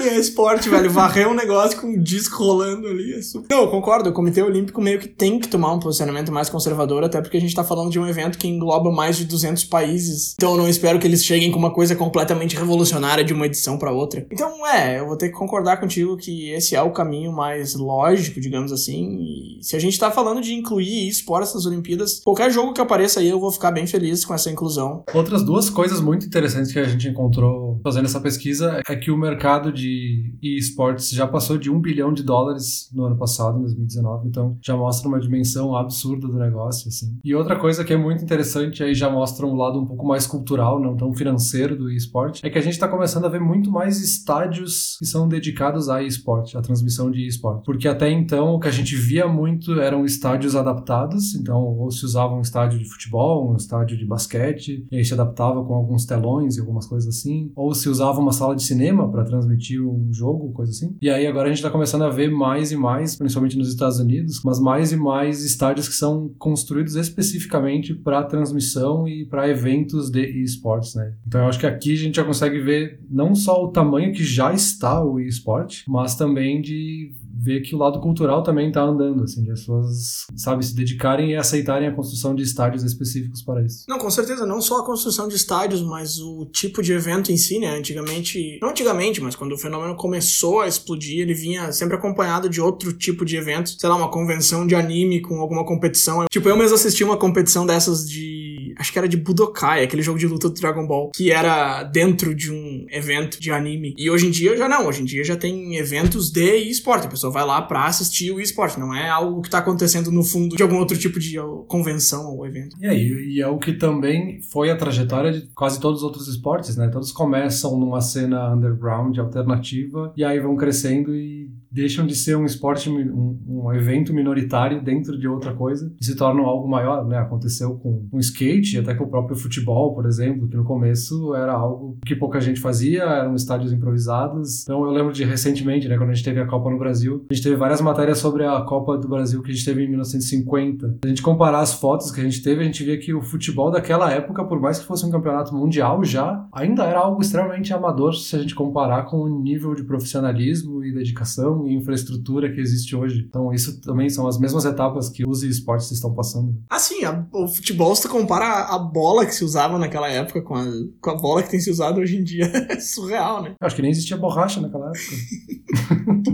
É 0.08 0.18
esporte, 0.18 0.68
velho. 0.68 0.90
Varrer 0.90 1.28
um 1.28 1.34
negócio 1.34 1.80
com 1.80 1.88
um 1.88 2.02
disco 2.02 2.42
rolando 2.42 2.86
ali. 2.86 3.14
É 3.14 3.22
super... 3.22 3.54
Não, 3.54 3.62
eu 3.62 3.70
concordo. 3.70 4.10
O 4.10 4.12
Comitê 4.12 4.42
Olímpico 4.42 4.80
meio 4.80 4.98
que 4.98 5.08
tem 5.08 5.38
que 5.38 5.48
tomar 5.48 5.72
um 5.72 5.80
posicionamento 5.80 6.30
mais 6.30 6.48
conservador, 6.48 7.04
até 7.04 7.20
porque 7.20 7.36
a 7.36 7.40
gente 7.40 7.54
tá 7.54 7.64
falando 7.64 7.90
de 7.90 7.98
um 7.98 8.06
evento 8.06 8.38
que 8.38 8.48
engloba 8.48 8.90
mais 8.90 9.16
de 9.16 9.24
200 9.24 9.64
países. 9.64 10.34
Então 10.34 10.52
eu 10.52 10.56
não 10.58 10.68
espero 10.68 10.98
que 10.98 11.06
eles 11.06 11.24
cheguem 11.24 11.50
com 11.50 11.58
uma 11.58 11.72
coisa 11.72 11.96
completamente 11.96 12.56
revolucionária 12.56 13.24
de 13.24 13.32
uma 13.32 13.46
edição 13.46 13.78
para 13.78 13.92
outra. 13.92 14.26
Então, 14.30 14.66
é, 14.66 15.00
eu 15.00 15.06
vou 15.06 15.16
ter 15.16 15.28
que 15.28 15.34
concordar 15.34 15.78
contigo 15.78 16.16
que 16.16 16.50
esse 16.50 16.74
é 16.74 16.82
o 16.82 16.92
caminho 16.92 17.32
mais 17.32 17.74
lógico, 17.74 18.40
digamos 18.40 18.72
assim. 18.72 19.18
E 19.20 19.64
se 19.64 19.76
a 19.76 19.78
gente 19.78 19.98
tá 19.98 20.10
falando 20.10 20.40
de 20.40 20.54
incluir 20.54 21.08
esportes 21.08 21.54
nas 21.54 21.66
Olimpíadas, 21.66 22.20
qualquer 22.24 22.50
jogo 22.50 22.72
que 22.72 22.80
apareça 22.80 23.20
aí 23.20 23.28
eu 23.28 23.40
vou 23.40 23.50
ficar 23.50 23.70
bem 23.70 23.86
feliz 23.86 24.24
com 24.24 24.34
essa 24.34 24.50
inclusão. 24.50 25.04
Outras 25.12 25.42
duas 25.42 25.70
coisas 25.70 26.00
muito 26.00 26.26
interessantes 26.26 26.72
que 26.72 26.78
a 26.78 26.84
gente 26.84 27.08
encontrou 27.08 27.80
fazendo 27.82 28.06
essa 28.06 28.20
pesquisa 28.20 28.80
é 28.86 28.96
que 28.96 29.10
o 29.10 29.16
mercado 29.16 29.72
de 29.72 29.93
esportes 30.42 31.10
já 31.10 31.26
passou 31.26 31.58
de 31.58 31.70
um 31.70 31.80
bilhão 31.80 32.12
de 32.12 32.22
dólares 32.22 32.90
no 32.92 33.04
ano 33.04 33.16
passado, 33.16 33.58
em 33.58 33.62
2019, 33.62 34.28
então 34.28 34.56
já 34.62 34.76
mostra 34.76 35.08
uma 35.08 35.20
dimensão 35.20 35.74
absurda 35.76 36.26
do 36.26 36.38
negócio, 36.38 36.88
assim. 36.88 37.18
E 37.24 37.34
outra 37.34 37.56
coisa 37.56 37.84
que 37.84 37.92
é 37.92 37.96
muito 37.96 38.22
interessante, 38.22 38.82
aí 38.82 38.94
já 38.94 39.10
mostra 39.10 39.46
um 39.46 39.54
lado 39.54 39.78
um 39.78 39.86
pouco 39.86 40.06
mais 40.06 40.26
cultural, 40.26 40.80
não 40.80 40.96
tão 40.96 41.12
financeiro 41.12 41.76
do 41.76 41.90
esporte, 41.90 42.44
é 42.44 42.50
que 42.50 42.58
a 42.58 42.62
gente 42.62 42.74
está 42.74 42.88
começando 42.88 43.24
a 43.24 43.28
ver 43.28 43.40
muito 43.40 43.70
mais 43.70 44.00
estádios 44.00 44.96
que 44.98 45.06
são 45.06 45.28
dedicados 45.28 45.88
a 45.88 46.02
esporte, 46.02 46.56
a 46.56 46.62
transmissão 46.62 47.10
de 47.10 47.26
esporte. 47.26 47.64
Porque 47.64 47.88
até 47.88 48.10
então 48.10 48.54
o 48.54 48.60
que 48.60 48.68
a 48.68 48.72
gente 48.72 48.96
via 48.96 49.26
muito 49.26 49.80
eram 49.80 50.04
estádios 50.04 50.56
adaptados, 50.56 51.34
então 51.34 51.58
ou 51.62 51.90
se 51.90 52.04
usava 52.04 52.34
um 52.34 52.40
estádio 52.40 52.78
de 52.78 52.88
futebol, 52.88 53.52
um 53.52 53.56
estádio 53.56 53.96
de 53.96 54.06
basquete, 54.06 54.86
e 54.90 54.96
aí 54.96 55.04
se 55.04 55.14
adaptava 55.14 55.64
com 55.64 55.74
alguns 55.74 56.04
telões 56.04 56.56
e 56.56 56.60
algumas 56.60 56.86
coisas 56.86 57.16
assim, 57.16 57.52
ou 57.54 57.74
se 57.74 57.88
usava 57.88 58.20
uma 58.20 58.32
sala 58.32 58.54
de 58.54 58.62
cinema 58.62 59.10
para 59.10 59.24
transmitir 59.24 59.83
um 59.84 60.12
jogo, 60.12 60.52
coisa 60.52 60.72
assim. 60.72 60.96
E 61.00 61.10
aí 61.10 61.26
agora 61.26 61.46
a 61.46 61.48
gente 61.48 61.58
está 61.58 61.70
começando 61.70 62.02
a 62.02 62.10
ver 62.10 62.30
mais 62.30 62.72
e 62.72 62.76
mais, 62.76 63.16
principalmente 63.16 63.56
nos 63.56 63.68
Estados 63.68 63.98
Unidos, 63.98 64.40
mas 64.44 64.60
mais 64.60 64.92
e 64.92 64.96
mais 64.96 65.44
estádios 65.44 65.88
que 65.88 65.94
são 65.94 66.30
construídos 66.38 66.96
especificamente 66.96 67.94
para 67.94 68.22
transmissão 68.24 69.06
e 69.08 69.24
para 69.24 69.48
eventos 69.48 70.10
de 70.10 70.24
esportes, 70.42 70.94
né? 70.94 71.14
Então 71.26 71.42
eu 71.42 71.48
acho 71.48 71.58
que 71.58 71.66
aqui 71.66 71.92
a 71.92 71.96
gente 71.96 72.16
já 72.16 72.24
consegue 72.24 72.60
ver 72.60 73.00
não 73.10 73.34
só 73.34 73.64
o 73.64 73.68
tamanho 73.68 74.12
que 74.12 74.24
já 74.24 74.52
está 74.52 75.02
o 75.02 75.20
esporte, 75.20 75.84
mas 75.88 76.14
também 76.16 76.60
de 76.60 77.12
ver 77.44 77.60
que 77.60 77.74
o 77.74 77.78
lado 77.78 78.00
cultural 78.00 78.42
também 78.42 78.68
está 78.68 78.82
andando, 78.82 79.22
assim, 79.22 79.42
de 79.42 79.50
as 79.50 79.60
pessoas, 79.60 80.26
sabe, 80.34 80.64
se 80.64 80.74
dedicarem 80.74 81.32
e 81.32 81.36
aceitarem 81.36 81.86
a 81.86 81.94
construção 81.94 82.34
de 82.34 82.42
estádios 82.42 82.82
específicos 82.82 83.42
para 83.42 83.62
isso. 83.62 83.84
Não, 83.86 83.98
com 83.98 84.10
certeza, 84.10 84.46
não 84.46 84.62
só 84.62 84.80
a 84.80 84.86
construção 84.86 85.28
de 85.28 85.36
estádios, 85.36 85.82
mas 85.82 86.18
o 86.18 86.46
tipo 86.46 86.82
de 86.82 86.92
evento 86.92 87.30
em 87.30 87.36
si, 87.36 87.58
né? 87.58 87.76
Antigamente, 87.76 88.58
não 88.62 88.70
antigamente, 88.70 89.20
mas 89.20 89.36
quando 89.36 89.52
o 89.52 89.58
fenômeno 89.58 89.94
começou 89.94 90.62
a 90.62 90.68
explodir, 90.68 91.20
ele 91.20 91.34
vinha 91.34 91.70
sempre 91.70 91.96
acompanhado 91.96 92.48
de 92.48 92.60
outro 92.60 92.92
tipo 92.96 93.24
de 93.24 93.36
evento, 93.36 93.70
sei 93.78 93.88
lá, 93.88 93.96
uma 93.96 94.10
convenção 94.10 94.66
de 94.66 94.74
anime 94.74 95.20
com 95.20 95.38
alguma 95.40 95.66
competição. 95.66 96.24
Tipo, 96.30 96.48
eu 96.48 96.56
mesmo 96.56 96.74
assisti 96.74 97.04
uma 97.04 97.18
competição 97.18 97.66
dessas 97.66 98.08
de. 98.08 98.53
Acho 98.78 98.92
que 98.92 98.98
era 98.98 99.08
de 99.08 99.16
Budokai, 99.16 99.82
aquele 99.82 100.02
jogo 100.02 100.18
de 100.18 100.26
luta 100.26 100.48
do 100.48 100.54
Dragon 100.54 100.86
Ball, 100.86 101.10
que 101.10 101.30
era 101.30 101.82
dentro 101.84 102.34
de 102.34 102.50
um 102.50 102.86
evento 102.90 103.40
de 103.40 103.50
anime. 103.50 103.94
E 103.96 104.10
hoje 104.10 104.26
em 104.26 104.30
dia 104.30 104.56
já 104.56 104.68
não, 104.68 104.86
hoje 104.86 105.02
em 105.02 105.04
dia 105.04 105.24
já 105.24 105.36
tem 105.36 105.76
eventos 105.76 106.30
de 106.30 106.56
esporte. 106.68 107.06
A 107.06 107.10
pessoa 107.10 107.32
vai 107.32 107.44
lá 107.44 107.62
pra 107.62 107.86
assistir 107.86 108.30
o 108.32 108.40
esporte, 108.40 108.78
não 108.78 108.94
é 108.94 109.08
algo 109.08 109.42
que 109.42 109.50
tá 109.50 109.58
acontecendo 109.58 110.10
no 110.10 110.22
fundo 110.22 110.56
de 110.56 110.62
algum 110.62 110.78
outro 110.78 110.96
tipo 110.98 111.18
de 111.18 111.36
convenção 111.66 112.34
ou 112.34 112.46
evento. 112.46 112.76
E 112.80 112.86
aí, 112.86 113.34
e 113.34 113.40
é 113.40 113.46
o 113.46 113.58
que 113.58 113.72
também 113.72 114.40
foi 114.42 114.70
a 114.70 114.76
trajetória 114.76 115.32
de 115.32 115.48
quase 115.54 115.80
todos 115.80 116.00
os 116.00 116.04
outros 116.04 116.28
esportes, 116.28 116.76
né? 116.76 116.88
Todos 116.88 117.12
começam 117.12 117.78
numa 117.78 118.00
cena 118.00 118.54
underground 118.54 119.18
alternativa 119.18 120.12
e 120.16 120.24
aí 120.24 120.38
vão 120.40 120.56
crescendo 120.56 121.14
e 121.14 121.43
deixam 121.74 122.06
de 122.06 122.14
ser 122.14 122.36
um 122.36 122.44
esporte, 122.44 122.88
um, 122.88 123.36
um 123.46 123.72
evento 123.72 124.14
minoritário 124.14 124.80
dentro 124.80 125.18
de 125.18 125.26
outra 125.26 125.52
coisa 125.52 125.92
e 126.00 126.04
se 126.04 126.14
tornam 126.14 126.46
algo 126.46 126.68
maior, 126.68 127.04
né? 127.04 127.18
Aconteceu 127.18 127.74
com 127.74 128.06
o 128.12 128.20
skate, 128.20 128.78
até 128.78 128.94
com 128.94 129.04
o 129.04 129.10
próprio 129.10 129.36
futebol, 129.36 129.92
por 129.92 130.06
exemplo, 130.06 130.46
que 130.46 130.56
no 130.56 130.62
começo 130.62 131.34
era 131.34 131.52
algo 131.52 131.98
que 132.06 132.14
pouca 132.14 132.40
gente 132.40 132.60
fazia, 132.60 133.02
eram 133.02 133.34
estádios 133.34 133.72
improvisados. 133.72 134.62
Então 134.62 134.84
eu 134.84 134.90
lembro 134.92 135.12
de 135.12 135.24
recentemente, 135.24 135.88
né, 135.88 135.98
quando 135.98 136.10
a 136.10 136.14
gente 136.14 136.24
teve 136.24 136.40
a 136.40 136.46
Copa 136.46 136.70
no 136.70 136.78
Brasil, 136.78 137.26
a 137.28 137.34
gente 137.34 137.42
teve 137.42 137.56
várias 137.56 137.80
matérias 137.80 138.18
sobre 138.18 138.44
a 138.44 138.60
Copa 138.60 138.96
do 138.96 139.08
Brasil 139.08 139.42
que 139.42 139.50
a 139.50 139.54
gente 139.54 139.64
teve 139.64 139.82
em 139.82 139.88
1950. 139.88 140.86
Se 140.86 140.98
a 141.04 141.08
gente 141.08 141.22
comparar 141.22 141.58
as 141.58 141.74
fotos 141.74 142.12
que 142.12 142.20
a 142.20 142.24
gente 142.24 142.40
teve, 142.40 142.60
a 142.60 142.64
gente 142.64 142.84
via 142.84 142.98
que 142.98 143.12
o 143.12 143.20
futebol 143.20 143.72
daquela 143.72 144.12
época, 144.12 144.44
por 144.44 144.60
mais 144.60 144.78
que 144.78 144.86
fosse 144.86 145.04
um 145.04 145.10
campeonato 145.10 145.52
mundial 145.52 146.04
já, 146.04 146.46
ainda 146.52 146.84
era 146.84 147.00
algo 147.00 147.20
extremamente 147.20 147.72
amador 147.72 148.14
se 148.14 148.36
a 148.36 148.38
gente 148.38 148.54
comparar 148.54 149.06
com 149.06 149.16
o 149.18 149.28
nível 149.28 149.74
de 149.74 149.82
profissionalismo 149.82 150.84
e 150.84 150.92
dedicação 150.92 151.63
e 151.68 151.74
infraestrutura 151.74 152.52
que 152.52 152.60
existe 152.60 152.94
hoje. 152.94 153.24
Então 153.28 153.52
isso 153.52 153.80
também 153.80 154.08
são 154.08 154.26
as 154.26 154.38
mesmas 154.38 154.64
etapas 154.64 155.08
que 155.08 155.26
os 155.26 155.42
esportes 155.42 155.90
estão 155.90 156.14
passando. 156.14 156.54
Assim, 156.68 157.04
a, 157.04 157.26
o 157.32 157.48
futebol, 157.48 157.94
se 157.94 158.02
tu 158.02 158.08
compara 158.08 158.64
a 158.64 158.78
bola 158.78 159.26
que 159.26 159.34
se 159.34 159.44
usava 159.44 159.78
naquela 159.78 160.08
época 160.08 160.42
com 160.42 160.54
a, 160.54 160.64
com 161.00 161.10
a 161.10 161.16
bola 161.16 161.42
que 161.42 161.50
tem 161.50 161.60
se 161.60 161.70
usado 161.70 162.00
hoje 162.00 162.16
em 162.16 162.24
dia, 162.24 162.46
é 162.68 162.78
surreal, 162.80 163.42
né? 163.42 163.54
Acho 163.60 163.76
que 163.76 163.82
nem 163.82 163.90
existia 163.90 164.16
borracha 164.16 164.60
naquela 164.60 164.90
época. 164.90 166.33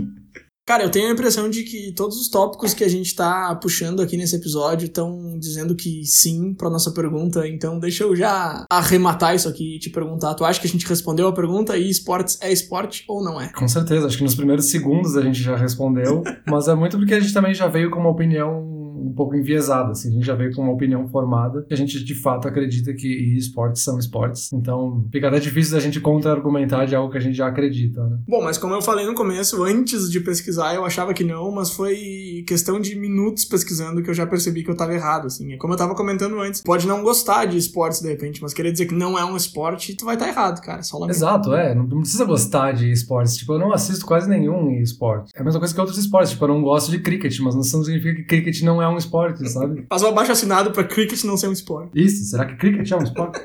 Cara, 0.71 0.83
eu 0.83 0.89
tenho 0.89 1.09
a 1.09 1.11
impressão 1.11 1.49
de 1.49 1.63
que 1.63 1.91
todos 1.91 2.17
os 2.17 2.29
tópicos 2.29 2.73
que 2.73 2.81
a 2.81 2.87
gente 2.87 3.13
tá 3.13 3.53
puxando 3.55 4.01
aqui 4.01 4.15
nesse 4.15 4.37
episódio 4.37 4.85
estão 4.85 5.37
dizendo 5.37 5.75
que 5.75 6.05
sim 6.05 6.53
pra 6.53 6.69
nossa 6.69 6.91
pergunta, 6.91 7.45
então 7.45 7.77
deixa 7.77 8.05
eu 8.05 8.15
já 8.15 8.63
arrematar 8.71 9.35
isso 9.35 9.49
aqui 9.49 9.75
e 9.75 9.79
te 9.79 9.89
perguntar. 9.89 10.33
Tu 10.33 10.45
acha 10.45 10.61
que 10.61 10.67
a 10.67 10.69
gente 10.69 10.87
respondeu 10.87 11.27
a 11.27 11.33
pergunta 11.33 11.77
e 11.77 11.89
esportes 11.89 12.37
é 12.39 12.53
esporte 12.53 13.03
ou 13.09 13.21
não 13.21 13.41
é? 13.41 13.49
Com 13.49 13.67
certeza, 13.67 14.07
acho 14.07 14.15
que 14.15 14.23
nos 14.23 14.33
primeiros 14.33 14.67
segundos 14.67 15.17
a 15.17 15.21
gente 15.21 15.43
já 15.43 15.57
respondeu, 15.57 16.23
mas 16.47 16.69
é 16.69 16.73
muito 16.73 16.97
porque 16.97 17.15
a 17.15 17.19
gente 17.19 17.33
também 17.33 17.53
já 17.53 17.67
veio 17.67 17.91
com 17.91 17.99
uma 17.99 18.09
opinião 18.09 18.80
um 19.11 19.13
pouco 19.13 19.35
enviesada, 19.35 19.91
assim, 19.91 20.09
a 20.09 20.11
gente 20.11 20.25
já 20.25 20.35
veio 20.35 20.53
com 20.55 20.61
uma 20.61 20.71
opinião 20.71 21.07
formada, 21.09 21.63
que 21.67 21.73
a 21.73 21.77
gente 21.77 22.03
de 22.03 22.15
fato 22.15 22.47
acredita 22.47 22.93
que 22.93 23.07
esportes 23.37 23.83
são 23.83 23.99
esportes, 23.99 24.51
então 24.53 25.05
fica 25.11 25.27
até 25.27 25.39
difícil 25.39 25.73
da 25.73 25.79
gente 25.79 25.99
contra-argumentar 25.99 26.85
de 26.85 26.95
algo 26.95 27.11
que 27.11 27.17
a 27.17 27.21
gente 27.21 27.35
já 27.35 27.47
acredita, 27.47 28.03
né? 28.03 28.17
Bom, 28.27 28.41
mas 28.43 28.57
como 28.57 28.73
eu 28.73 28.81
falei 28.81 29.05
no 29.05 29.13
começo, 29.13 29.63
antes 29.63 30.09
de 30.09 30.19
pesquisar 30.21 30.73
eu 30.73 30.85
achava 30.85 31.13
que 31.13 31.23
não, 31.23 31.51
mas 31.51 31.71
foi 31.71 32.43
questão 32.47 32.79
de 32.79 32.95
minutos 32.95 33.45
pesquisando 33.45 34.01
que 34.01 34.09
eu 34.09 34.13
já 34.13 34.25
percebi 34.25 34.63
que 34.63 34.71
eu 34.71 34.77
tava 34.77 34.93
errado, 34.93 35.27
assim, 35.27 35.53
é 35.53 35.57
como 35.57 35.73
eu 35.73 35.77
tava 35.77 35.93
comentando 35.93 36.39
antes, 36.39 36.61
pode 36.61 36.87
não 36.87 37.03
gostar 37.03 37.45
de 37.45 37.57
esportes 37.57 38.01
de 38.01 38.07
repente, 38.07 38.41
mas 38.41 38.53
querer 38.53 38.71
dizer 38.71 38.85
que 38.85 38.95
não 38.95 39.17
é 39.17 39.25
um 39.25 39.35
esporte, 39.35 39.95
tu 39.95 40.05
vai 40.05 40.15
estar 40.15 40.25
tá 40.25 40.31
errado, 40.31 40.61
cara, 40.61 40.83
só 40.83 40.97
lamento. 40.97 41.15
Exato, 41.15 41.53
é, 41.53 41.75
não 41.75 41.99
precisa 41.99 42.23
gostar 42.23 42.71
de 42.71 42.89
esportes, 42.89 43.35
tipo, 43.35 43.53
eu 43.53 43.59
não 43.59 43.73
assisto 43.73 44.05
quase 44.05 44.29
nenhum 44.29 44.71
esporte, 44.81 45.31
é 45.35 45.41
a 45.41 45.43
mesma 45.43 45.59
coisa 45.59 45.73
que 45.73 45.79
outros 45.79 45.97
esportes, 45.97 46.31
tipo, 46.31 46.43
eu 46.45 46.49
não 46.49 46.61
gosto 46.61 46.89
de 46.89 46.99
cricket, 46.99 47.37
mas 47.39 47.55
não 47.55 47.63
significa 47.63 48.15
que 48.15 48.23
cricket 48.23 48.61
não 48.61 48.81
é 48.81 48.87
um 48.87 48.97
esporte, 49.01 49.47
sabe? 49.49 49.85
Faz 49.89 50.01
um 50.03 50.07
abaixo 50.07 50.31
assinado 50.31 50.71
pra 50.71 50.83
cricket 50.83 51.23
não 51.23 51.37
ser 51.37 51.47
um 51.47 51.51
esporte. 51.51 51.91
Isso, 51.93 52.23
será 52.25 52.45
que 52.45 52.55
cricket 52.55 52.89
é 52.89 52.95
um 52.95 53.03
esporte? 53.03 53.41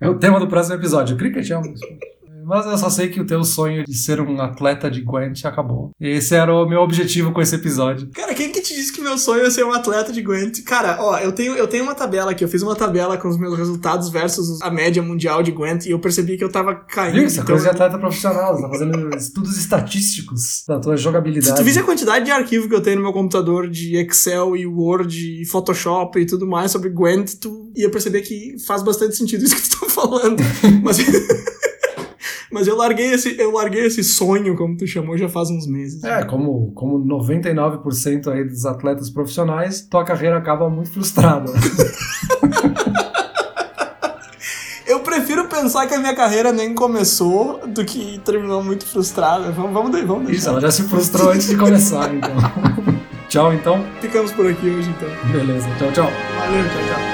é 0.00 0.08
o 0.08 0.18
tema 0.18 0.40
do 0.40 0.48
próximo 0.48 0.76
episódio. 0.76 1.16
Cricket 1.16 1.50
é 1.50 1.58
um 1.58 1.72
esporte. 1.72 2.19
Mas 2.50 2.66
eu 2.66 2.76
só 2.76 2.90
sei 2.90 3.08
que 3.08 3.20
o 3.20 3.24
teu 3.24 3.44
sonho 3.44 3.84
de 3.84 3.94
ser 3.94 4.20
um 4.20 4.40
atleta 4.40 4.90
de 4.90 5.02
Gwent 5.02 5.44
acabou. 5.44 5.92
E 6.00 6.08
esse 6.08 6.34
era 6.34 6.52
o 6.52 6.68
meu 6.68 6.80
objetivo 6.80 7.30
com 7.30 7.40
esse 7.40 7.54
episódio. 7.54 8.08
Cara, 8.12 8.34
quem 8.34 8.50
que 8.50 8.60
te 8.60 8.74
disse 8.74 8.92
que 8.92 9.00
meu 9.00 9.16
sonho 9.16 9.46
é 9.46 9.50
ser 9.50 9.64
um 9.64 9.72
atleta 9.72 10.12
de 10.12 10.20
Gwent? 10.20 10.64
Cara, 10.64 10.98
ó, 11.00 11.16
eu 11.18 11.30
tenho, 11.30 11.54
eu 11.54 11.68
tenho 11.68 11.84
uma 11.84 11.94
tabela 11.94 12.32
aqui. 12.32 12.42
Eu 12.42 12.48
fiz 12.48 12.60
uma 12.62 12.74
tabela 12.74 13.16
com 13.16 13.28
os 13.28 13.38
meus 13.38 13.56
resultados 13.56 14.08
versus 14.08 14.60
a 14.62 14.68
média 14.68 15.00
mundial 15.00 15.44
de 15.44 15.52
Gwent 15.52 15.86
e 15.86 15.92
eu 15.92 16.00
percebi 16.00 16.36
que 16.36 16.42
eu 16.42 16.50
tava 16.50 16.74
caindo. 16.74 17.22
Isso, 17.22 17.38
é 17.38 17.42
então... 17.44 17.54
coisa 17.54 17.70
de 17.70 17.76
atleta 17.76 17.96
profissional. 18.00 18.56
Você 18.56 18.62
tá 18.62 18.68
fazendo 18.68 19.16
estudos 19.16 19.56
estatísticos 19.56 20.64
da 20.66 20.80
tua 20.80 20.96
jogabilidade. 20.96 21.56
Se 21.56 21.62
tu 21.62 21.64
visse 21.64 21.78
a 21.78 21.84
quantidade 21.84 22.24
de 22.24 22.32
arquivo 22.32 22.68
que 22.68 22.74
eu 22.74 22.82
tenho 22.82 22.96
no 22.96 23.02
meu 23.04 23.12
computador 23.12 23.70
de 23.70 23.94
Excel 23.96 24.56
e 24.56 24.66
Word 24.66 25.40
e 25.40 25.46
Photoshop 25.46 26.18
e 26.18 26.26
tudo 26.26 26.48
mais 26.48 26.72
sobre 26.72 26.90
Gwent, 26.90 27.34
tu 27.40 27.70
ia 27.76 27.88
perceber 27.88 28.22
que 28.22 28.56
faz 28.66 28.82
bastante 28.82 29.14
sentido 29.14 29.44
isso 29.44 29.54
que 29.54 29.68
tu 29.68 29.80
tá 29.82 29.88
falando. 29.88 30.42
Mas... 30.82 30.98
Mas 32.52 32.66
eu 32.66 32.76
larguei 32.76 33.12
esse, 33.12 33.40
eu 33.40 33.52
larguei 33.52 33.86
esse 33.86 34.02
sonho, 34.02 34.56
como 34.56 34.76
tu 34.76 34.86
chamou, 34.86 35.16
já 35.16 35.28
faz 35.28 35.50
uns 35.50 35.66
meses. 35.66 36.02
É, 36.02 36.24
como, 36.24 36.72
como 36.72 36.98
99% 36.98 38.26
aí 38.28 38.44
dos 38.44 38.66
atletas 38.66 39.08
profissionais, 39.08 39.82
tua 39.82 40.04
carreira 40.04 40.36
acaba 40.36 40.68
muito 40.68 40.90
frustrada. 40.90 41.52
eu 44.84 45.00
prefiro 45.00 45.46
pensar 45.46 45.86
que 45.86 45.94
a 45.94 45.98
minha 45.98 46.14
carreira 46.14 46.52
nem 46.52 46.74
começou 46.74 47.60
do 47.68 47.84
que 47.84 48.20
terminou 48.24 48.64
muito 48.64 48.84
frustrada. 48.84 49.52
Vamos, 49.52 49.72
vamos, 49.72 50.00
vamos 50.04 50.26
deixar. 50.26 50.38
Isso, 50.40 50.48
ela 50.48 50.60
já 50.60 50.70
se 50.72 50.82
frustrou 50.84 51.30
antes 51.30 51.48
de 51.48 51.56
começar, 51.56 52.12
então. 52.12 52.34
tchau, 53.28 53.54
então. 53.54 53.84
Ficamos 54.00 54.32
por 54.32 54.50
aqui 54.50 54.68
hoje, 54.68 54.90
então. 54.90 55.08
Beleza, 55.30 55.68
tchau, 55.78 55.92
tchau. 55.92 56.10
Valeu, 56.36 56.64
tchau, 56.64 56.82
tchau. 56.88 57.09